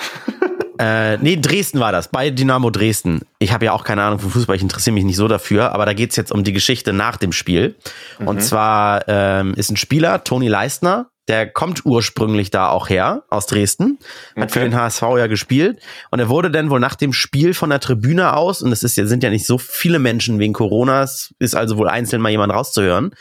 äh, 0.78 1.16
nee, 1.18 1.36
Dresden 1.36 1.80
war 1.80 1.92
das, 1.92 2.08
bei 2.08 2.30
Dynamo 2.30 2.70
Dresden. 2.70 3.22
Ich 3.38 3.52
habe 3.52 3.64
ja 3.66 3.72
auch 3.72 3.84
keine 3.84 4.02
Ahnung 4.02 4.18
von 4.18 4.30
Fußball, 4.30 4.56
ich 4.56 4.62
interessiere 4.62 4.94
mich 4.94 5.04
nicht 5.04 5.16
so 5.16 5.28
dafür, 5.28 5.72
aber 5.72 5.86
da 5.86 5.92
geht's 5.92 6.16
jetzt 6.16 6.32
um 6.32 6.44
die 6.44 6.52
Geschichte 6.52 6.92
nach 6.92 7.16
dem 7.16 7.32
Spiel. 7.32 7.76
Und 8.18 8.42
zwar 8.42 9.06
ähm, 9.08 9.54
ist 9.54 9.70
ein 9.70 9.76
Spieler, 9.76 10.24
Toni 10.24 10.48
Leistner, 10.48 11.11
der 11.28 11.46
kommt 11.48 11.84
ursprünglich 11.86 12.50
da 12.50 12.68
auch 12.70 12.88
her, 12.88 13.22
aus 13.30 13.46
Dresden, 13.46 13.98
hat 14.36 14.50
für 14.50 14.58
Okay. 14.60 14.70
den 14.70 14.76
HSV 14.76 15.02
ja 15.18 15.26
gespielt. 15.28 15.78
Und 16.10 16.18
er 16.18 16.28
wurde 16.28 16.50
dann 16.50 16.68
wohl 16.70 16.80
nach 16.80 16.96
dem 16.96 17.12
Spiel 17.12 17.54
von 17.54 17.70
der 17.70 17.80
Tribüne 17.80 18.34
aus, 18.34 18.60
und 18.62 18.72
es 18.72 18.82
ist, 18.82 18.96
ja- 18.96 19.06
sind 19.06 19.22
ja 19.22 19.30
nicht 19.30 19.46
so 19.46 19.56
viele 19.58 19.98
Menschen 20.00 20.38
wegen 20.40 20.52
Coronas, 20.52 21.32
ist 21.38 21.54
also 21.54 21.76
wohl 21.76 21.88
einzeln 21.88 22.20
mal 22.22 22.30
jemand 22.30 22.52
rauszuhören, 22.52 23.14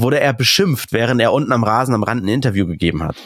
wurde 0.00 0.20
er 0.20 0.32
beschimpft, 0.32 0.92
während 0.92 1.20
er 1.20 1.32
unten 1.32 1.50
am 1.50 1.64
Rasen 1.64 1.92
am 1.94 2.04
Rand 2.04 2.24
ein 2.24 2.28
Interview 2.28 2.66
gegeben 2.68 3.02
hat. 3.02 3.16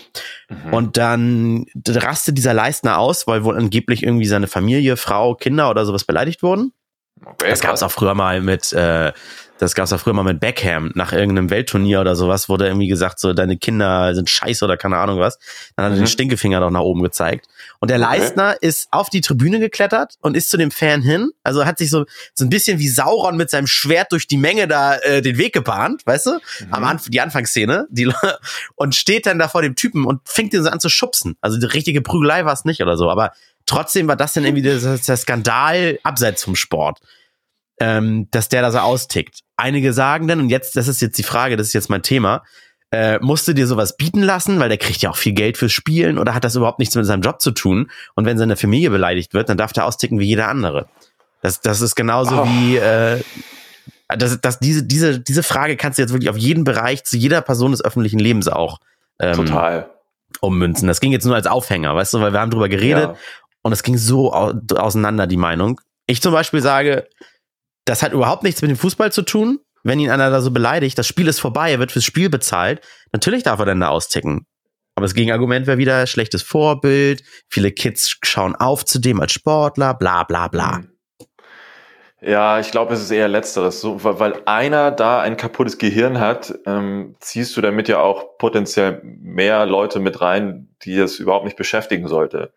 Und 0.70 0.96
dann 0.96 1.66
rastet 1.86 2.38
dieser 2.38 2.54
Leistner 2.54 2.96
aus, 2.96 3.26
weil 3.26 3.44
wohl 3.44 3.58
angeblich 3.58 4.02
irgendwie 4.02 4.24
seine 4.24 4.46
Familie, 4.46 4.96
Frau, 4.96 5.34
Kinder 5.34 5.68
oder 5.68 5.84
sowas 5.84 6.04
beleidigt 6.04 6.42
wurden. 6.42 6.72
Okay, 7.24 7.50
Das 7.50 7.60
gab 7.60 7.74
es 7.74 7.82
auch 7.82 7.92
früher 7.92 8.14
mal 8.14 8.40
mit, 8.40 8.72
äh, 8.72 9.12
das 9.62 9.76
gab 9.76 9.84
es 9.84 9.92
auch 9.92 10.00
früher 10.00 10.12
mal 10.12 10.24
mit 10.24 10.40
Beckham 10.40 10.90
nach 10.96 11.12
irgendeinem 11.12 11.48
Weltturnier 11.48 12.00
oder 12.00 12.16
sowas, 12.16 12.48
wurde 12.48 12.66
irgendwie 12.66 12.88
gesagt, 12.88 13.20
so 13.20 13.32
deine 13.32 13.56
Kinder 13.56 14.12
sind 14.12 14.28
scheiße 14.28 14.64
oder 14.64 14.76
keine 14.76 14.96
Ahnung 14.98 15.20
was. 15.20 15.38
Dann 15.76 15.84
hat 15.86 15.92
er 15.92 15.94
Mhm. 15.94 16.00
den 16.00 16.06
Stinkefinger 16.08 16.58
doch 16.58 16.70
nach 16.70 16.80
oben 16.80 17.00
gezeigt. 17.00 17.46
Und 17.78 17.88
der 17.88 17.98
Okay. 18.00 18.18
Leistner 18.18 18.56
ist 18.60 18.88
auf 18.90 19.08
die 19.08 19.20
Tribüne 19.20 19.60
geklettert 19.60 20.14
und 20.20 20.36
ist 20.36 20.50
zu 20.50 20.56
dem 20.56 20.72
Fan 20.72 21.00
hin. 21.00 21.30
Also 21.44 21.64
hat 21.64 21.78
sich 21.78 21.90
so 21.90 22.06
so 22.34 22.44
ein 22.44 22.50
bisschen 22.50 22.80
wie 22.80 22.88
Sauron 22.88 23.36
mit 23.36 23.50
seinem 23.50 23.68
Schwert 23.68 24.10
durch 24.10 24.26
die 24.26 24.36
Menge 24.36 24.66
da 24.66 24.96
äh, 24.96 25.22
den 25.22 25.38
Weg 25.38 25.52
gebahnt, 25.52 26.02
weißt 26.06 26.26
du? 26.26 26.40
Am 26.72 26.82
Anf 26.82 27.08
die 27.08 27.20
Anfangsszene, 27.20 27.86
die 27.88 28.12
und 28.74 28.96
steht 28.96 29.26
dann 29.26 29.38
da 29.38 29.46
vor 29.46 29.62
dem 29.62 29.76
Typen 29.76 30.06
und 30.06 30.22
fängt 30.24 30.52
ihn 30.54 30.64
so 30.64 30.70
an 30.70 30.80
zu 30.80 30.88
schubsen. 30.88 31.36
Also 31.40 31.56
die 31.60 31.66
richtige 31.66 32.02
Prügelei 32.02 32.44
war 32.44 32.52
es 32.52 32.64
nicht 32.64 32.82
oder 32.82 32.96
so, 32.96 33.08
aber 33.08 33.30
trotzdem 33.66 34.08
war 34.08 34.16
das 34.16 34.32
dann 34.32 34.44
irgendwie 34.44 34.62
der, 34.62 34.78
der 34.98 35.16
Skandal 35.16 36.00
abseits 36.02 36.42
vom 36.42 36.56
Sport 36.56 36.98
ähm, 37.80 38.28
dass 38.30 38.48
der 38.48 38.62
da 38.62 38.70
so 38.70 38.78
austickt. 38.78 39.40
Einige 39.62 39.92
sagen 39.92 40.26
dann, 40.28 40.40
und 40.40 40.48
jetzt, 40.50 40.76
das 40.76 40.88
ist 40.88 41.00
jetzt 41.00 41.18
die 41.18 41.22
Frage, 41.22 41.56
das 41.56 41.68
ist 41.68 41.72
jetzt 41.72 41.88
mein 41.90 42.02
Thema, 42.02 42.42
äh, 42.90 43.18
musst 43.20 43.46
du 43.48 43.52
dir 43.54 43.66
sowas 43.66 43.96
bieten 43.96 44.22
lassen, 44.22 44.58
weil 44.60 44.68
der 44.68 44.76
kriegt 44.78 45.00
ja 45.02 45.10
auch 45.10 45.16
viel 45.16 45.32
Geld 45.32 45.56
fürs 45.56 45.72
Spielen 45.72 46.18
oder 46.18 46.34
hat 46.34 46.44
das 46.44 46.56
überhaupt 46.56 46.78
nichts 46.78 46.94
mit 46.94 47.06
seinem 47.06 47.22
Job 47.22 47.40
zu 47.40 47.52
tun? 47.52 47.90
Und 48.14 48.26
wenn 48.26 48.36
seine 48.38 48.56
Familie 48.56 48.90
beleidigt 48.90 49.32
wird, 49.34 49.48
dann 49.48 49.56
darf 49.56 49.72
der 49.72 49.86
austicken 49.86 50.18
wie 50.18 50.26
jeder 50.26 50.48
andere. 50.48 50.88
Das, 51.40 51.60
das 51.60 51.80
ist 51.80 51.94
genauso 51.94 52.42
Oh. 52.42 52.44
wie, 52.44 52.76
äh, 52.76 53.22
das, 54.08 54.38
das, 54.42 54.58
diese, 54.58 54.82
diese, 54.82 55.20
diese 55.20 55.42
Frage 55.42 55.76
kannst 55.76 55.98
du 55.98 56.02
jetzt 56.02 56.12
wirklich 56.12 56.28
auf 56.28 56.36
jeden 56.36 56.64
Bereich 56.64 57.04
zu 57.04 57.16
jeder 57.16 57.40
Person 57.40 57.70
des 57.70 57.82
öffentlichen 57.82 58.18
Lebens 58.18 58.46
auch 58.48 58.78
ähm, 59.18 59.34
Total. 59.36 59.88
ummünzen. 60.40 60.86
Das 60.86 61.00
ging 61.00 61.12
jetzt 61.12 61.24
nur 61.24 61.34
als 61.34 61.46
Aufhänger, 61.46 61.94
weißt 61.94 62.12
du, 62.14 62.20
weil 62.20 62.32
wir 62.32 62.40
haben 62.40 62.50
drüber 62.50 62.68
geredet 62.68 63.10
Ja. 63.10 63.16
Und 63.62 63.72
es 63.72 63.82
ging 63.84 63.96
so 63.96 64.32
auseinander, 64.32 65.26
die 65.26 65.36
Meinung. 65.36 65.80
Ich 66.06 66.20
zum 66.20 66.32
Beispiel 66.32 66.60
sage, 66.60 67.06
das 67.84 68.02
hat 68.02 68.12
überhaupt 68.12 68.42
nichts 68.42 68.62
mit 68.62 68.70
dem 68.70 68.76
Fußball 68.76 69.12
zu 69.12 69.22
tun. 69.22 69.60
Wenn 69.84 69.98
ihn 69.98 70.10
einer 70.10 70.30
da 70.30 70.40
so 70.40 70.50
beleidigt, 70.50 70.96
das 70.96 71.06
Spiel 71.06 71.26
ist 71.26 71.40
vorbei, 71.40 71.72
er 71.72 71.78
wird 71.78 71.90
fürs 71.90 72.04
Spiel 72.04 72.30
bezahlt. 72.30 72.80
Natürlich 73.12 73.42
darf 73.42 73.58
er 73.58 73.66
dann 73.66 73.80
da 73.80 73.88
austicken. 73.88 74.46
Aber 74.94 75.06
das 75.06 75.14
Gegenargument 75.14 75.66
wäre 75.66 75.78
wieder 75.78 76.06
schlechtes 76.06 76.42
Vorbild. 76.42 77.22
Viele 77.48 77.72
Kids 77.72 78.18
schauen 78.22 78.54
auf 78.54 78.84
zu 78.84 78.98
dem 78.98 79.20
als 79.20 79.32
Sportler, 79.32 79.94
bla 79.94 80.22
bla 80.22 80.48
bla. 80.48 80.78
Mhm. 80.78 80.92
Ja, 82.24 82.60
ich 82.60 82.70
glaube, 82.70 82.94
es 82.94 83.02
ist 83.02 83.10
eher 83.10 83.26
letzteres. 83.26 83.80
So, 83.80 84.04
weil 84.04 84.42
einer 84.46 84.92
da 84.92 85.20
ein 85.20 85.36
kaputtes 85.36 85.76
Gehirn 85.76 86.20
hat, 86.20 86.54
ähm, 86.66 87.16
ziehst 87.18 87.56
du 87.56 87.60
damit 87.60 87.88
ja 87.88 87.98
auch 87.98 88.38
potenziell 88.38 89.00
mehr 89.02 89.66
Leute 89.66 89.98
mit 89.98 90.20
rein, 90.20 90.68
die 90.84 90.96
das 90.96 91.16
überhaupt 91.16 91.46
nicht 91.46 91.56
beschäftigen 91.56 92.06
sollte. 92.06 92.52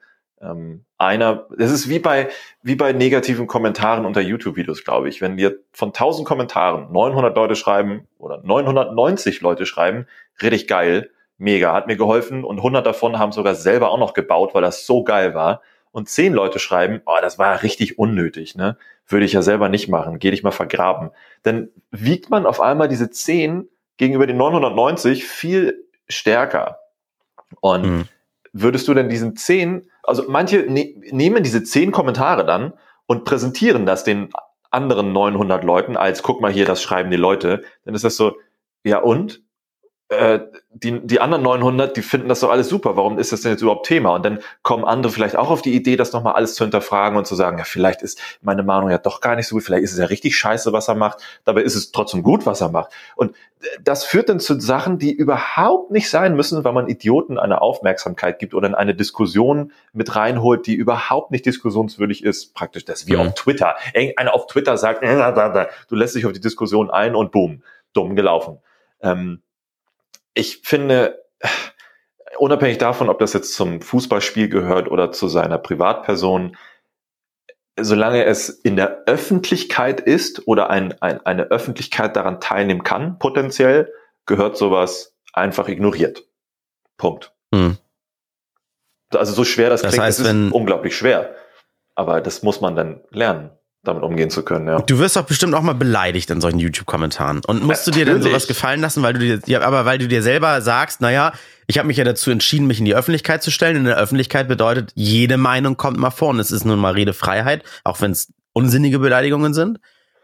Ähm, 0.45 0.85
einer, 0.97 1.47
es 1.57 1.71
ist 1.71 1.89
wie 1.89 1.99
bei, 1.99 2.29
wie 2.61 2.75
bei 2.75 2.93
negativen 2.93 3.47
Kommentaren 3.47 4.05
unter 4.05 4.21
YouTube-Videos, 4.21 4.83
glaube 4.83 5.09
ich. 5.09 5.21
Wenn 5.21 5.37
dir 5.37 5.57
von 5.73 5.89
1000 5.89 6.27
Kommentaren 6.27 6.91
900 6.91 7.35
Leute 7.35 7.55
schreiben 7.55 8.07
oder 8.17 8.41
990 8.43 9.41
Leute 9.41 9.65
schreiben, 9.65 10.07
richtig 10.41 10.67
geil, 10.67 11.09
mega, 11.37 11.73
hat 11.73 11.87
mir 11.87 11.97
geholfen 11.97 12.43
und 12.43 12.57
100 12.57 12.85
davon 12.85 13.19
haben 13.19 13.31
sogar 13.31 13.55
selber 13.55 13.91
auch 13.91 13.99
noch 13.99 14.13
gebaut, 14.13 14.53
weil 14.53 14.61
das 14.61 14.85
so 14.85 15.03
geil 15.03 15.33
war. 15.33 15.61
Und 15.91 16.09
10 16.09 16.33
Leute 16.33 16.59
schreiben, 16.59 17.01
oh, 17.05 17.17
das 17.21 17.39
war 17.39 17.63
richtig 17.63 17.97
unnötig, 17.97 18.55
ne? 18.55 18.77
Würde 19.07 19.25
ich 19.25 19.33
ja 19.33 19.41
selber 19.41 19.69
nicht 19.69 19.87
machen, 19.87 20.19
geh 20.19 20.31
dich 20.31 20.43
mal 20.43 20.51
vergraben. 20.51 21.11
Dann 21.43 21.69
wiegt 21.91 22.29
man 22.29 22.45
auf 22.45 22.59
einmal 22.59 22.87
diese 22.87 23.09
10 23.09 23.69
gegenüber 23.97 24.27
den 24.27 24.37
990 24.37 25.25
viel 25.25 25.85
stärker. 26.09 26.79
Und 27.61 27.85
mhm. 27.85 28.07
würdest 28.51 28.87
du 28.87 28.93
denn 28.93 29.09
diesen 29.09 29.35
10 29.35 29.89
also 30.07 30.23
manche 30.27 30.65
ne 30.69 30.95
nehmen 31.11 31.43
diese 31.43 31.63
zehn 31.63 31.91
Kommentare 31.91 32.45
dann 32.45 32.73
und 33.05 33.25
präsentieren 33.25 33.85
das 33.85 34.03
den 34.03 34.29
anderen 34.71 35.13
900 35.13 35.63
Leuten 35.63 35.97
als, 35.97 36.21
guck 36.23 36.41
mal 36.41 36.51
hier, 36.51 36.65
das 36.65 36.81
schreiben 36.81 37.09
die 37.09 37.17
Leute. 37.17 37.63
Dann 37.85 37.95
ist 37.95 38.03
das 38.03 38.17
so, 38.17 38.37
ja 38.83 38.99
und? 38.99 39.41
Äh, 40.09 40.39
die, 40.69 40.99
die 41.07 41.19
anderen 41.19 41.41
900, 41.41 41.97
die 41.97 42.03
finden 42.03 42.29
das 42.29 42.41
doch 42.41 42.51
alles 42.51 42.69
super. 42.69 42.95
Warum 42.95 43.17
ist 43.17 43.31
das 43.31 43.41
denn 43.41 43.53
jetzt 43.53 43.61
überhaupt 43.61 43.87
Thema? 43.87 44.13
Und 44.13 44.23
dann 44.23 44.39
kommen 44.61 44.83
andere 44.83 45.11
vielleicht 45.11 45.35
auch 45.35 45.49
auf 45.49 45.63
die 45.63 45.73
Idee, 45.73 45.95
das 45.95 46.13
nochmal 46.13 46.33
alles 46.33 46.53
zu 46.53 46.63
hinterfragen 46.63 47.17
und 47.17 47.25
zu 47.25 47.33
sagen, 47.33 47.57
ja, 47.57 47.63
vielleicht 47.63 48.03
ist 48.03 48.21
meine 48.41 48.61
Meinung 48.61 48.91
ja 48.91 48.99
doch 48.99 49.19
gar 49.19 49.35
nicht 49.35 49.47
so 49.47 49.55
gut, 49.55 49.63
vielleicht 49.63 49.83
ist 49.83 49.93
es 49.93 49.97
ja 49.97 50.05
richtig 50.05 50.37
scheiße, 50.37 50.73
was 50.73 50.89
er 50.89 50.95
macht, 50.95 51.23
dabei 51.43 51.61
ist 51.61 51.75
es 51.75 51.91
trotzdem 51.91 52.21
gut, 52.21 52.45
was 52.45 52.61
er 52.61 52.69
macht. 52.69 52.91
Und 53.15 53.35
das 53.81 54.03
führt 54.03 54.29
dann 54.29 54.39
zu 54.39 54.59
Sachen, 54.59 54.99
die 54.99 55.11
überhaupt 55.11 55.89
nicht 55.89 56.09
sein 56.09 56.35
müssen, 56.35 56.63
weil 56.63 56.73
man 56.73 56.87
Idioten 56.87 57.39
eine 57.39 57.61
Aufmerksamkeit 57.61 58.37
gibt 58.37 58.53
oder 58.53 58.67
in 58.67 58.75
eine 58.75 58.93
Diskussion 58.93 59.71
mit 59.93 60.15
reinholt, 60.15 60.67
die 60.67 60.75
überhaupt 60.75 61.31
nicht 61.31 61.45
diskussionswürdig 61.45 62.23
ist. 62.23 62.53
Praktisch 62.53 62.85
das 62.85 63.07
wie 63.07 63.13
mhm. 63.13 63.21
auf 63.21 63.33
Twitter. 63.33 63.75
Einer 64.17 64.35
auf 64.35 64.45
Twitter 64.47 64.77
sagt, 64.77 65.03
du 65.89 65.95
lässt 65.95 66.15
dich 66.15 66.25
auf 66.25 66.33
die 66.33 66.41
Diskussion 66.41 66.91
ein 66.91 67.15
und 67.15 67.31
boom, 67.31 67.63
dumm 67.93 68.15
gelaufen. 68.15 68.59
Ähm, 69.01 69.41
ich 70.35 70.61
finde, 70.63 71.23
unabhängig 72.37 72.77
davon, 72.77 73.09
ob 73.09 73.17
das 73.19 73.33
jetzt 73.33 73.55
zum 73.55 73.81
Fußballspiel 73.81 74.49
gehört 74.49 74.91
oder 74.91 75.11
zu 75.11 75.27
seiner 75.27 75.57
Privatperson, 75.57 76.55
solange 77.79 78.25
es 78.25 78.49
in 78.49 78.75
der 78.75 79.03
Öffentlichkeit 79.07 79.99
ist 79.99 80.47
oder 80.47 80.69
ein, 80.69 81.01
ein, 81.01 81.25
eine 81.25 81.43
Öffentlichkeit 81.45 82.15
daran 82.15 82.39
teilnehmen 82.39 82.83
kann, 82.83 83.17
potenziell, 83.17 83.91
gehört 84.25 84.57
sowas 84.57 85.15
einfach 85.33 85.67
ignoriert. 85.67 86.27
Punkt. 86.97 87.33
Hm. 87.53 87.77
Also 89.13 89.33
so 89.33 89.43
schwer 89.43 89.69
das, 89.69 89.81
das 89.81 89.93
klingt, 89.93 90.05
heißt, 90.05 90.19
es 90.19 90.27
ist 90.27 90.51
unglaublich 90.51 90.95
schwer. 90.95 91.35
Aber 91.95 92.21
das 92.21 92.43
muss 92.43 92.59
man 92.59 92.75
dann 92.75 93.03
lernen 93.09 93.51
damit 93.87 94.03
umgehen 94.03 94.29
zu 94.29 94.43
können, 94.43 94.67
ja. 94.67 94.79
Du 94.79 94.99
wirst 94.99 95.15
doch 95.15 95.23
bestimmt 95.23 95.53
auch 95.53 95.61
mal 95.61 95.73
beleidigt 95.73 96.29
in 96.29 96.41
solchen 96.41 96.59
YouTube-Kommentaren. 96.59 97.41
Und 97.45 97.63
musst 97.63 97.87
Natürlich. 97.87 98.05
du 98.05 98.11
dir 98.11 98.19
dann 98.19 98.23
sowas 98.23 98.47
gefallen 98.47 98.81
lassen, 98.81 99.03
weil 99.03 99.13
du 99.13 99.19
dir, 99.19 99.39
ja, 99.45 99.61
aber 99.61 99.85
weil 99.85 99.97
du 99.97 100.07
dir 100.07 100.21
selber 100.21 100.61
sagst, 100.61 101.01
naja, 101.01 101.33
ich 101.67 101.77
habe 101.77 101.87
mich 101.87 101.97
ja 101.97 102.03
dazu 102.03 102.31
entschieden, 102.31 102.67
mich 102.67 102.79
in 102.79 102.85
die 102.85 102.95
Öffentlichkeit 102.95 103.41
zu 103.41 103.51
stellen. 103.51 103.77
In 103.77 103.85
der 103.85 103.97
Öffentlichkeit 103.97 104.47
bedeutet, 104.47 104.91
jede 104.95 105.37
Meinung 105.37 105.77
kommt 105.77 105.97
mal 105.97 106.11
vor 106.11 106.29
und 106.29 106.39
es 106.39 106.51
ist 106.51 106.65
nun 106.65 106.79
mal 106.79 106.93
Redefreiheit, 106.93 107.63
auch 107.83 108.01
wenn 108.01 108.11
es 108.11 108.31
unsinnige 108.53 108.99
Beleidigungen 108.99 109.53
sind. 109.53 109.79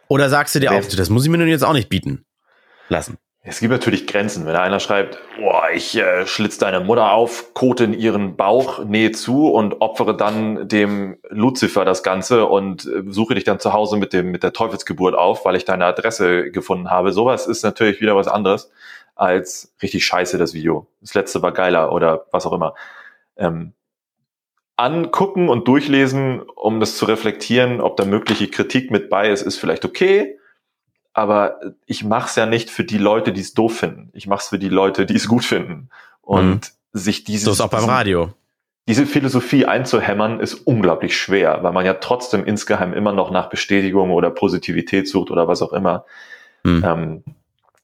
Oder 0.07 0.29
sagst 0.29 0.53
du 0.55 0.59
dir 0.59 0.71
auch, 0.71 0.83
das 0.85 1.09
muss 1.09 1.23
ich 1.23 1.31
mir 1.31 1.37
nun 1.37 1.47
jetzt 1.47 1.63
auch 1.63 1.73
nicht 1.73 1.89
bieten 1.89 2.25
lassen? 2.89 3.17
Es 3.43 3.59
gibt 3.59 3.71
natürlich 3.71 4.05
Grenzen. 4.05 4.45
Wenn 4.45 4.55
einer 4.55 4.79
schreibt, 4.79 5.17
boah, 5.39 5.63
ich 5.73 5.97
äh, 5.97 6.27
schlitz 6.27 6.59
deine 6.59 6.79
Mutter 6.79 7.11
auf, 7.11 7.55
kote 7.55 7.85
in 7.85 7.93
ihren 7.93 8.35
Bauch, 8.35 8.85
nähe 8.85 9.11
zu 9.11 9.47
und 9.51 9.81
opfere 9.81 10.15
dann 10.15 10.67
dem 10.67 11.17
Luzifer 11.29 11.83
das 11.83 12.03
Ganze 12.03 12.45
und 12.45 12.85
äh, 12.85 13.01
suche 13.07 13.33
dich 13.33 13.43
dann 13.43 13.59
zu 13.59 13.73
Hause 13.73 13.97
mit 13.97 14.13
dem 14.13 14.29
mit 14.29 14.43
der 14.43 14.53
Teufelsgeburt 14.53 15.15
auf, 15.15 15.43
weil 15.43 15.55
ich 15.55 15.65
deine 15.65 15.85
Adresse 15.85 16.51
gefunden 16.51 16.91
habe. 16.91 17.11
Sowas 17.13 17.47
ist 17.47 17.63
natürlich 17.63 17.99
wieder 17.99 18.15
was 18.15 18.27
anderes 18.27 18.71
als 19.15 19.73
richtig 19.81 20.05
scheiße 20.05 20.37
das 20.37 20.53
Video. 20.53 20.85
Das 21.01 21.15
letzte 21.15 21.41
war 21.41 21.51
geiler 21.51 21.91
oder 21.93 22.27
was 22.31 22.45
auch 22.45 22.53
immer. 22.53 22.75
Ähm, 23.37 23.73
angucken 24.77 25.49
und 25.49 25.67
durchlesen, 25.67 26.41
um 26.41 26.79
das 26.79 26.95
zu 26.95 27.05
reflektieren, 27.05 27.81
ob 27.81 27.97
da 27.97 28.05
mögliche 28.05 28.49
Kritik 28.49 28.91
mit 28.91 29.09
bei 29.09 29.29
ist, 29.31 29.41
ist 29.41 29.57
vielleicht 29.57 29.83
okay 29.83 30.37
aber 31.13 31.59
ich 31.85 32.03
mache 32.03 32.27
es 32.27 32.35
ja 32.35 32.45
nicht 32.45 32.69
für 32.69 32.83
die 32.83 32.97
Leute, 32.97 33.33
die 33.33 33.41
es 33.41 33.53
doof 33.53 33.77
finden. 33.77 34.09
Ich 34.13 34.27
mache 34.27 34.41
es 34.41 34.47
für 34.47 34.59
die 34.59 34.69
Leute, 34.69 35.05
die 35.05 35.15
es 35.15 35.27
gut 35.27 35.43
finden. 35.43 35.89
Und 36.21 36.71
mhm. 36.93 36.99
sich 36.99 37.23
dieses 37.23 37.45
so 37.45 37.51
ist 37.51 37.61
auch 37.61 37.69
beim 37.69 37.85
Radio. 37.85 38.33
Diese 38.87 39.05
Philosophie 39.05 39.65
einzuhämmern 39.65 40.39
ist 40.39 40.55
unglaublich 40.55 41.17
schwer, 41.17 41.59
weil 41.61 41.71
man 41.71 41.85
ja 41.85 41.95
trotzdem 41.95 42.45
insgeheim 42.45 42.93
immer 42.93 43.13
noch 43.13 43.29
nach 43.29 43.49
Bestätigung 43.49 44.11
oder 44.11 44.31
Positivität 44.31 45.07
sucht 45.07 45.31
oder 45.31 45.47
was 45.47 45.61
auch 45.61 45.73
immer. 45.73 46.05
Mhm. 46.63 46.83
Ähm, 46.85 47.23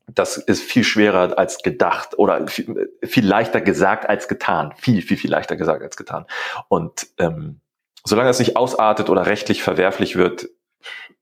das 0.08 0.38
ist 0.38 0.64
viel 0.64 0.84
schwerer 0.84 1.38
als 1.38 1.62
gedacht 1.62 2.18
oder 2.18 2.48
viel, 2.48 2.90
viel, 3.04 3.26
leichter 3.26 3.62
gesagt 3.62 4.08
als 4.08 4.28
getan. 4.28 4.74
Viel, 4.78 5.02
viel, 5.02 5.18
viel 5.18 5.30
leichter 5.30 5.58
gesagt 5.58 5.84
als 5.84 5.98
getan. 5.98 6.26
Und 6.70 7.08
ähm, 7.18 7.60
solange 8.06 8.30
es 8.30 8.40
nicht 8.40 8.56
ausartet 8.56 9.10
oder 9.10 9.26
rechtlich 9.26 9.62
verwerflich 9.62 10.16
wird, 10.16 10.50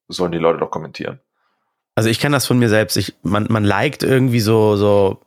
sollen 0.08 0.32
die 0.32 0.38
Leute 0.38 0.60
doch 0.60 0.70
kommentieren. 0.70 1.20
Also 1.96 2.10
ich 2.10 2.20
kenne 2.20 2.36
das 2.36 2.46
von 2.46 2.60
mir 2.60 2.70
selbst. 2.70 2.98
Ich, 2.98 3.14
man, 3.24 3.48
man 3.50 3.64
liked 3.64 4.04
irgendwie 4.04 4.42
so, 4.42 4.76
so, 4.76 5.22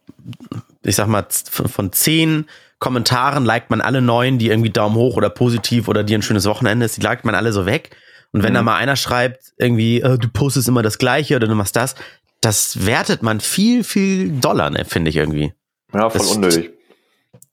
ich 0.83 0.97
sag 0.97 1.09
mal, 1.09 1.27
von 1.29 1.93
zehn 1.93 2.47
Kommentaren 2.79 3.45
liked 3.45 3.71
man 3.71 3.81
alle 3.81 4.01
neun, 4.01 4.39
die 4.39 4.51
irgendwie 4.51 4.71
Daumen 4.71 4.95
hoch 4.95 5.17
oder 5.17 5.31
positiv 5.31 5.89
oder 5.89 6.05
dir 6.05 6.19
ein 6.19 6.23
schönes 6.23 6.45
Wochenende 6.45 6.87
ist, 6.87 6.97
die 6.97 7.01
liked 7.01 7.25
man 7.25 7.35
alle 7.35 7.53
so 7.53 7.67
weg. 7.67 7.91
Und 8.33 8.43
wenn 8.43 8.53
mhm. 8.53 8.57
da 8.57 8.63
mal 8.63 8.77
einer 8.77 8.97
schreibt, 8.97 9.53
irgendwie, 9.57 10.01
äh, 10.01 10.19
du 10.19 10.29
postest 10.29 10.69
immer 10.69 10.83
das 10.83 10.99
Gleiche 10.99 11.35
oder 11.37 11.49
du 11.49 11.55
machst 11.55 11.75
das, 11.75 11.95
das 12.41 12.87
wertet 12.87 13.23
man 13.23 13.41
viel, 13.41 13.83
viel 13.83 14.31
doller, 14.31 14.71
ne, 14.71 14.85
finde 14.85 15.09
ich 15.09 15.17
irgendwie. 15.17 15.53
Ja, 15.93 16.11
voll 16.11 16.21
das 16.21 16.31
unnötig. 16.31 16.71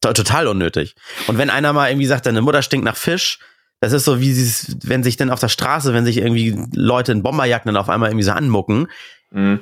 Total 0.01 0.47
unnötig. 0.47 0.95
Und 1.25 1.39
wenn 1.39 1.49
einer 1.49 1.73
mal 1.73 1.89
irgendwie 1.89 2.05
sagt, 2.05 2.27
deine 2.27 2.41
Mutter 2.41 2.61
stinkt 2.61 2.85
nach 2.85 2.97
Fisch, 2.97 3.39
das 3.85 3.93
ist 3.93 4.05
so, 4.05 4.19
wie 4.19 4.33
sie, 4.33 4.77
wenn 4.83 5.03
sich 5.03 5.15
dann 5.15 5.29
auf 5.29 5.39
der 5.39 5.47
Straße, 5.47 5.93
wenn 5.93 6.05
sich 6.05 6.17
irgendwie 6.17 6.57
Leute 6.73 7.11
in 7.11 7.21
Bomberjacken 7.21 7.71
dann 7.71 7.77
auf 7.77 7.87
einmal 7.87 8.09
irgendwie 8.09 8.25
so 8.25 8.31
anmucken. 8.31 8.87
Mhm. 9.29 9.59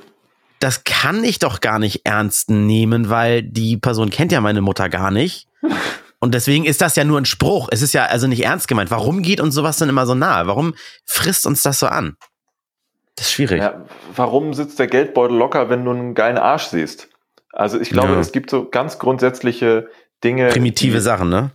Das 0.59 0.85
kann 0.85 1.25
ich 1.25 1.39
doch 1.39 1.59
gar 1.59 1.77
nicht 1.77 2.05
ernst 2.05 2.49
nehmen, 2.49 3.09
weil 3.09 3.43
die 3.43 3.75
Person 3.75 4.09
kennt 4.09 4.31
ja 4.31 4.39
meine 4.39 4.61
Mutter 4.61 4.87
gar 4.87 5.11
nicht. 5.11 5.47
Und 6.19 6.33
deswegen 6.33 6.63
ist 6.63 6.79
das 6.79 6.95
ja 6.95 7.03
nur 7.03 7.19
ein 7.19 7.25
Spruch. 7.25 7.67
Es 7.69 7.81
ist 7.81 7.91
ja 7.91 8.05
also 8.05 8.27
nicht 8.27 8.45
ernst 8.45 8.69
gemeint. 8.69 8.91
Warum 8.91 9.23
geht 9.23 9.41
uns 9.41 9.55
sowas 9.55 9.75
dann 9.75 9.89
immer 9.89 10.05
so 10.05 10.15
nahe? 10.15 10.47
Warum 10.47 10.73
frisst 11.03 11.45
uns 11.45 11.63
das 11.63 11.79
so 11.79 11.87
an? 11.87 12.15
Das 13.17 13.25
ist 13.25 13.33
schwierig. 13.33 13.59
Ja, 13.61 13.83
warum 14.15 14.53
sitzt 14.53 14.79
der 14.79 14.87
Geldbeutel 14.87 15.35
locker, 15.35 15.69
wenn 15.69 15.83
du 15.83 15.91
einen 15.91 16.15
geilen 16.15 16.37
Arsch 16.37 16.67
siehst? 16.67 17.09
Also 17.51 17.77
ich 17.77 17.89
glaube, 17.89 18.13
ja. 18.13 18.19
es 18.21 18.31
gibt 18.31 18.49
so 18.49 18.69
ganz 18.69 18.99
grundsätzliche 18.99 19.89
Dinge. 20.23 20.47
Primitive 20.47 21.01
Sachen, 21.01 21.27
ne? 21.27 21.51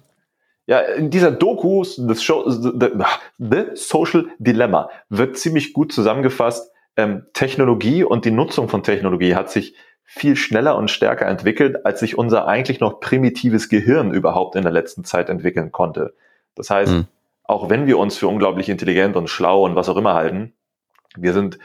Ja, 0.68 0.80
in 0.80 1.08
dieser 1.08 1.30
Doku, 1.30 1.82
The, 1.82 2.14
Show, 2.14 2.44
the, 2.46 2.90
the 3.38 3.64
Social 3.72 4.26
Dilemma, 4.38 4.90
wird 5.08 5.38
ziemlich 5.38 5.72
gut 5.72 5.92
zusammengefasst. 5.92 6.70
Ähm, 6.94 7.24
Technologie 7.32 8.04
und 8.04 8.26
die 8.26 8.30
Nutzung 8.30 8.68
von 8.68 8.82
Technologie 8.82 9.34
hat 9.34 9.50
sich 9.50 9.74
viel 10.04 10.36
schneller 10.36 10.76
und 10.76 10.90
stärker 10.90 11.26
entwickelt, 11.26 11.86
als 11.86 12.00
sich 12.00 12.18
unser 12.18 12.46
eigentlich 12.46 12.80
noch 12.80 13.00
primitives 13.00 13.70
Gehirn 13.70 14.12
überhaupt 14.12 14.56
in 14.56 14.62
der 14.62 14.72
letzten 14.72 15.04
Zeit 15.04 15.30
entwickeln 15.30 15.72
konnte. 15.72 16.14
Das 16.54 16.68
heißt, 16.68 16.92
mhm. 16.92 17.04
auch 17.44 17.70
wenn 17.70 17.86
wir 17.86 17.98
uns 17.98 18.18
für 18.18 18.28
unglaublich 18.28 18.68
intelligent 18.68 19.16
und 19.16 19.30
schlau 19.30 19.64
und 19.64 19.74
was 19.74 19.88
auch 19.88 19.96
immer 19.96 20.12
halten, 20.12 20.52
wir 21.16 21.32
sind 21.32 21.58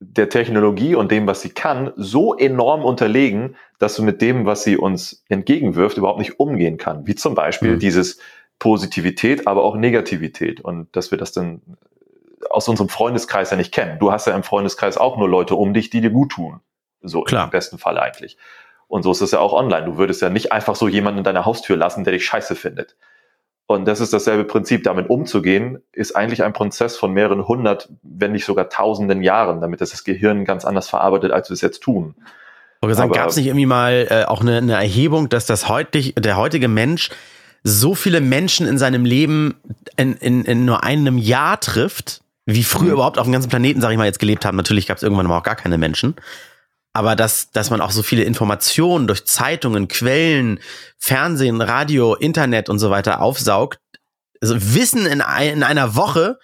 der 0.00 0.30
Technologie 0.30 0.94
und 0.94 1.12
dem, 1.12 1.26
was 1.26 1.42
sie 1.42 1.50
kann, 1.50 1.92
so 1.96 2.34
enorm 2.34 2.84
unterlegen, 2.84 3.56
dass 3.78 3.94
du 3.94 4.02
mit 4.02 4.22
dem, 4.22 4.46
was 4.46 4.64
sie 4.64 4.78
uns 4.78 5.22
entgegenwirft, 5.28 5.98
überhaupt 5.98 6.18
nicht 6.18 6.40
umgehen 6.40 6.78
kann. 6.78 7.06
Wie 7.06 7.14
zum 7.14 7.34
Beispiel 7.34 7.74
mhm. 7.74 7.78
dieses 7.78 8.18
Positivität, 8.58 9.46
aber 9.46 9.62
auch 9.62 9.76
Negativität. 9.76 10.60
Und 10.60 10.94
dass 10.96 11.10
wir 11.10 11.18
das 11.18 11.32
dann 11.32 11.60
aus 12.48 12.66
unserem 12.66 12.88
Freundeskreis 12.88 13.50
ja 13.50 13.56
nicht 13.58 13.72
kennen. 13.72 13.98
Du 13.98 14.10
hast 14.10 14.26
ja 14.26 14.34
im 14.34 14.42
Freundeskreis 14.42 14.96
auch 14.96 15.18
nur 15.18 15.28
Leute 15.28 15.54
um 15.54 15.74
dich, 15.74 15.90
die 15.90 16.00
dir 16.00 16.10
gut 16.10 16.32
tun. 16.32 16.60
So 17.02 17.22
Klar. 17.22 17.44
im 17.44 17.50
besten 17.50 17.78
Fall 17.78 17.98
eigentlich. 17.98 18.38
Und 18.88 19.02
so 19.02 19.12
ist 19.12 19.20
es 19.20 19.30
ja 19.30 19.38
auch 19.38 19.52
online. 19.52 19.84
Du 19.84 19.98
würdest 19.98 20.22
ja 20.22 20.30
nicht 20.30 20.50
einfach 20.50 20.76
so 20.76 20.88
jemanden 20.88 21.18
in 21.18 21.24
deiner 21.24 21.44
Haustür 21.44 21.76
lassen, 21.76 22.04
der 22.04 22.12
dich 22.14 22.24
scheiße 22.24 22.56
findet. 22.56 22.96
Und 23.70 23.86
das 23.86 24.00
ist 24.00 24.12
dasselbe 24.12 24.42
Prinzip. 24.42 24.82
Damit 24.82 25.08
umzugehen, 25.10 25.78
ist 25.92 26.16
eigentlich 26.16 26.42
ein 26.42 26.52
Prozess 26.52 26.96
von 26.96 27.12
mehreren 27.12 27.46
hundert, 27.46 27.88
wenn 28.02 28.32
nicht 28.32 28.44
sogar 28.44 28.68
tausenden 28.68 29.22
Jahren, 29.22 29.60
damit 29.60 29.80
das, 29.80 29.90
das 29.90 30.02
Gehirn 30.02 30.44
ganz 30.44 30.64
anders 30.64 30.88
verarbeitet, 30.88 31.30
als 31.30 31.50
wir 31.50 31.54
es 31.54 31.60
jetzt 31.60 31.80
tun. 31.80 32.16
Gab 32.82 33.28
es 33.28 33.36
nicht 33.36 33.46
irgendwie 33.46 33.66
mal 33.66 34.08
äh, 34.10 34.24
auch 34.24 34.40
eine, 34.40 34.56
eine 34.56 34.72
Erhebung, 34.72 35.28
dass 35.28 35.46
das 35.46 35.68
heutig, 35.68 36.14
der 36.18 36.36
heutige 36.36 36.66
Mensch 36.66 37.10
so 37.62 37.94
viele 37.94 38.20
Menschen 38.20 38.66
in 38.66 38.76
seinem 38.76 39.04
Leben 39.04 39.54
in, 39.96 40.14
in, 40.14 40.44
in 40.44 40.64
nur 40.64 40.82
einem 40.82 41.16
Jahr 41.16 41.60
trifft, 41.60 42.22
wie 42.46 42.64
früher 42.64 42.86
mhm. 42.86 42.94
überhaupt 42.94 43.18
auf 43.18 43.26
dem 43.28 43.32
ganzen 43.32 43.50
Planeten, 43.50 43.80
sag 43.80 43.92
ich 43.92 43.98
mal, 43.98 44.06
jetzt 44.06 44.18
gelebt 44.18 44.44
haben. 44.44 44.56
Natürlich 44.56 44.88
gab 44.88 44.96
es 44.96 45.04
irgendwann 45.04 45.28
mal 45.28 45.38
auch 45.38 45.44
gar 45.44 45.54
keine 45.54 45.78
Menschen. 45.78 46.16
Aber 46.92 47.14
dass, 47.14 47.50
dass 47.52 47.70
man 47.70 47.80
auch 47.80 47.92
so 47.92 48.02
viele 48.02 48.24
Informationen 48.24 49.06
durch 49.06 49.24
Zeitungen, 49.24 49.88
Quellen, 49.88 50.58
Fernsehen, 50.98 51.60
Radio, 51.60 52.14
Internet 52.14 52.68
und 52.68 52.78
so 52.78 52.90
weiter 52.90 53.20
aufsaugt, 53.20 53.78
also 54.40 54.56
Wissen 54.56 55.06
in, 55.06 55.20
ein, 55.20 55.54
in 55.54 55.62
einer 55.62 55.94
Woche, 55.94 56.38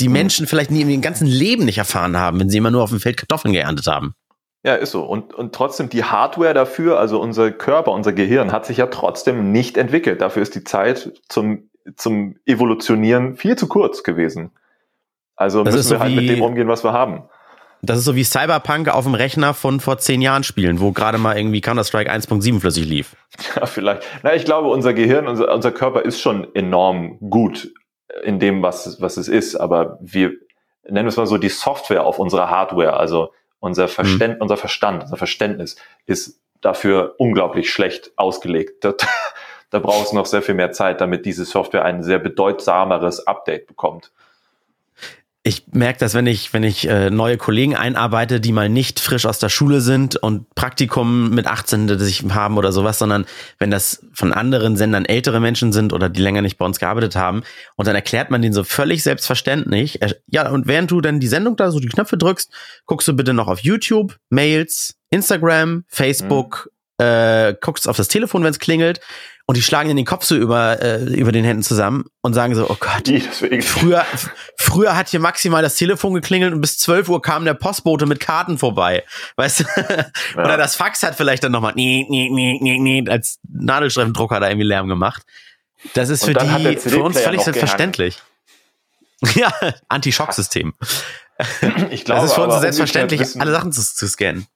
die 0.00 0.08
mhm. 0.08 0.14
Menschen 0.14 0.46
vielleicht 0.46 0.70
nie 0.70 0.80
in 0.80 0.90
ihrem 0.90 1.02
ganzen 1.02 1.26
Leben 1.26 1.64
nicht 1.64 1.78
erfahren 1.78 2.16
haben, 2.16 2.40
wenn 2.40 2.48
sie 2.48 2.58
immer 2.58 2.70
nur 2.70 2.82
auf 2.82 2.90
dem 2.90 3.00
Feld 3.00 3.18
Kartoffeln 3.18 3.52
geerntet 3.52 3.86
haben. 3.86 4.14
Ja, 4.62 4.74
ist 4.74 4.90
so. 4.90 5.04
Und, 5.04 5.34
und 5.34 5.54
trotzdem 5.54 5.88
die 5.88 6.04
Hardware 6.04 6.54
dafür, 6.54 6.98
also 6.98 7.20
unser 7.20 7.50
Körper, 7.50 7.92
unser 7.92 8.12
Gehirn, 8.12 8.52
hat 8.52 8.66
sich 8.66 8.76
ja 8.76 8.86
trotzdem 8.86 9.52
nicht 9.52 9.76
entwickelt. 9.76 10.20
Dafür 10.20 10.42
ist 10.42 10.54
die 10.54 10.64
Zeit 10.64 11.12
zum, 11.28 11.70
zum 11.96 12.36
Evolutionieren 12.44 13.36
viel 13.36 13.56
zu 13.56 13.68
kurz 13.68 14.02
gewesen. 14.02 14.52
Also 15.34 15.64
das 15.64 15.74
müssen 15.74 15.88
so 15.88 15.94
wir 15.94 16.00
halt 16.00 16.14
mit 16.14 16.28
dem 16.28 16.42
umgehen, 16.42 16.68
was 16.68 16.84
wir 16.84 16.92
haben. 16.92 17.24
Das 17.82 17.98
ist 17.98 18.04
so 18.04 18.14
wie 18.14 18.24
Cyberpunk 18.24 18.88
auf 18.88 19.04
dem 19.04 19.14
Rechner 19.14 19.54
von 19.54 19.80
vor 19.80 19.98
zehn 19.98 20.20
Jahren 20.20 20.44
spielen, 20.44 20.80
wo 20.80 20.92
gerade 20.92 21.18
mal 21.18 21.36
irgendwie 21.36 21.60
Counter-Strike 21.60 22.12
1.7 22.12 22.60
flüssig 22.60 22.86
lief. 22.86 23.16
Ja, 23.56 23.64
vielleicht. 23.66 24.02
Na, 24.22 24.34
ich 24.34 24.44
glaube, 24.44 24.68
unser 24.68 24.92
Gehirn, 24.92 25.26
unser, 25.26 25.52
unser 25.54 25.72
Körper 25.72 26.02
ist 26.02 26.20
schon 26.20 26.54
enorm 26.54 27.18
gut 27.30 27.72
in 28.22 28.38
dem, 28.38 28.62
was, 28.62 29.00
was 29.00 29.16
es 29.16 29.28
ist. 29.28 29.56
Aber 29.56 29.98
wir 30.00 30.32
nennen 30.88 31.08
es 31.08 31.16
mal 31.16 31.26
so 31.26 31.38
die 31.38 31.48
Software 31.48 32.04
auf 32.04 32.18
unserer 32.18 32.50
Hardware. 32.50 32.94
Also 32.94 33.32
unser 33.60 33.88
Verständ, 33.88 34.36
mhm. 34.36 34.42
unser 34.42 34.56
Verstand, 34.56 35.04
unser 35.04 35.16
Verständnis 35.16 35.76
ist 36.06 36.40
dafür 36.60 37.14
unglaublich 37.18 37.70
schlecht 37.70 38.12
ausgelegt. 38.16 38.84
Da, 38.84 38.94
da 39.70 39.78
braucht 39.78 40.06
es 40.06 40.12
noch 40.12 40.26
sehr 40.26 40.42
viel 40.42 40.54
mehr 40.54 40.72
Zeit, 40.72 41.00
damit 41.00 41.24
diese 41.24 41.44
Software 41.44 41.84
ein 41.84 42.02
sehr 42.02 42.18
bedeutsameres 42.18 43.26
Update 43.26 43.66
bekommt 43.66 44.12
ich 45.42 45.64
merke 45.72 45.98
das, 46.00 46.12
wenn 46.12 46.26
ich, 46.26 46.52
wenn 46.52 46.64
ich 46.64 46.86
äh, 46.86 47.08
neue 47.08 47.38
Kollegen 47.38 47.74
einarbeite, 47.74 48.40
die 48.40 48.52
mal 48.52 48.68
nicht 48.68 49.00
frisch 49.00 49.24
aus 49.24 49.38
der 49.38 49.48
Schule 49.48 49.80
sind 49.80 50.16
und 50.16 50.54
Praktikum 50.54 51.30
mit 51.30 51.46
18 51.46 51.98
sich 51.98 52.24
haben 52.30 52.58
oder 52.58 52.72
sowas, 52.72 52.98
sondern 52.98 53.24
wenn 53.58 53.70
das 53.70 54.06
von 54.12 54.34
anderen 54.34 54.76
Sendern 54.76 55.06
ältere 55.06 55.40
Menschen 55.40 55.72
sind 55.72 55.94
oder 55.94 56.10
die 56.10 56.20
länger 56.20 56.42
nicht 56.42 56.58
bei 56.58 56.66
uns 56.66 56.78
gearbeitet 56.78 57.16
haben 57.16 57.42
und 57.76 57.88
dann 57.88 57.94
erklärt 57.94 58.30
man 58.30 58.42
denen 58.42 58.52
so 58.52 58.64
völlig 58.64 59.02
selbstverständlich, 59.02 60.02
äh, 60.02 60.14
ja, 60.26 60.50
und 60.50 60.66
während 60.66 60.90
du 60.90 61.00
dann 61.00 61.20
die 61.20 61.28
Sendung 61.28 61.56
da 61.56 61.70
so 61.70 61.80
die 61.80 61.88
Knöpfe 61.88 62.18
drückst, 62.18 62.52
guckst 62.84 63.08
du 63.08 63.14
bitte 63.14 63.32
noch 63.32 63.48
auf 63.48 63.60
YouTube, 63.60 64.18
Mails, 64.28 64.96
Instagram, 65.08 65.84
Facebook, 65.88 66.66
mhm. 66.66 66.79
Äh, 67.00 67.54
guckst 67.60 67.88
auf 67.88 67.96
das 67.96 68.08
Telefon, 68.08 68.44
wenn 68.44 68.50
es 68.50 68.58
klingelt 68.58 69.00
und 69.46 69.56
die 69.56 69.62
schlagen 69.62 69.90
in 69.90 69.96
den 69.96 70.06
Kopf 70.06 70.24
so 70.24 70.36
über, 70.36 70.80
äh, 70.80 71.02
über 71.02 71.32
den 71.32 71.44
Händen 71.44 71.62
zusammen 71.62 72.04
und 72.20 72.34
sagen 72.34 72.54
so, 72.54 72.68
oh 72.70 72.76
Gott, 72.78 73.06
Deswegen. 73.06 73.62
früher, 73.62 74.04
früher 74.56 74.96
hat 74.96 75.08
hier 75.08 75.18
maximal 75.18 75.62
das 75.62 75.74
Telefon 75.74 76.14
geklingelt 76.14 76.52
und 76.52 76.60
bis 76.60 76.78
12 76.78 77.08
Uhr 77.08 77.20
kam 77.22 77.44
der 77.44 77.54
Postbote 77.54 78.06
mit 78.06 78.20
Karten 78.20 78.58
vorbei. 78.58 79.04
Weißt 79.36 79.60
du? 79.60 79.64
Ja. 80.36 80.44
Oder 80.44 80.56
das 80.56 80.76
Fax 80.76 81.02
hat 81.02 81.16
vielleicht 81.16 81.42
dann 81.42 81.52
nochmal 81.52 81.72
nee, 81.74 82.06
nee, 82.08 82.28
nee, 82.30 82.58
nee, 82.60 82.78
nee, 82.78 83.10
als 83.10 83.38
Nadelstreifendrucker 83.48 84.38
da 84.38 84.48
irgendwie 84.48 84.66
Lärm 84.66 84.88
gemacht. 84.88 85.22
Das 85.94 86.08
ist 86.08 86.24
für 86.24 86.34
die, 86.34 86.76
für 86.76 87.02
uns 87.02 87.18
völlig 87.18 87.40
selbstverständlich. 87.40 88.18
ja, 89.34 89.52
Anti-Schock-System. 89.88 90.74
Ich 91.90 92.04
glaube, 92.04 92.20
das 92.20 92.30
ist 92.30 92.34
für 92.34 92.42
uns 92.42 92.60
selbstverständlich, 92.60 93.40
alle 93.40 93.50
Sachen 93.50 93.72
zu, 93.72 93.82
zu 93.82 94.06
scannen. 94.06 94.46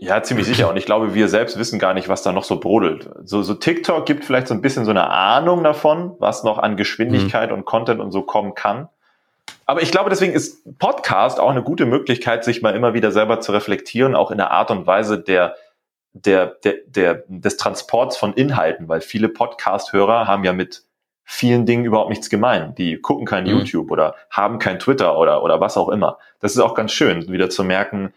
Ja, 0.00 0.22
ziemlich 0.22 0.46
sicher. 0.46 0.68
Und 0.70 0.76
ich 0.76 0.86
glaube, 0.86 1.14
wir 1.14 1.28
selbst 1.28 1.58
wissen 1.58 1.80
gar 1.80 1.92
nicht, 1.92 2.08
was 2.08 2.22
da 2.22 2.30
noch 2.30 2.44
so 2.44 2.60
brodelt. 2.60 3.10
So, 3.24 3.42
so 3.42 3.54
TikTok 3.54 4.06
gibt 4.06 4.24
vielleicht 4.24 4.46
so 4.46 4.54
ein 4.54 4.62
bisschen 4.62 4.84
so 4.84 4.92
eine 4.92 5.10
Ahnung 5.10 5.64
davon, 5.64 6.14
was 6.20 6.44
noch 6.44 6.58
an 6.58 6.76
Geschwindigkeit 6.76 7.50
mhm. 7.50 7.58
und 7.58 7.64
Content 7.64 8.00
und 8.00 8.12
so 8.12 8.22
kommen 8.22 8.54
kann. 8.54 8.88
Aber 9.66 9.82
ich 9.82 9.90
glaube, 9.90 10.08
deswegen 10.08 10.32
ist 10.32 10.78
Podcast 10.78 11.40
auch 11.40 11.50
eine 11.50 11.62
gute 11.62 11.84
Möglichkeit, 11.84 12.44
sich 12.44 12.62
mal 12.62 12.76
immer 12.76 12.94
wieder 12.94 13.10
selber 13.10 13.40
zu 13.40 13.50
reflektieren, 13.50 14.14
auch 14.14 14.30
in 14.30 14.38
der 14.38 14.52
Art 14.52 14.70
und 14.70 14.86
Weise 14.86 15.18
der, 15.18 15.56
der, 16.12 16.56
der, 16.64 16.74
der, 16.86 17.24
des 17.26 17.56
Transports 17.56 18.16
von 18.16 18.32
Inhalten, 18.34 18.88
weil 18.88 19.00
viele 19.00 19.28
Podcast-Hörer 19.28 20.26
haben 20.28 20.44
ja 20.44 20.52
mit 20.52 20.84
vielen 21.24 21.66
Dingen 21.66 21.84
überhaupt 21.84 22.08
nichts 22.08 22.30
gemein. 22.30 22.74
Die 22.76 22.98
gucken 22.98 23.26
kein 23.26 23.44
mhm. 23.44 23.50
YouTube 23.50 23.90
oder 23.90 24.14
haben 24.30 24.58
kein 24.60 24.78
Twitter 24.78 25.18
oder, 25.18 25.42
oder 25.42 25.60
was 25.60 25.76
auch 25.76 25.88
immer. 25.88 26.18
Das 26.40 26.52
ist 26.52 26.60
auch 26.60 26.74
ganz 26.74 26.92
schön, 26.92 27.28
wieder 27.28 27.50
zu 27.50 27.64
merken, 27.64 28.14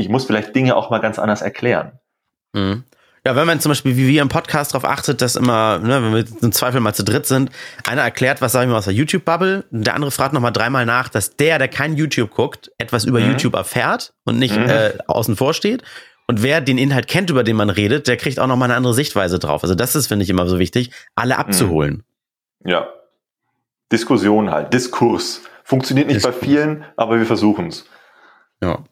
ich 0.00 0.08
muss 0.08 0.24
vielleicht 0.24 0.54
Dinge 0.54 0.74
auch 0.76 0.90
mal 0.90 0.98
ganz 0.98 1.18
anders 1.18 1.42
erklären. 1.42 1.92
Mhm. 2.52 2.84
Ja, 3.26 3.36
wenn 3.36 3.46
man 3.46 3.60
zum 3.60 3.70
Beispiel 3.70 3.98
wie 3.98 4.08
wir 4.08 4.22
im 4.22 4.30
Podcast 4.30 4.72
darauf 4.72 4.88
achtet, 4.88 5.20
dass 5.20 5.36
immer, 5.36 5.78
ne, 5.78 6.02
wenn 6.02 6.14
wir 6.14 6.24
im 6.42 6.52
Zweifel 6.52 6.80
mal 6.80 6.94
zu 6.94 7.04
dritt 7.04 7.26
sind, 7.26 7.50
einer 7.86 8.00
erklärt, 8.00 8.40
was 8.40 8.52
sag 8.52 8.62
ich 8.62 8.68
mal 8.68 8.78
aus 8.78 8.86
der 8.86 8.94
YouTube-Bubble, 8.94 9.64
der 9.70 9.94
andere 9.94 10.10
fragt 10.10 10.32
nochmal 10.32 10.52
dreimal 10.52 10.86
nach, 10.86 11.10
dass 11.10 11.36
der, 11.36 11.58
der 11.58 11.68
kein 11.68 11.96
YouTube 11.96 12.30
guckt, 12.30 12.72
etwas 12.78 13.04
über 13.04 13.20
mhm. 13.20 13.32
YouTube 13.32 13.54
erfährt 13.54 14.14
und 14.24 14.38
nicht 14.38 14.56
mhm. 14.56 14.70
äh, 14.70 14.92
außen 15.06 15.36
vor 15.36 15.52
steht. 15.52 15.82
Und 16.28 16.42
wer 16.42 16.62
den 16.62 16.78
Inhalt 16.78 17.08
kennt, 17.08 17.28
über 17.28 17.44
den 17.44 17.56
man 17.56 17.68
redet, 17.68 18.08
der 18.08 18.16
kriegt 18.16 18.38
auch 18.38 18.46
nochmal 18.46 18.68
eine 18.68 18.76
andere 18.76 18.94
Sichtweise 18.94 19.38
drauf. 19.38 19.62
Also 19.64 19.74
das 19.74 19.94
ist, 19.96 20.06
finde 20.06 20.22
ich, 20.22 20.30
immer 20.30 20.46
so 20.46 20.58
wichtig, 20.58 20.90
alle 21.14 21.34
mhm. 21.34 21.40
abzuholen. 21.40 22.04
Ja. 22.64 22.88
Diskussion 23.92 24.50
halt, 24.50 24.72
Diskurs. 24.72 25.42
Funktioniert 25.62 26.06
nicht 26.06 26.16
Diskurs. 26.16 26.40
bei 26.40 26.46
vielen, 26.46 26.84
aber 26.96 27.18
wir 27.18 27.26
versuchen 27.26 27.66
es. 27.66 27.84
Ja. 28.62 28.84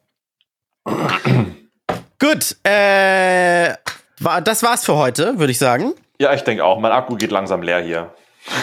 Gut, 2.19 2.57
äh, 2.65 3.75
war, 4.21 4.41
das 4.43 4.63
war's 4.63 4.85
für 4.85 4.97
heute, 4.97 5.39
würde 5.39 5.53
ich 5.53 5.59
sagen. 5.59 5.95
Ja, 6.21 6.35
ich 6.35 6.43
denke 6.43 6.65
auch. 6.65 6.81
Mein 6.81 6.93
Akku 6.93 7.17
geht 7.17 7.31
langsam 7.31 7.63
leer 7.63 7.81
hier. 7.81 8.13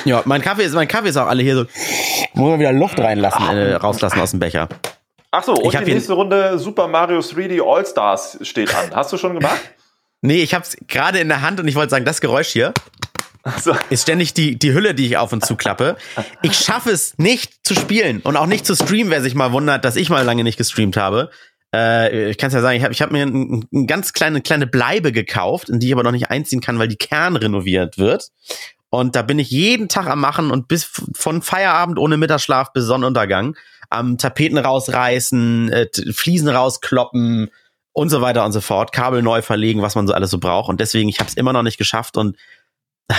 Ja, 0.04 0.22
mein 0.26 0.42
Kaffee 0.42 0.64
ist, 0.64 0.74
mein 0.74 0.88
Kaffee 0.88 1.10
ist 1.10 1.18
auch 1.18 1.28
alle 1.28 1.44
hier 1.44 1.56
so. 1.56 1.66
Muss 2.34 2.50
man 2.50 2.60
wieder 2.60 2.74
Luft 2.74 3.00
reinlassen, 3.00 3.48
äh, 3.50 3.76
rauslassen 3.76 4.20
aus 4.20 4.32
dem 4.32 4.40
Becher. 4.40 4.68
Ach 5.32 5.44
so, 5.44 5.54
und 5.54 5.74
die 5.74 5.94
nächste 5.94 6.14
Runde 6.14 6.58
Super 6.60 6.88
Mario 6.88 7.20
3D 7.20 7.62
All 7.62 7.86
Stars 7.86 8.38
steht 8.42 8.74
an. 8.74 8.96
Hast 8.96 9.12
du 9.14 9.18
schon 9.18 9.36
gemacht? 9.36 9.60
nee, 10.22 10.42
ich 10.42 10.54
hab's 10.54 10.78
gerade 10.88 11.20
in 11.20 11.28
der 11.28 11.42
Hand 11.42 11.60
und 11.60 11.68
ich 11.68 11.76
wollte 11.76 11.92
sagen, 11.92 12.06
das 12.06 12.22
Geräusch 12.22 12.48
hier 12.48 12.74
so. 13.62 13.76
ist 13.90 14.04
ständig 14.04 14.34
die, 14.34 14.58
die 14.58 14.74
Hülle, 14.74 14.96
die 14.96 15.06
ich 15.06 15.18
auf 15.18 15.32
und 15.34 15.46
zu 15.46 15.56
klappe. 15.56 15.98
Ich 16.42 16.58
schaffe 16.58 16.90
es 16.90 17.18
nicht 17.18 17.66
zu 17.66 17.76
spielen 17.76 18.22
und 18.22 18.38
auch 18.38 18.48
nicht 18.48 18.66
zu 18.66 18.76
streamen, 18.76 19.12
wer 19.12 19.22
sich 19.22 19.36
mal 19.36 19.52
wundert, 19.52 19.86
dass 19.86 19.96
ich 19.96 20.10
mal 20.10 20.24
lange 20.24 20.44
nicht 20.44 20.58
gestreamt 20.58 20.98
habe. 20.98 21.30
Äh, 21.76 22.30
ich 22.30 22.38
kann 22.38 22.48
es 22.48 22.54
ja 22.54 22.62
sagen, 22.62 22.78
ich 22.78 22.84
habe 22.84 22.94
ich 22.94 23.02
hab 23.02 23.12
mir 23.12 23.24
eine 23.24 23.62
ein 23.74 23.88
ganz 23.88 24.14
kleine, 24.14 24.42
kleine 24.42 24.68
Bleibe 24.68 25.12
gekauft, 25.12 25.70
in 25.70 25.80
die 25.80 25.88
ich 25.88 25.94
aber 25.94 26.04
noch 26.04 26.12
nicht 26.12 26.30
einziehen 26.30 26.62
kann, 26.62 26.80
weil 26.80 26.88
die 26.88 26.96
Kern 26.96 27.36
renoviert 27.36 27.98
wird. 27.98 28.30
Und 28.90 29.16
da 29.16 29.24
bin 29.24 29.40
ich 29.40 29.52
jeden 29.52 29.90
Tag 29.90 30.08
am 30.08 30.22
Machen 30.22 30.52
und 30.52 30.70
bis 30.70 30.90
von 31.14 31.42
Feierabend 31.42 32.00
ohne 32.00 32.18
Mittagsschlaf 32.18 32.72
bis 32.72 32.86
Sonnenuntergang 32.86 33.58
am 33.90 34.18
Tapeten 34.18 34.58
rausreißen, 34.58 35.72
äh, 35.72 35.88
Fliesen 36.14 36.48
rauskloppen 36.48 37.52
und 37.92 38.10
so 38.10 38.22
weiter 38.22 38.46
und 38.46 38.52
so 38.52 38.62
fort, 38.62 38.92
Kabel 38.92 39.22
neu 39.22 39.42
verlegen, 39.42 39.82
was 39.82 39.96
man 39.96 40.08
so 40.08 40.14
alles 40.14 40.32
so 40.32 40.40
braucht. 40.40 40.70
Und 40.70 40.80
deswegen, 40.80 41.10
ich 41.10 41.20
habe 41.20 41.30
es 41.30 41.36
immer 41.36 41.54
noch 41.54 41.64
nicht 41.64 41.78
geschafft 41.78 42.16
und 42.16 42.38
äh, 43.10 43.14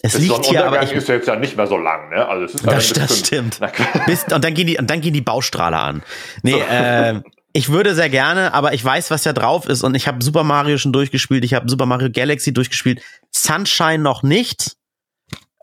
es 0.00 0.12
das 0.12 0.22
liegt 0.22 0.46
hier, 0.46 0.64
aber 0.64 0.82
ich, 0.82 0.92
ist 0.92 1.08
jetzt 1.08 1.26
ja 1.26 1.34
nicht 1.34 1.56
mehr 1.56 1.66
so 1.66 1.76
lang, 1.76 2.10
ne? 2.10 2.28
Also 2.28 2.44
es 2.44 2.54
ist 2.54 2.66
das, 2.66 2.92
das 2.92 3.18
stimmt. 3.18 3.58
Bis, 4.06 4.24
und 4.32 4.44
dann 4.44 4.54
gehen 4.54 4.68
die 4.68 4.78
und 4.78 4.88
dann 4.88 5.00
gehen 5.00 5.12
die 5.12 5.20
Baustrahler 5.20 5.80
an. 5.80 6.02
Nee, 6.42 6.60
äh, 6.60 7.20
ich 7.52 7.70
würde 7.70 7.94
sehr 7.94 8.10
gerne, 8.10 8.52
aber 8.54 8.74
ich 8.74 8.84
weiß, 8.84 9.10
was 9.10 9.22
da 9.22 9.32
drauf 9.32 9.68
ist 9.68 9.82
und 9.82 9.94
ich 9.94 10.06
habe 10.06 10.22
Super 10.22 10.44
Mario 10.44 10.78
schon 10.78 10.92
durchgespielt, 10.92 11.44
ich 11.44 11.54
habe 11.54 11.68
Super 11.68 11.86
Mario 11.86 12.10
Galaxy 12.10 12.52
durchgespielt, 12.52 13.02
Sunshine 13.30 13.98
noch 13.98 14.22
nicht. 14.22 14.76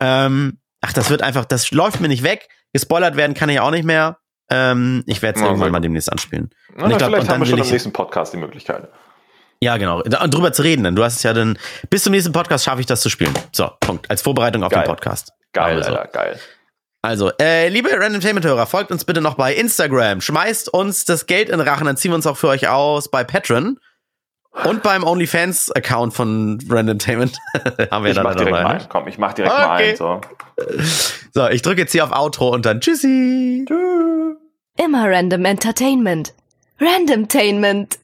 Ähm, 0.00 0.58
ach, 0.80 0.92
das 0.92 1.10
wird 1.10 1.22
einfach, 1.22 1.44
das 1.44 1.70
läuft 1.70 2.00
mir 2.00 2.08
nicht 2.08 2.22
weg. 2.22 2.48
Gespoilert 2.72 3.16
werden 3.16 3.34
kann 3.34 3.48
ich 3.48 3.60
auch 3.60 3.70
nicht 3.70 3.84
mehr. 3.84 4.18
Ähm, 4.50 5.02
ich 5.06 5.22
werde 5.22 5.36
es 5.36 5.42
ja, 5.42 5.48
irgendwann 5.48 5.72
mal 5.72 5.80
demnächst 5.80 6.10
anspielen. 6.10 6.50
Ja, 6.76 6.84
und 6.84 6.90
ich 6.90 6.98
glaub, 6.98 7.10
vielleicht 7.10 7.22
und 7.24 7.30
haben 7.30 7.40
wir 7.40 7.46
schon 7.46 7.58
im 7.58 7.68
nächsten 7.68 7.92
Podcast 7.92 8.32
die 8.32 8.38
Möglichkeit. 8.38 8.88
Ja, 9.60 9.76
genau. 9.78 10.02
Und 10.02 10.34
drüber 10.34 10.52
zu 10.52 10.62
reden, 10.62 10.84
denn 10.84 10.94
du 10.94 11.02
hast 11.02 11.16
es 11.16 11.22
ja 11.22 11.32
dann, 11.32 11.58
bis 11.88 12.02
zum 12.02 12.12
nächsten 12.12 12.32
Podcast 12.32 12.64
schaffe 12.64 12.80
ich 12.80 12.86
das 12.86 13.00
zu 13.00 13.08
spielen. 13.08 13.32
So, 13.52 13.70
Punkt. 13.80 14.10
Als 14.10 14.22
Vorbereitung 14.22 14.62
auf 14.62 14.70
geil. 14.70 14.82
den 14.82 14.88
Podcast. 14.88 15.32
Geil, 15.52 15.78
also. 15.78 15.96
Alter, 15.96 16.08
geil. 16.08 16.40
Also, 17.06 17.30
äh, 17.40 17.68
liebe 17.68 17.88
Randomtainment-Hörer, 17.92 18.66
folgt 18.66 18.90
uns 18.90 19.04
bitte 19.04 19.20
noch 19.20 19.34
bei 19.34 19.54
Instagram. 19.54 20.20
Schmeißt 20.20 20.74
uns 20.74 21.04
das 21.04 21.26
Geld 21.26 21.50
in 21.50 21.58
den 21.58 21.68
Rachen, 21.68 21.86
dann 21.86 21.96
ziehen 21.96 22.10
wir 22.10 22.16
uns 22.16 22.26
auch 22.26 22.36
für 22.36 22.48
euch 22.48 22.66
aus 22.66 23.08
bei 23.08 23.22
Patreon. 23.22 23.78
Und 24.64 24.82
beim 24.82 25.04
OnlyFans-Account 25.04 26.12
von 26.14 26.58
Randomtainment 26.68 27.38
haben 27.92 28.02
wir 28.02 28.10
ich 28.10 28.16
dann 28.16 28.24
mach 28.24 28.34
direkt 28.34 28.56
dabei. 28.56 28.64
Mal 28.64 28.80
ein. 28.80 28.88
Komm, 28.88 29.06
ich 29.06 29.18
mach 29.18 29.34
direkt 29.34 29.54
okay. 29.54 29.66
mal 29.66 29.76
ein. 29.76 29.96
So. 29.96 30.20
so, 31.32 31.48
ich 31.48 31.62
drücke 31.62 31.82
jetzt 31.82 31.92
hier 31.92 32.02
auf 32.02 32.10
Outro 32.10 32.48
und 32.48 32.66
dann 32.66 32.80
tschüssi. 32.80 33.64
Tschüss. 33.68 34.36
Immer 34.84 35.08
Random 35.08 35.44
Entertainment. 35.44 36.34
Randomtainment. 36.80 38.00